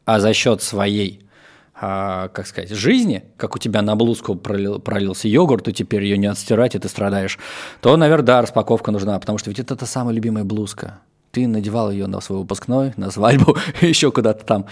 а 0.04 0.20
за 0.20 0.32
счет 0.34 0.62
своей, 0.62 1.26
а, 1.74 2.28
как 2.28 2.46
сказать, 2.46 2.70
жизни, 2.70 3.24
как 3.36 3.56
у 3.56 3.58
тебя 3.58 3.82
на 3.82 3.96
блузку 3.96 4.34
пролил, 4.34 4.78
пролился 4.78 5.28
йогурт, 5.28 5.68
и 5.68 5.72
теперь 5.72 6.04
ее 6.04 6.18
не 6.18 6.26
отстирать, 6.26 6.74
и 6.74 6.78
ты 6.78 6.88
страдаешь, 6.88 7.38
то, 7.80 7.96
наверное, 7.96 8.26
да, 8.26 8.42
распаковка 8.42 8.90
нужна, 8.90 9.18
потому 9.18 9.38
что 9.38 9.50
ведь 9.50 9.60
это 9.60 9.76
та 9.76 9.86
самая 9.86 10.14
любимая 10.14 10.44
блузка. 10.44 11.00
Ты 11.32 11.48
надевал 11.48 11.90
ее 11.90 12.06
на 12.06 12.20
свой 12.20 12.38
выпускной, 12.38 12.92
на 12.96 13.10
свадьбу, 13.10 13.56
еще 13.80 14.12
куда-то 14.12 14.44
там. 14.44 14.66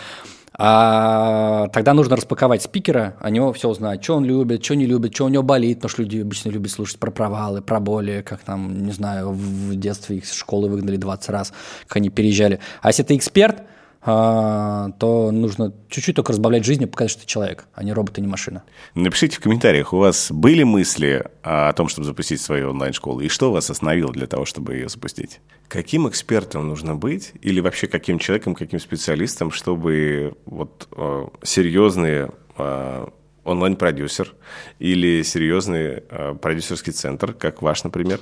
А 0.54 1.68
тогда 1.68 1.94
нужно 1.94 2.14
распаковать 2.14 2.62
спикера, 2.62 3.16
о 3.20 3.30
него 3.30 3.52
все 3.54 3.70
узнать, 3.70 4.04
что 4.04 4.16
он 4.16 4.24
любит, 4.24 4.62
что 4.62 4.74
не 4.74 4.84
любит, 4.84 5.14
что 5.14 5.24
у 5.24 5.28
него 5.28 5.42
болит, 5.42 5.78
потому 5.78 5.90
что 5.90 6.02
люди 6.02 6.20
обычно 6.20 6.50
любят 6.50 6.70
слушать 6.70 6.98
про 6.98 7.10
провалы, 7.10 7.62
про 7.62 7.80
боли, 7.80 8.22
как 8.24 8.40
там, 8.40 8.84
не 8.84 8.92
знаю, 8.92 9.30
в 9.30 9.74
детстве 9.74 10.18
их 10.18 10.24
из 10.24 10.32
школы 10.32 10.68
выгнали 10.68 10.98
20 10.98 11.28
раз, 11.30 11.52
как 11.88 11.96
они 11.96 12.10
переезжали. 12.10 12.60
А 12.82 12.88
если 12.88 13.02
ты 13.02 13.16
эксперт, 13.16 13.62
то 14.04 15.30
нужно 15.30 15.72
чуть-чуть 15.88 16.16
только 16.16 16.32
разбавлять 16.32 16.64
жизнь 16.64 16.82
и 16.82 16.86
показать, 16.86 17.12
что 17.12 17.20
ты 17.20 17.26
человек, 17.26 17.66
а 17.72 17.84
не 17.84 17.92
робот 17.92 18.18
и 18.18 18.20
не 18.20 18.26
машина. 18.26 18.64
Напишите 18.94 19.36
в 19.36 19.40
комментариях, 19.40 19.92
у 19.92 19.98
вас 19.98 20.32
были 20.32 20.64
мысли 20.64 21.24
о 21.42 21.72
том, 21.72 21.88
чтобы 21.88 22.06
запустить 22.06 22.40
свою 22.40 22.70
онлайн-школу, 22.70 23.20
и 23.20 23.28
что 23.28 23.52
вас 23.52 23.70
остановило 23.70 24.12
для 24.12 24.26
того, 24.26 24.44
чтобы 24.44 24.74
ее 24.74 24.88
запустить? 24.88 25.40
Каким 25.68 26.08
экспертом 26.08 26.66
нужно 26.66 26.96
быть, 26.96 27.32
или 27.42 27.60
вообще 27.60 27.86
каким 27.86 28.18
человеком, 28.18 28.54
каким 28.54 28.80
специалистом, 28.80 29.52
чтобы 29.52 30.34
вот 30.46 30.88
э, 30.96 31.26
серьезные 31.44 32.30
э, 32.58 33.06
онлайн-продюсер 33.44 34.34
или 34.78 35.22
серьезный 35.22 36.02
э, 36.08 36.34
продюсерский 36.40 36.92
центр, 36.92 37.32
как 37.32 37.62
ваш, 37.62 37.84
например, 37.84 38.20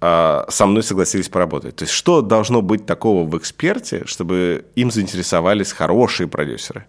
а, 0.00 0.46
со 0.48 0.66
мной 0.66 0.82
согласились 0.82 1.28
поработать. 1.28 1.76
То 1.76 1.82
есть, 1.82 1.92
что 1.92 2.22
должно 2.22 2.62
быть 2.62 2.86
такого 2.86 3.28
в 3.28 3.36
эксперте, 3.36 4.02
чтобы 4.06 4.64
им 4.74 4.90
заинтересовались 4.90 5.72
хорошие 5.72 6.26
продюсеры? 6.26 6.86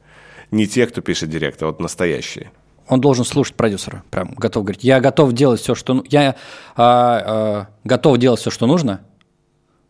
Не 0.50 0.68
те, 0.68 0.88
кто 0.88 1.02
пишет 1.02 1.30
директ, 1.30 1.62
а 1.62 1.68
вот 1.68 1.80
настоящие. 1.80 2.52
Он 2.88 3.00
должен 3.00 3.26
слушать 3.26 3.56
продюсера, 3.56 4.04
прям 4.12 4.34
готов 4.36 4.64
говорить. 4.64 4.84
Я 4.84 5.00
готов 5.00 5.34
делать 5.34 5.62
все, 5.62 5.76
что 5.76 6.04
я 6.10 6.36
а, 6.76 7.24
а, 7.26 7.68
готов 7.84 8.18
делать 8.18 8.40
все, 8.40 8.50
что 8.50 8.66
нужно. 8.66 9.02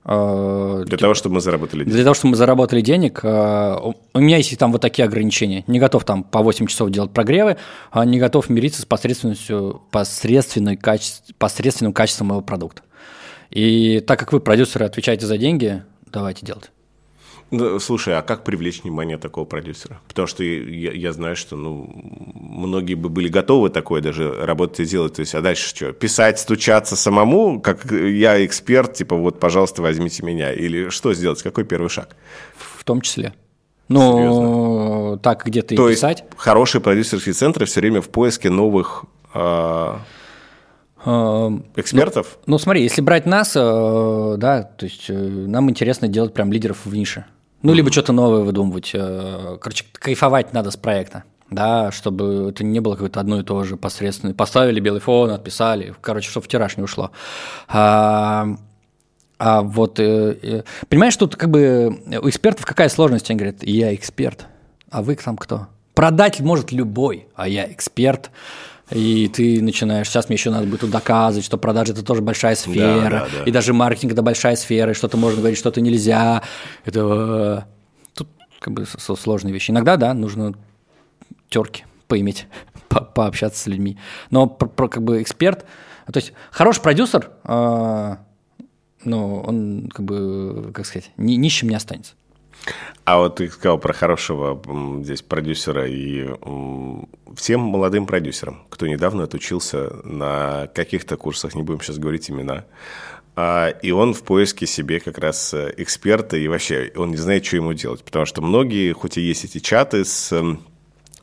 А, 0.03 0.77
для 0.79 0.85
типа, 0.85 0.97
того, 0.97 1.13
чтобы 1.13 1.35
мы 1.35 1.41
заработали 1.41 1.83
денег. 1.83 1.93
Для 1.93 2.03
того, 2.03 2.13
чтобы 2.13 2.31
мы 2.31 2.37
заработали 2.37 2.81
денег. 2.81 3.23
У 3.23 4.19
меня 4.19 4.37
есть 4.37 4.57
там 4.57 4.71
вот 4.71 4.81
такие 4.81 5.05
ограничения. 5.05 5.63
Не 5.67 5.79
готов 5.79 6.05
там 6.05 6.23
по 6.23 6.41
8 6.41 6.67
часов 6.67 6.89
делать 6.89 7.11
прогревы, 7.11 7.57
а 7.91 8.03
не 8.05 8.19
готов 8.19 8.49
мириться 8.49 8.81
с 8.81 8.85
посредственностью, 8.85 9.81
посредственной 9.91 10.77
каче, 10.77 11.13
посредственным 11.37 11.93
качеством 11.93 12.27
моего 12.27 12.41
продукта. 12.41 12.81
И 13.51 13.99
так 13.99 14.17
как 14.19 14.33
вы, 14.33 14.39
продюсеры, 14.39 14.85
отвечаете 14.85 15.25
за 15.25 15.37
деньги, 15.37 15.83
давайте 16.07 16.45
делать. 16.45 16.71
Ну, 17.51 17.79
слушай, 17.79 18.17
а 18.17 18.21
как 18.21 18.45
привлечь 18.45 18.83
внимание 18.83 19.17
такого 19.17 19.43
продюсера? 19.43 19.99
Потому 20.07 20.25
что 20.25 20.41
я, 20.41 20.93
я 20.93 21.11
знаю, 21.11 21.35
что 21.35 21.57
ну, 21.57 21.89
многие 22.33 22.93
бы 22.95 23.09
были 23.09 23.27
готовы 23.27 23.69
такое 23.69 24.01
даже 24.01 24.33
работать 24.45 24.79
и 24.79 24.85
делать. 24.85 25.15
То 25.15 25.19
есть, 25.19 25.35
а 25.35 25.41
дальше 25.41 25.67
что? 25.67 25.91
Писать, 25.91 26.39
стучаться 26.39 26.95
самому, 26.95 27.59
как 27.59 27.91
я 27.91 28.43
эксперт, 28.45 28.93
типа 28.93 29.17
вот, 29.17 29.41
пожалуйста, 29.41 29.81
возьмите 29.81 30.23
меня. 30.23 30.53
Или 30.53 30.87
что 30.89 31.13
сделать? 31.13 31.43
Какой 31.43 31.65
первый 31.65 31.89
шаг? 31.89 32.15
В 32.55 32.85
том 32.85 33.01
числе. 33.01 33.33
Ну, 33.89 34.17
Серьезно? 34.17 35.17
так 35.19 35.45
где-то 35.45 35.75
То 35.75 35.89
и 35.89 35.93
писать. 35.93 36.21
Есть 36.21 36.31
хорошие 36.37 36.81
продюсерские 36.81 37.33
центры 37.33 37.65
все 37.65 37.81
время 37.81 38.01
в 38.01 38.07
поиске 38.07 38.49
новых 38.49 39.03
э, 39.33 39.97
Экспертов? 41.75 42.37
Ну, 42.45 42.53
ну, 42.53 42.57
смотри, 42.59 42.83
если 42.83 43.01
брать 43.01 43.25
нас, 43.25 43.53
э, 43.55 44.35
да, 44.37 44.63
то 44.63 44.85
есть 44.85 45.09
э, 45.09 45.13
нам 45.13 45.69
интересно 45.69 46.07
делать 46.07 46.33
прям 46.33 46.53
лидеров 46.53 46.85
в 46.85 46.93
нише. 46.93 47.25
Ну, 47.63 47.74
либо 47.74 47.91
что-то 47.91 48.12
новое 48.12 48.41
выдумывать. 48.41 48.91
Э, 48.93 49.58
короче, 49.62 49.86
кайфовать 49.93 50.54
надо 50.54 50.71
с 50.71 50.78
проекта, 50.78 51.24
да, 51.50 51.91
чтобы 51.91 52.50
это 52.50 52.63
не 52.63 52.80
было 52.80 52.93
какое-то 52.93 53.19
одно 53.19 53.39
и 53.39 53.43
то 53.43 53.63
же 53.63 53.78
посредственное. 53.78 54.34
Поставили 54.34 54.80
белый 54.80 55.02
фон, 55.02 55.30
отписали, 55.32 55.93
короче, 56.02 56.30
чтобы 56.30 56.45
в 56.45 56.47
тираж 56.47 56.78
не 56.78 56.84
ушло. 56.84 57.12
А, 57.67 58.47
а 59.38 59.62
вот, 59.62 59.95
понимаешь, 59.95 61.15
тут 61.17 61.36
как 61.36 61.50
бы 61.50 62.02
у 62.21 62.30
экспертов 62.30 62.65
какая 62.65 62.89
сложность? 62.89 63.30
Они 63.30 63.38
говорят, 63.38 63.63
я 63.63 63.93
эксперт, 63.93 64.47
а 64.89 65.04
вы 65.04 65.15
там 65.15 65.38
кто? 65.38 65.67
Продать 65.93 66.39
может 66.39 66.71
любой, 66.71 67.28
а 67.36 67.47
я 67.47 67.71
эксперт 67.71 68.32
и 68.91 69.27
ты 69.30 69.62
начинаешь, 69.62 70.10
сейчас 70.10 70.27
мне 70.27 70.36
еще 70.36 70.49
надо 70.49 70.67
будет 70.67 70.89
доказывать, 70.89 71.45
что 71.45 71.58
продажи 71.58 71.93
это 71.93 72.04
тоже 72.04 72.21
большая 72.21 72.56
сфера, 72.56 73.10
да, 73.10 73.10
да, 73.10 73.27
да. 73.39 73.43
и 73.45 73.51
даже 73.51 73.73
маркетинг 73.73 74.13
это 74.13 74.21
большая 74.21 74.56
сфера, 74.56 74.91
и 74.91 74.93
что-то 74.93 75.17
можно 75.17 75.39
говорить, 75.39 75.58
что-то 75.58 75.80
нельзя. 75.82 76.43
Это 76.84 77.67
тут 78.13 78.27
как 78.60 78.73
бы 78.73 78.86
сложные 78.86 79.54
вещи. 79.54 79.71
Иногда, 79.71 79.95
да, 79.97 80.13
нужно 80.13 80.54
терки 81.49 81.86
поиметь, 82.08 82.47
по 82.89 83.01
пообщаться 83.01 83.62
с 83.62 83.67
людьми. 83.67 83.97
Но 84.30 84.47
про, 84.47 84.67
про, 84.67 84.89
как 84.89 85.04
бы 85.04 85.21
эксперт, 85.21 85.65
то 86.12 86.17
есть 86.17 86.34
хороший 86.51 86.82
продюсер, 86.82 87.32
э, 87.45 88.15
ну, 89.06 89.41
он 89.41 89.89
как 89.93 90.06
бы, 90.06 90.71
как 90.73 90.86
сказать, 90.86 91.12
ни, 91.15 91.36
нищим 91.36 91.69
не 91.69 91.75
останется. 91.75 92.13
А 93.04 93.17
вот 93.17 93.38
ты 93.38 93.50
сказал 93.50 93.80
про 93.80 93.93
хорошего 93.93 94.62
здесь 95.04 95.21
продюсера 95.21 95.88
и 95.88 96.28
всем 97.36 97.62
молодым 97.62 98.06
продюсерам, 98.06 98.63
кто 98.69 98.88
недавно 98.88 99.24
отучился 99.24 99.95
на 100.04 100.67
каких-то 100.76 101.17
курсах, 101.17 101.56
не 101.56 101.63
будем 101.63 101.82
сейчас 101.82 101.97
говорить 101.97 102.30
имена, 102.30 102.65
а, 103.36 103.69
и 103.69 103.91
он 103.91 104.13
в 104.13 104.24
поиске 104.24 104.67
себе 104.67 105.00
как 105.00 105.17
раз 105.17 105.54
э, 105.54 105.74
эксперта, 105.78 106.38
и 106.38 106.47
вообще 106.47 106.91
он 106.95 107.12
не 107.12 107.17
знает, 107.17 107.45
что 107.45 107.56
ему 107.56 107.74
делать. 107.74 108.04
Потому 108.04 108.26
что 108.26 108.41
многие, 108.41 108.91
хоть 108.91 109.17
и 109.17 109.21
есть 109.21 109.45
эти 109.45 109.60
чаты 109.60 110.04
с 110.04 110.58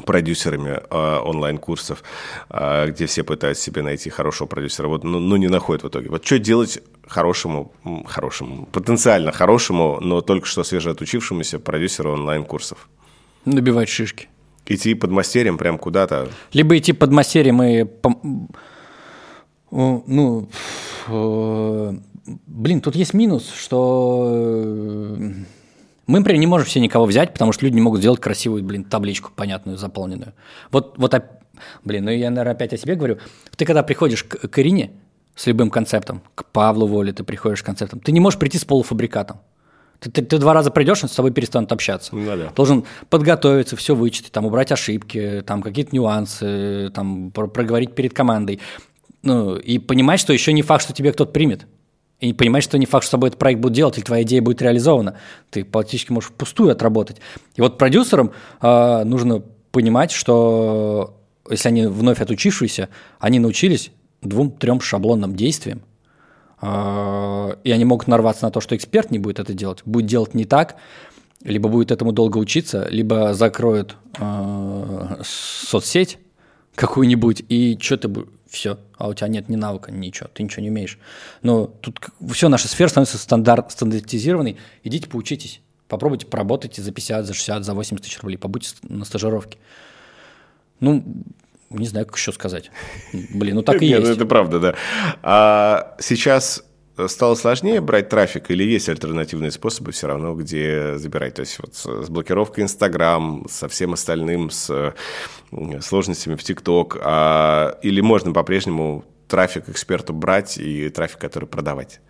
продюсерами 0.04 0.80
э, 0.90 1.18
онлайн-курсов, 1.18 2.02
э, 2.50 2.90
где 2.90 3.06
все 3.06 3.22
пытаются 3.22 3.64
себе 3.64 3.82
найти 3.82 4.10
хорошего 4.10 4.46
продюсера, 4.46 4.88
вот, 4.88 5.04
но, 5.04 5.18
ну, 5.18 5.20
но 5.20 5.36
не 5.36 5.48
находят 5.48 5.82
в 5.84 5.88
итоге. 5.88 6.08
Вот 6.08 6.24
что 6.24 6.38
делать 6.38 6.80
хорошему, 7.06 7.72
хорошему, 8.06 8.66
потенциально 8.72 9.32
хорошему, 9.32 9.98
но 10.00 10.20
только 10.20 10.46
что 10.46 10.64
свежеотучившемуся 10.64 11.58
продюсеру 11.58 12.12
онлайн-курсов? 12.12 12.88
Набивать 13.44 13.88
шишки. 13.88 14.28
Идти 14.66 14.94
под 14.94 15.10
мастерем 15.10 15.56
прям 15.56 15.78
куда-то? 15.78 16.28
Либо 16.52 16.76
идти 16.76 16.92
под 16.92 17.10
мастерем 17.10 17.62
и... 17.62 17.86
Ну, 19.70 20.48
блин, 22.46 22.80
тут 22.80 22.96
есть 22.96 23.14
минус, 23.14 23.52
что 23.54 25.16
э, 25.18 25.32
мы, 26.08 26.20
например, 26.20 26.40
не 26.40 26.46
можем 26.46 26.66
все 26.66 26.80
никого 26.80 27.04
взять, 27.04 27.34
потому 27.34 27.52
что 27.52 27.66
люди 27.66 27.74
не 27.74 27.82
могут 27.82 28.00
сделать 28.00 28.18
красивую, 28.18 28.64
блин, 28.64 28.82
табличку 28.84 29.30
понятную, 29.36 29.76
заполненную. 29.76 30.32
Вот, 30.72 30.94
вот, 30.96 31.14
блин, 31.84 32.06
ну 32.06 32.10
я, 32.10 32.30
наверное, 32.30 32.54
опять 32.54 32.72
о 32.72 32.78
себе 32.78 32.94
говорю. 32.94 33.18
Ты 33.56 33.66
когда 33.66 33.82
приходишь 33.82 34.24
к, 34.24 34.48
к 34.48 34.58
Ирине 34.58 34.92
с 35.36 35.46
любым 35.46 35.68
концептом, 35.68 36.22
к 36.34 36.46
Павлу 36.46 36.86
Воле 36.86 37.12
ты 37.12 37.24
приходишь 37.24 37.60
с 37.60 37.62
концептом, 37.62 38.00
ты 38.00 38.10
не 38.12 38.20
можешь 38.20 38.38
прийти 38.38 38.58
с 38.58 38.64
полуфабрикатом. 38.64 39.40
Ты, 40.00 40.10
ты, 40.10 40.22
ты 40.22 40.38
два 40.38 40.54
раза 40.54 40.70
придешь, 40.70 41.02
он 41.02 41.10
с 41.10 41.14
тобой 41.14 41.30
перестанет 41.30 41.72
общаться. 41.72 42.16
Ну, 42.16 42.24
да. 42.24 42.52
Должен 42.56 42.84
подготовиться, 43.10 43.76
все 43.76 43.94
вычитать, 43.94 44.32
там, 44.32 44.46
убрать 44.46 44.72
ошибки, 44.72 45.42
там, 45.46 45.60
какие-то 45.60 45.94
нюансы, 45.94 46.90
там, 46.94 47.32
проговорить 47.32 47.94
перед 47.94 48.14
командой. 48.14 48.60
Ну, 49.22 49.56
и 49.56 49.78
понимать, 49.78 50.20
что 50.20 50.32
еще 50.32 50.54
не 50.54 50.62
факт, 50.62 50.84
что 50.84 50.94
тебе 50.94 51.12
кто-то 51.12 51.32
примет. 51.32 51.66
И 52.20 52.32
понимаешь, 52.32 52.64
что 52.64 52.78
не 52.78 52.86
факт, 52.86 53.04
что 53.04 53.12
тобой 53.12 53.28
этот 53.28 53.38
проект 53.38 53.60
будет 53.60 53.74
делать, 53.74 53.96
или 53.96 54.04
твоя 54.04 54.22
идея 54.24 54.42
будет 54.42 54.60
реализована. 54.60 55.14
Ты 55.50 55.64
практически 55.64 56.10
можешь 56.10 56.30
впустую 56.30 56.72
отработать. 56.72 57.18
И 57.54 57.60
вот 57.60 57.78
продюсерам 57.78 58.32
э, 58.60 59.04
нужно 59.04 59.42
понимать, 59.70 60.10
что 60.10 61.16
если 61.48 61.68
они 61.68 61.86
вновь 61.86 62.20
отучившиеся, 62.20 62.88
они 63.20 63.38
научились 63.38 63.92
двум-трем 64.22 64.80
шаблонным 64.80 65.36
действиям, 65.36 65.82
э, 66.60 67.54
и 67.62 67.70
они 67.70 67.84
могут 67.84 68.08
нарваться 68.08 68.44
на 68.44 68.50
то, 68.50 68.60
что 68.60 68.74
эксперт 68.74 69.12
не 69.12 69.20
будет 69.20 69.38
это 69.38 69.54
делать, 69.54 69.82
будет 69.84 70.06
делать 70.06 70.34
не 70.34 70.44
так, 70.44 70.76
либо 71.44 71.68
будет 71.68 71.92
этому 71.92 72.10
долго 72.10 72.38
учиться, 72.38 72.88
либо 72.90 73.32
закроют 73.32 73.96
э, 74.18 75.16
соцсеть 75.22 76.18
какую-нибудь, 76.74 77.44
и 77.48 77.78
что 77.80 77.96
ты 77.96 78.10
все, 78.48 78.78
а 78.98 79.08
у 79.08 79.14
тебя 79.14 79.28
нет 79.28 79.48
ни 79.48 79.56
навыка, 79.56 79.92
ничего, 79.92 80.28
ты 80.32 80.42
ничего 80.42 80.62
не 80.62 80.70
умеешь. 80.70 80.98
Но 81.42 81.66
тут 81.66 82.00
все, 82.32 82.48
наша 82.48 82.68
сфера 82.68 82.88
становится 82.88 83.16
стандарт, 83.16 83.70
стандартизированной. 83.72 84.56
Идите 84.82 85.08
поучитесь, 85.08 85.60
попробуйте 85.86 86.26
поработайте 86.26 86.82
за 86.82 86.90
50, 86.92 87.24
за 87.24 87.32
60, 87.32 87.64
за 87.64 87.74
80 87.74 88.04
тысяч 88.04 88.20
рублей, 88.20 88.36
побудьте 88.36 88.74
на 88.82 89.04
стажировке. 89.04 89.58
Ну, 90.80 91.04
Не 91.70 91.86
знаю, 91.86 92.06
как 92.06 92.16
еще 92.16 92.32
сказать. 92.32 92.70
Блин, 93.12 93.56
ну 93.56 93.62
так 93.62 93.82
и 93.82 93.94
ну 93.94 94.00
есть. 94.00 94.10
это 94.10 94.26
правда, 94.26 94.58
да. 94.58 94.74
А 95.22 95.96
сейчас 96.00 96.64
стало 97.06 97.34
сложнее 97.36 97.80
брать 97.80 98.08
трафик 98.08 98.50
или 98.50 98.64
есть 98.64 98.88
альтернативные 98.88 99.50
способы 99.50 99.92
все 99.92 100.06
равно, 100.08 100.34
где 100.34 100.98
забирать? 100.98 101.34
То 101.34 101.40
есть 101.40 101.58
вот 101.60 101.74
с 101.74 102.08
блокировкой 102.08 102.64
Инстаграм, 102.64 103.46
со 103.48 103.68
всем 103.68 103.92
остальным, 103.92 104.50
с 104.50 104.94
сложностями 105.80 106.34
в 106.34 106.42
ТикТок, 106.42 106.98
а, 107.00 107.78
или 107.82 108.00
можно 108.00 108.32
по-прежнему 108.32 109.04
трафик 109.28 109.68
эксперту 109.68 110.12
брать 110.12 110.58
и 110.58 110.88
трафик, 110.88 111.18
который 111.18 111.48
продавать? 111.48 112.00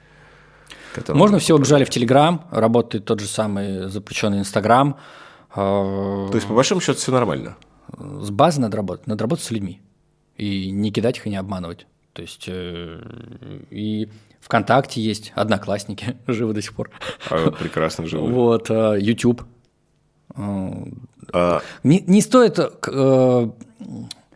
Который- 0.95 1.17
Можно 1.17 1.39
все 1.39 1.55
убежали 1.55 1.85
в 1.85 1.91
Телеграм, 1.91 2.47
работает 2.51 3.05
тот 3.05 3.21
же 3.21 3.27
самый 3.27 3.89
запрещенный 3.89 4.39
Инстаграм. 4.39 4.97
А, 5.55 6.29
То 6.29 6.35
есть, 6.35 6.47
по 6.47 6.55
большому 6.55 6.81
счету, 6.81 6.99
все 6.99 7.13
нормально. 7.13 7.57
С 7.99 8.31
базы 8.31 8.61
надо 8.61 8.77
работать, 8.77 9.07
надо 9.07 9.23
работать 9.25 9.45
с 9.45 9.51
людьми. 9.51 9.81
И 10.37 10.71
не 10.71 10.93
кидать 10.93 11.19
их 11.19 11.27
и 11.27 11.31
не 11.31 11.37
обманывать. 11.37 11.87
То 12.13 12.23
есть 12.23 12.45
э, 12.49 13.01
и 13.71 14.09
ВКонтакте 14.41 15.01
есть, 15.01 15.33
Одноклассники, 15.35 16.17
живы 16.27 16.55
до 16.55 16.63
сих 16.63 16.75
пор. 16.75 16.91
А, 17.31 17.51
Прекрасно 17.51 18.07
живу. 18.07 18.27
Вот, 18.29 18.71
э, 18.71 18.97
YouTube. 19.01 19.43
Э, 20.37 20.71
А, 21.33 21.61
Не, 21.83 22.01
не 22.07 22.21
стоит, 22.23 22.59
э, 22.59 23.51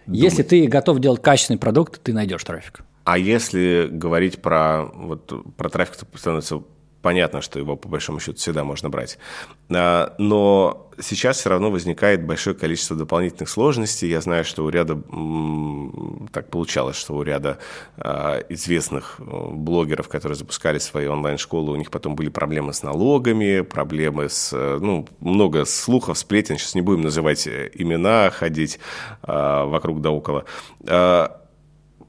если 0.06 0.42
ты 0.42 0.66
готов 0.66 0.98
делать 1.00 1.22
качественный 1.22 1.58
продукт, 1.58 2.02
ты 2.02 2.12
найдешь 2.12 2.44
трафик. 2.44 2.80
А 3.04 3.18
если 3.18 3.88
говорить 3.90 4.40
про, 4.42 4.84
вот, 4.94 5.32
про 5.56 5.68
трафик, 5.68 5.96
то 5.96 6.06
становится 6.18 6.62
понятно, 7.02 7.42
что 7.42 7.58
его 7.58 7.76
по 7.76 7.88
большому 7.88 8.20
счету 8.20 8.38
всегда 8.38 8.64
можно 8.64 8.88
брать. 8.88 9.18
А, 9.70 10.14
Но 10.18 10.90
сейчас 11.00 11.38
все 11.38 11.50
равно 11.50 11.70
возникает 11.70 12.24
большое 12.24 12.56
количество 12.56 12.96
дополнительных 12.96 13.48
сложностей. 13.48 14.08
Я 14.08 14.20
знаю, 14.20 14.44
что 14.44 14.64
у 14.64 14.68
ряда, 14.68 14.94
так 16.32 16.48
получалось, 16.48 16.96
что 16.96 17.14
у 17.14 17.22
ряда 17.22 17.58
а, 17.96 18.38
известных 18.48 19.16
э, 19.18 19.24
блогеров, 19.50 20.08
которые 20.08 20.36
запускали 20.36 20.78
свои 20.78 21.06
онлайн-школы, 21.06 21.72
у 21.72 21.76
них 21.76 21.90
потом 21.90 22.14
были 22.14 22.28
проблемы 22.28 22.72
с 22.72 22.82
налогами, 22.82 23.60
проблемы 23.62 24.28
с, 24.28 24.52
э, 24.52 24.78
ну, 24.80 25.06
много 25.20 25.64
слухов, 25.64 26.18
сплетен, 26.18 26.58
сейчас 26.58 26.74
не 26.74 26.82
будем 26.82 27.02
называть 27.02 27.46
э, 27.46 27.70
имена, 27.74 28.30
ходить 28.30 28.78
а, 29.22 29.66
вокруг 29.66 30.00
да 30.00 30.10
около. 30.10 30.44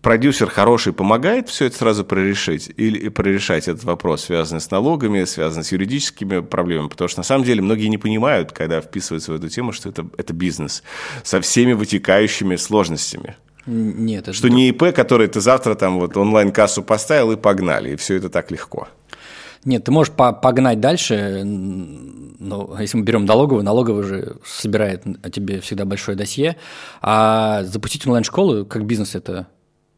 А, 0.04 0.10
продюсер 0.10 0.50
хороший 0.50 0.94
помогает 0.94 1.50
все 1.50 1.66
это 1.66 1.78
сразу 1.78 2.04
прорешить 2.04 2.72
или 2.76 3.10
прорешать 3.10 3.68
этот 3.68 3.84
вопрос, 3.84 4.26
связанный 4.26 4.62
с 4.62 4.70
налогами, 4.70 5.24
связанный 5.24 5.64
с 5.64 5.72
юридическими 5.72 6.42
проблемами, 6.42 6.90
потому 6.90 7.08
что 7.08 7.20
на 7.20 7.24
самом 7.24 7.46
деле 7.46 7.62
многие 7.62 7.88
не 7.88 7.98
понимают, 7.98 8.52
когда 8.52 8.82
вписываются 8.82 9.32
в 9.32 9.36
эту 9.36 9.50
тему, 9.50 9.72
что 9.72 9.90
это, 9.90 10.06
это 10.18 10.34
бизнес 10.34 10.84
со 11.24 11.40
всеми 11.42 11.74
вытекающими 11.74 12.58
сложностями. 12.58 13.36
Нет, 13.66 14.24
это 14.24 14.34
Что 14.34 14.50
не 14.50 14.70
ИП, 14.70 14.94
который 14.94 15.28
ты 15.28 15.40
завтра 15.40 15.76
там 15.76 16.00
вот 16.00 16.18
онлайн-кассу 16.18 16.84
поставил 16.84 17.32
и 17.32 17.38
погнали, 17.38 17.94
и 17.94 17.96
все 17.96 18.16
это 18.16 18.30
так 18.30 18.52
легко. 18.52 18.90
Нет, 19.64 19.86
ты 19.86 19.92
можешь 19.92 20.14
по- 20.14 20.34
погнать 20.34 20.82
дальше, 20.82 21.42
но 21.46 22.76
если 22.78 22.98
мы 22.98 23.04
берем 23.04 23.24
налоговую, 23.24 23.64
налоговая 23.64 24.04
же 24.04 24.36
собирает 24.46 25.04
о 25.22 25.30
тебе 25.30 25.62
всегда 25.62 25.86
большое 25.86 26.18
досье, 26.18 26.58
а 27.02 27.64
запустить 27.64 28.06
онлайн-школу 28.06 28.66
как 28.66 28.86
бизнес 28.86 29.16
это 29.16 29.48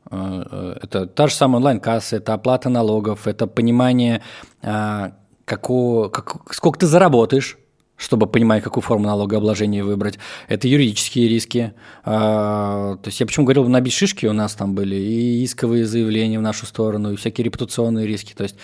это 0.10 1.08
та 1.08 1.28
же 1.28 1.34
самая 1.34 1.58
онлайн-касса, 1.58 2.18
это 2.18 2.34
оплата 2.34 2.70
налогов, 2.70 3.28
это 3.28 3.48
понимание, 3.48 4.22
а, 4.62 5.14
какого, 5.46 6.10
как, 6.10 6.54
сколько 6.54 6.80
ты 6.80 6.88
заработаешь, 6.88 7.58
чтобы 7.98 8.28
понимать, 8.28 8.64
какую 8.64 8.84
форму 8.84 9.06
налогообложения 9.06 9.84
выбрать. 9.84 10.20
Это 10.48 10.68
юридические 10.68 11.28
риски. 11.28 11.74
А, 12.04 12.98
То 12.98 13.08
есть 13.08 13.20
я 13.20 13.26
почему 13.26 13.46
говорил, 13.46 13.68
набить 13.68 13.94
шишки 13.94 14.26
у 14.26 14.34
нас 14.34 14.54
там 14.54 14.76
были, 14.76 14.96
и 14.96 15.46
исковые 15.46 15.86
заявления 15.86 16.40
в 16.40 16.44
нашу 16.44 16.66
сторону, 16.66 17.14
и 17.14 17.16
всякие 17.16 17.46
репутационные 17.46 18.06
риски. 18.06 18.34
То 18.34 18.44
есть 18.44 18.56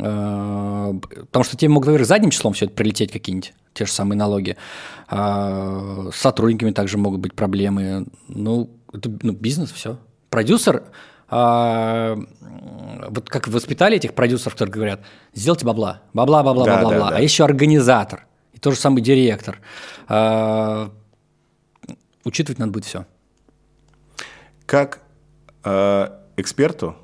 а, 0.00 0.94
Потому 1.10 1.44
что 1.44 1.56
тебе 1.56 1.68
могут, 1.68 1.86
например, 1.86 2.06
задним 2.06 2.30
числом 2.30 2.52
все 2.54 2.66
это 2.66 2.74
прилететь 2.74 3.12
какие-нибудь, 3.12 3.52
те 3.74 3.86
же 3.86 3.92
самые 3.92 4.18
налоги. 4.18 4.56
А, 5.08 6.08
С 6.12 6.16
сотрудниками 6.16 6.70
также 6.72 6.98
могут 6.98 7.20
быть 7.20 7.34
проблемы. 7.34 8.06
Ну, 8.28 8.70
это 8.92 9.10
ну, 9.22 9.32
бизнес, 9.32 9.70
все. 9.72 9.98
Продюсер, 10.34 10.82
а, 11.28 12.18
вот 13.08 13.28
как 13.30 13.46
воспитали 13.46 13.98
этих 13.98 14.14
продюсеров, 14.14 14.54
которые 14.54 14.72
говорят, 14.72 15.00
сделайте 15.32 15.64
бабла, 15.64 16.02
бабла, 16.12 16.42
бабла, 16.42 16.64
Да, 16.64 16.74
бабла, 16.78 16.90
да, 16.90 16.96
бабла. 16.96 17.10
да. 17.12 17.16
А 17.18 17.20
еще 17.20 17.44
организатор, 17.44 18.26
и 18.52 18.58
тот 18.58 18.74
же 18.74 18.80
самый 18.80 19.00
директор. 19.00 19.60
А, 20.08 20.90
Учитывать 22.24 22.58
надо 22.58 22.72
будет 22.72 22.84
все. 22.84 23.06
Как 24.66 25.02
э, 25.62 26.08
эксперту 26.36 26.96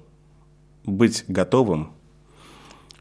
быть 0.85 1.25
готовым 1.29 1.93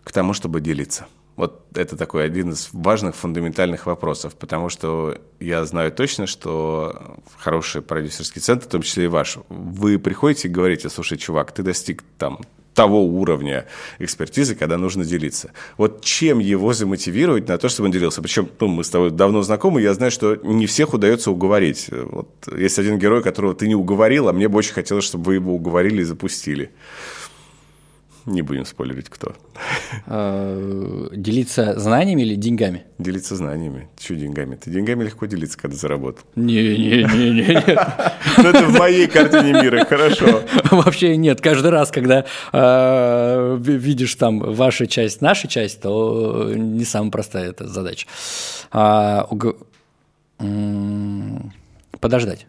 к 0.04 0.12
тому, 0.12 0.34
чтобы 0.34 0.62
делиться? 0.62 1.08
Вот 1.40 1.68
это 1.74 1.96
такой 1.96 2.26
один 2.26 2.50
из 2.50 2.68
важных 2.74 3.16
фундаментальных 3.16 3.86
вопросов, 3.86 4.36
потому 4.36 4.68
что 4.68 5.18
я 5.40 5.64
знаю 5.64 5.90
точно, 5.90 6.28
что 6.28 7.16
хороший 7.38 7.82
продюсерский 7.82 8.42
центр, 8.42 8.66
в 8.66 8.70
том 8.70 8.82
числе 8.82 9.06
и 9.06 9.08
ваш, 9.08 9.38
вы 9.48 10.00
приходите 10.00 10.50
и 10.50 10.52
говорите, 10.52 10.90
слушай, 10.90 11.18
чувак, 11.18 11.54
ты 11.54 11.64
достиг 11.64 12.04
там 12.18 12.42
того 12.74 13.06
уровня 13.06 13.68
экспертизы, 14.00 14.54
когда 14.54 14.78
нужно 14.78 15.06
делиться. 15.06 15.52
Вот 15.78 16.04
чем 16.04 16.40
его 16.40 16.74
замотивировать 16.74 17.48
на 17.48 17.58
то, 17.58 17.70
чтобы 17.70 17.86
он 17.86 17.94
делился? 17.94 18.22
Причем 18.22 18.50
ну, 18.60 18.68
мы 18.68 18.84
с 18.84 18.90
тобой 18.90 19.10
давно 19.10 19.42
знакомы, 19.42 19.82
я 19.82 19.94
знаю, 19.94 20.12
что 20.12 20.36
не 20.36 20.66
всех 20.66 20.94
удается 20.94 21.32
уговорить. 21.32 21.88
Вот 21.90 22.50
есть 22.54 22.78
один 22.80 23.00
герой, 23.00 23.24
которого 23.24 23.56
ты 23.56 23.66
не 23.70 23.76
уговорил, 23.76 24.28
а 24.28 24.34
мне 24.34 24.50
бы 24.50 24.58
очень 24.58 24.74
хотелось, 24.74 25.06
чтобы 25.06 25.24
вы 25.24 25.34
его 25.36 25.56
уговорили 25.56 26.02
и 26.02 26.04
запустили. 26.04 26.72
Не 28.30 28.44
будем 28.44 28.64
спойлерить, 28.66 29.10
кто. 29.10 29.34
А, 30.06 31.08
Делиться 31.16 31.80
знаниями 31.80 32.22
или 32.22 32.36
деньгами? 32.36 32.84
Делиться 33.00 33.36
знаниями. 33.36 33.90
Че 33.98 34.16
деньгами? 34.16 34.56
Ты 34.56 34.70
деньгами 34.70 35.04
легко 35.06 35.26
делиться, 35.26 35.58
когда 35.58 35.76
заработал. 35.76 36.24
Не-не-не-не. 36.36 37.64
Ну, 38.38 38.44
это 38.50 38.66
в 38.68 38.78
моей 38.78 39.08
картине 39.08 39.54
мира, 39.62 39.84
хорошо. 39.86 40.44
Вообще 40.72 41.18
нет. 41.18 41.42
Каждый 41.42 41.72
раз, 41.72 41.92
когда 41.92 42.26
ви- 42.54 43.78
видишь 43.78 44.16
там 44.16 44.40
ваша 44.40 44.86
часть, 44.88 45.22
наша 45.22 45.48
часть, 45.48 45.82
то 45.82 46.52
не 46.56 46.86
самая 46.86 47.12
простая 47.12 47.50
эта 47.50 47.68
задача. 47.68 48.08
А, 48.72 49.28
Подождать. 52.00 52.46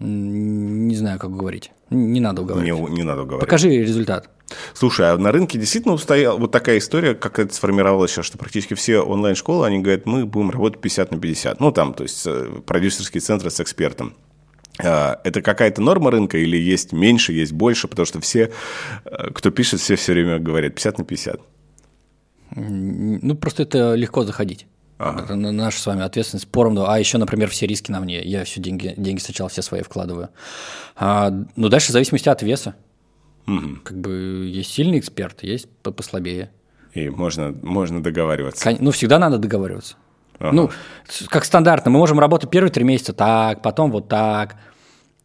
Не 0.00 0.94
знаю, 0.94 1.18
как 1.18 1.30
говорить. 1.36 1.72
Не 1.90 2.20
надо 2.20 2.42
Не, 2.42 2.44
уговаривать. 2.72 2.92
не 2.92 3.02
надо 3.02 3.22
говорить. 3.24 3.40
Покажи 3.40 3.70
результат. 3.70 4.30
Слушай, 4.72 5.12
а 5.12 5.18
на 5.18 5.32
рынке 5.32 5.58
действительно 5.58 5.94
устояла 5.94 6.38
вот 6.38 6.52
такая 6.52 6.78
история, 6.78 7.14
как 7.14 7.38
это 7.38 7.52
сформировалось 7.52 8.12
сейчас, 8.12 8.24
что 8.26 8.38
практически 8.38 8.74
все 8.74 9.00
онлайн-школы, 9.00 9.66
они 9.66 9.80
говорят, 9.80 10.06
мы 10.06 10.24
будем 10.24 10.50
работать 10.50 10.80
50 10.80 11.10
на 11.12 11.18
50. 11.18 11.60
Ну, 11.60 11.72
там, 11.72 11.94
то 11.94 12.04
есть 12.04 12.22
э, 12.26 12.60
продюсерские 12.64 13.20
центры 13.20 13.50
с 13.50 13.60
экспертом. 13.60 14.14
А, 14.82 15.20
Это 15.24 15.42
какая-то 15.42 15.82
норма 15.82 16.10
рынка 16.12 16.38
или 16.38 16.56
есть 16.56 16.92
меньше, 16.92 17.32
есть 17.32 17.52
больше? 17.52 17.88
Потому 17.88 18.06
что 18.06 18.20
все, 18.20 18.52
э, 19.04 19.30
кто 19.34 19.50
пишет, 19.50 19.80
все 19.80 19.96
все 19.96 20.12
время 20.12 20.38
говорят 20.38 20.74
50 20.76 20.98
на 20.98 21.04
50. 21.04 21.40
М, 22.56 23.18
Ну, 23.20 23.34
просто 23.34 23.64
это 23.64 23.94
легко 23.94 24.24
заходить. 24.24 24.66
Это 24.98 25.36
на- 25.36 25.52
наша 25.52 25.80
с 25.80 25.86
вами 25.86 26.02
ответственность 26.02 26.48
поровну. 26.48 26.86
А 26.88 26.98
еще, 26.98 27.18
например, 27.18 27.48
все 27.50 27.66
риски 27.66 27.90
на 27.92 28.00
мне. 28.00 28.20
Я 28.22 28.44
все 28.44 28.60
деньги, 28.60 28.94
деньги 28.96 29.20
сначала 29.20 29.48
все 29.48 29.62
свои 29.62 29.82
вкладываю. 29.82 30.28
А, 30.96 31.32
ну, 31.56 31.68
дальше 31.68 31.88
в 31.88 31.92
зависимости 31.92 32.28
от 32.28 32.42
веса. 32.42 32.74
Как 33.84 33.96
бы 33.98 34.46
есть 34.52 34.72
сильный 34.72 34.98
эксперт, 34.98 35.42
есть 35.42 35.68
по- 35.82 35.90
послабее. 35.92 36.50
И 36.94 37.08
можно, 37.08 37.54
можно 37.62 38.02
договариваться. 38.02 38.62
Кон- 38.62 38.76
Ну, 38.80 38.90
всегда 38.90 39.18
надо 39.18 39.38
договариваться. 39.38 39.94
Ага. 40.38 40.52
Ну, 40.52 40.70
как 41.28 41.44
стандартно, 41.44 41.90
мы 41.90 41.98
можем 41.98 42.18
работать 42.20 42.50
первые 42.50 42.70
три 42.72 42.84
месяца 42.84 43.12
так, 43.12 43.62
потом 43.62 43.90
вот 43.90 44.08
так. 44.08 44.56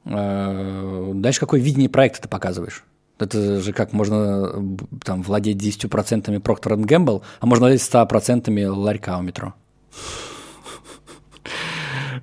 Э, 0.06 1.12
Дальше 1.16 1.40
какое 1.40 1.60
видение 1.62 1.90
проекта 1.90 2.24
ты 2.24 2.30
показываешь? 2.30 2.84
Это 3.24 3.60
же 3.62 3.74
как 3.74 3.94
можно 3.94 4.52
б- 4.58 4.86
там 5.04 5.22
владеть 5.24 5.58
10% 5.58 6.42
Procter 6.42 6.76
Gamble, 6.86 7.22
а 7.40 7.46
можно 7.46 7.66
владеть 7.68 7.82
100% 7.82 8.70
ларька 8.70 9.18
у 9.18 9.22
метро. 9.22 9.54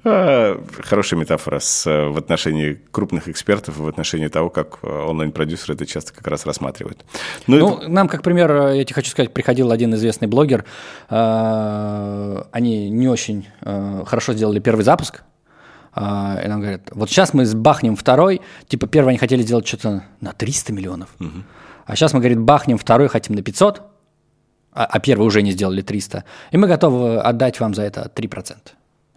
А, 0.03 0.63
Хорошая 0.83 1.21
метафора 1.21 1.59
с, 1.59 1.87
э, 1.87 2.09
в 2.09 2.17
отношении 2.17 2.81
крупных 2.91 3.29
экспертов 3.29 3.79
и 3.79 3.83
в 3.83 3.87
отношении 3.89 4.29
того, 4.29 4.49
как 4.49 4.79
э, 4.83 4.87
онлайн-продюсеры 4.89 5.75
это 5.75 5.85
часто 5.85 6.15
как 6.15 6.27
раз 6.27 6.47
рассматривают. 6.47 7.05
Ну, 7.47 7.59
Ну, 7.59 7.79
это- 7.79 7.89
нам, 7.89 8.09
как 8.09 8.23
пример, 8.23 8.51
э, 8.51 8.79
я 8.79 8.85
тебе 8.85 8.95
хочу 8.95 9.11
сказать, 9.11 9.35
приходил 9.35 9.71
один 9.71 9.95
известный 9.95 10.27
блогер. 10.29 10.65
э, 11.11 12.43
Они 12.53 12.89
не 12.91 13.09
очень 13.09 13.47
э, 13.63 14.03
хорошо 14.07 14.33
сделали 14.33 14.59
первый 14.61 14.83
запуск. 14.85 15.23
Э, 15.95 16.45
И 16.45 16.49
нам 16.49 16.61
говорят, 16.61 16.83
вот 16.93 17.11
сейчас 17.11 17.35
мы 17.35 17.45
бахнем 17.55 17.97
второй. 17.97 18.41
Типа 18.69 18.87
первый 18.87 19.11
они 19.11 19.19
хотели 19.19 19.43
сделать 19.43 19.67
что-то 19.67 20.05
на 20.21 20.33
300 20.33 20.73
миллионов. 20.73 21.09
А 21.87 21.97
сейчас 21.97 22.13
мы, 22.13 22.21
говорит, 22.21 22.39
бахнем 22.39 22.79
второй, 22.79 23.09
хотим 23.09 23.35
на 23.35 23.43
500. 23.43 23.83
А, 24.73 24.85
а 24.85 25.01
первый 25.01 25.27
уже 25.27 25.43
не 25.43 25.53
сделали 25.53 25.83
300. 25.83 26.25
И 26.53 26.57
мы 26.57 26.69
готовы 26.69 27.19
отдать 27.19 27.59
вам 27.59 27.75
за 27.75 27.83
это 27.83 28.11
3%. 28.15 28.57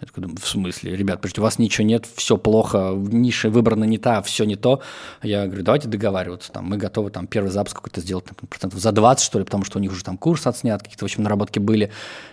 Я 0.03 0.07
такой 0.07 0.21
думаю, 0.23 0.37
в 0.37 0.47
смысле? 0.47 0.97
Ребят, 0.97 1.21
подождите, 1.21 1.39
у 1.39 1.43
вас 1.45 1.59
ничего 1.59 1.87
нет, 1.87 2.05
все 2.15 2.35
плохо, 2.35 2.93
ниша 2.93 3.49
выбрана 3.49 3.85
не 3.85 3.97
та, 3.97 4.21
все 4.21 4.43
не 4.43 4.57
то. 4.57 4.81
Я 5.21 5.45
говорю, 5.45 5.63
давайте 5.63 5.87
договариваться, 5.87 6.51
там, 6.51 6.65
мы 6.65 6.75
готовы 6.75 7.09
там 7.09 7.25
первый 7.25 7.51
запуск 7.51 7.77
какой-то 7.77 8.01
сделать 8.01 8.25
там, 8.25 8.35
процентов 8.49 8.81
за 8.81 8.91
20, 8.91 9.23
что 9.23 9.39
ли, 9.39 9.45
потому 9.45 9.63
что 9.63 9.79
у 9.79 9.81
них 9.81 9.93
уже 9.93 10.03
там 10.03 10.17
курс 10.17 10.45
отснят, 10.45 10.81
какие-то, 10.81 11.05
в 11.05 11.07
общем, 11.07 11.23
наработки 11.23 11.59
были. 11.59 11.89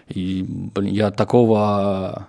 И, 0.08 0.44
блин, 0.48 0.92
я 0.92 1.12
такого 1.12 2.26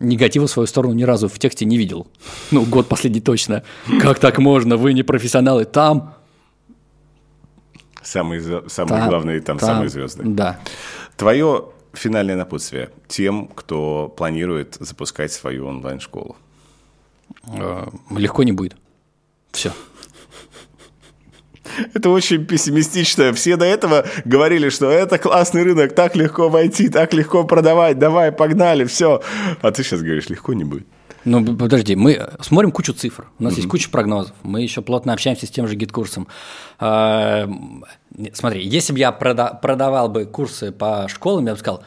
негатива 0.00 0.46
в 0.46 0.50
свою 0.50 0.66
сторону 0.66 0.94
ни 0.94 1.04
разу 1.04 1.28
в 1.28 1.38
тексте 1.38 1.64
не 1.64 1.78
видел. 1.78 2.06
Ну, 2.50 2.64
год 2.64 2.88
последний 2.88 3.20
точно. 3.20 3.62
Как 4.00 4.18
так 4.18 4.38
можно? 4.38 4.76
Вы 4.76 4.92
не 4.92 5.02
профессионалы. 5.02 5.64
Там 5.64 6.14
Самые, 8.02 8.68
самые 8.68 9.00
там, 9.00 9.08
главные 9.08 9.40
там, 9.40 9.58
там 9.58 9.68
самые 9.68 9.88
звезды. 9.88 10.24
Да. 10.24 10.58
Твое 11.16 11.66
финальное 11.92 12.36
напутствие 12.36 12.90
тем, 13.06 13.46
кто 13.46 14.12
планирует 14.16 14.76
запускать 14.80 15.32
свою 15.32 15.66
онлайн-школу? 15.68 16.36
Э, 17.46 17.86
легко 18.10 18.42
не 18.42 18.52
будет. 18.52 18.76
Все. 19.52 19.72
Это 21.94 22.10
очень 22.10 22.44
пессимистично. 22.44 23.32
Все 23.32 23.56
до 23.56 23.64
этого 23.64 24.04
говорили, 24.24 24.68
что 24.68 24.90
это 24.90 25.18
классный 25.18 25.62
рынок, 25.62 25.94
так 25.94 26.16
легко 26.16 26.48
войти, 26.48 26.88
так 26.88 27.14
легко 27.14 27.44
продавать, 27.44 27.98
давай, 27.98 28.32
погнали, 28.32 28.84
все. 28.84 29.22
А 29.60 29.70
ты 29.70 29.82
сейчас 29.82 30.00
говоришь, 30.00 30.28
легко 30.28 30.52
не 30.52 30.64
будет. 30.64 30.86
Ну, 31.24 31.56
подожди, 31.56 31.94
мы 31.94 32.30
смотрим 32.40 32.72
кучу 32.72 32.92
цифр, 32.92 33.28
у 33.38 33.44
нас 33.44 33.52
mm-hmm. 33.52 33.56
есть 33.56 33.68
куча 33.68 33.90
прогнозов, 33.90 34.34
мы 34.42 34.62
еще 34.62 34.82
плотно 34.82 35.12
общаемся 35.12 35.46
с 35.46 35.50
тем 35.50 35.68
же 35.68 35.76
GetCourse 35.76 36.13
ом. 36.13 36.26
А, 36.80 37.48
смотри, 38.32 38.66
если 38.66 38.92
бы 38.92 38.98
я 38.98 39.10
прода- 39.10 39.56
продавал 39.60 40.08
бы 40.08 40.24
курсы 40.24 40.72
по 40.72 41.06
школам, 41.08 41.46
я 41.46 41.52
бы 41.52 41.58
сказал, 41.58 41.84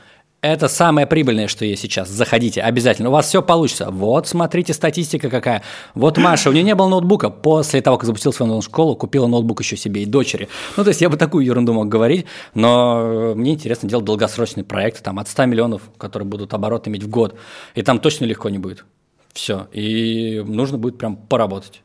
это 0.53 0.67
самое 0.67 1.07
прибыльное, 1.07 1.47
что 1.47 1.65
есть 1.65 1.81
сейчас. 1.81 2.09
Заходите, 2.09 2.61
обязательно. 2.61 3.09
У 3.09 3.11
вас 3.11 3.27
все 3.27 3.41
получится. 3.41 3.89
Вот, 3.91 4.27
смотрите, 4.27 4.73
статистика 4.73 5.29
какая. 5.29 5.63
Вот 5.93 6.17
Маша, 6.17 6.49
у 6.49 6.53
нее 6.53 6.63
не 6.63 6.75
было 6.75 6.87
ноутбука. 6.87 7.29
После 7.29 7.81
того, 7.81 7.97
как 7.97 8.05
запустил 8.05 8.33
свою 8.33 8.61
школу, 8.61 8.95
купила 8.95 9.27
ноутбук 9.27 9.61
еще 9.61 9.77
себе 9.77 10.03
и 10.03 10.05
дочери. 10.05 10.49
Ну, 10.77 10.83
то 10.83 10.89
есть 10.89 11.01
я 11.01 11.09
бы 11.09 11.17
такую 11.17 11.45
ерунду 11.45 11.73
мог 11.73 11.87
говорить, 11.87 12.25
но 12.53 13.33
мне 13.35 13.53
интересно 13.53 13.89
делать 13.89 14.05
долгосрочный 14.05 14.63
проект, 14.63 15.03
там, 15.03 15.19
от 15.19 15.27
100 15.27 15.45
миллионов, 15.45 15.81
которые 15.97 16.27
будут 16.27 16.53
оборот 16.53 16.87
иметь 16.87 17.03
в 17.03 17.09
год. 17.09 17.35
И 17.73 17.81
там 17.81 17.99
точно 17.99 18.25
легко 18.25 18.49
не 18.49 18.57
будет. 18.57 18.85
Все. 19.33 19.67
И 19.73 20.43
нужно 20.45 20.77
будет 20.77 20.97
прям 20.97 21.17
поработать. 21.17 21.81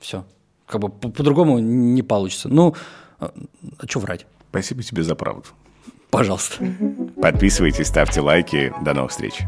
Все. 0.00 0.24
Как 0.66 0.80
бы 0.80 0.88
по-другому 0.88 1.58
не 1.58 2.02
получится. 2.02 2.48
Ну, 2.48 2.74
а, 3.18 3.32
а 3.78 3.86
что 3.86 4.00
врать? 4.00 4.26
Спасибо 4.50 4.82
тебе 4.82 5.02
за 5.02 5.14
правду. 5.14 5.48
Пожалуйста. 6.10 6.64
Подписывайтесь, 7.24 7.86
ставьте 7.86 8.20
лайки. 8.20 8.70
До 8.82 8.92
новых 8.92 9.10
встреч. 9.10 9.38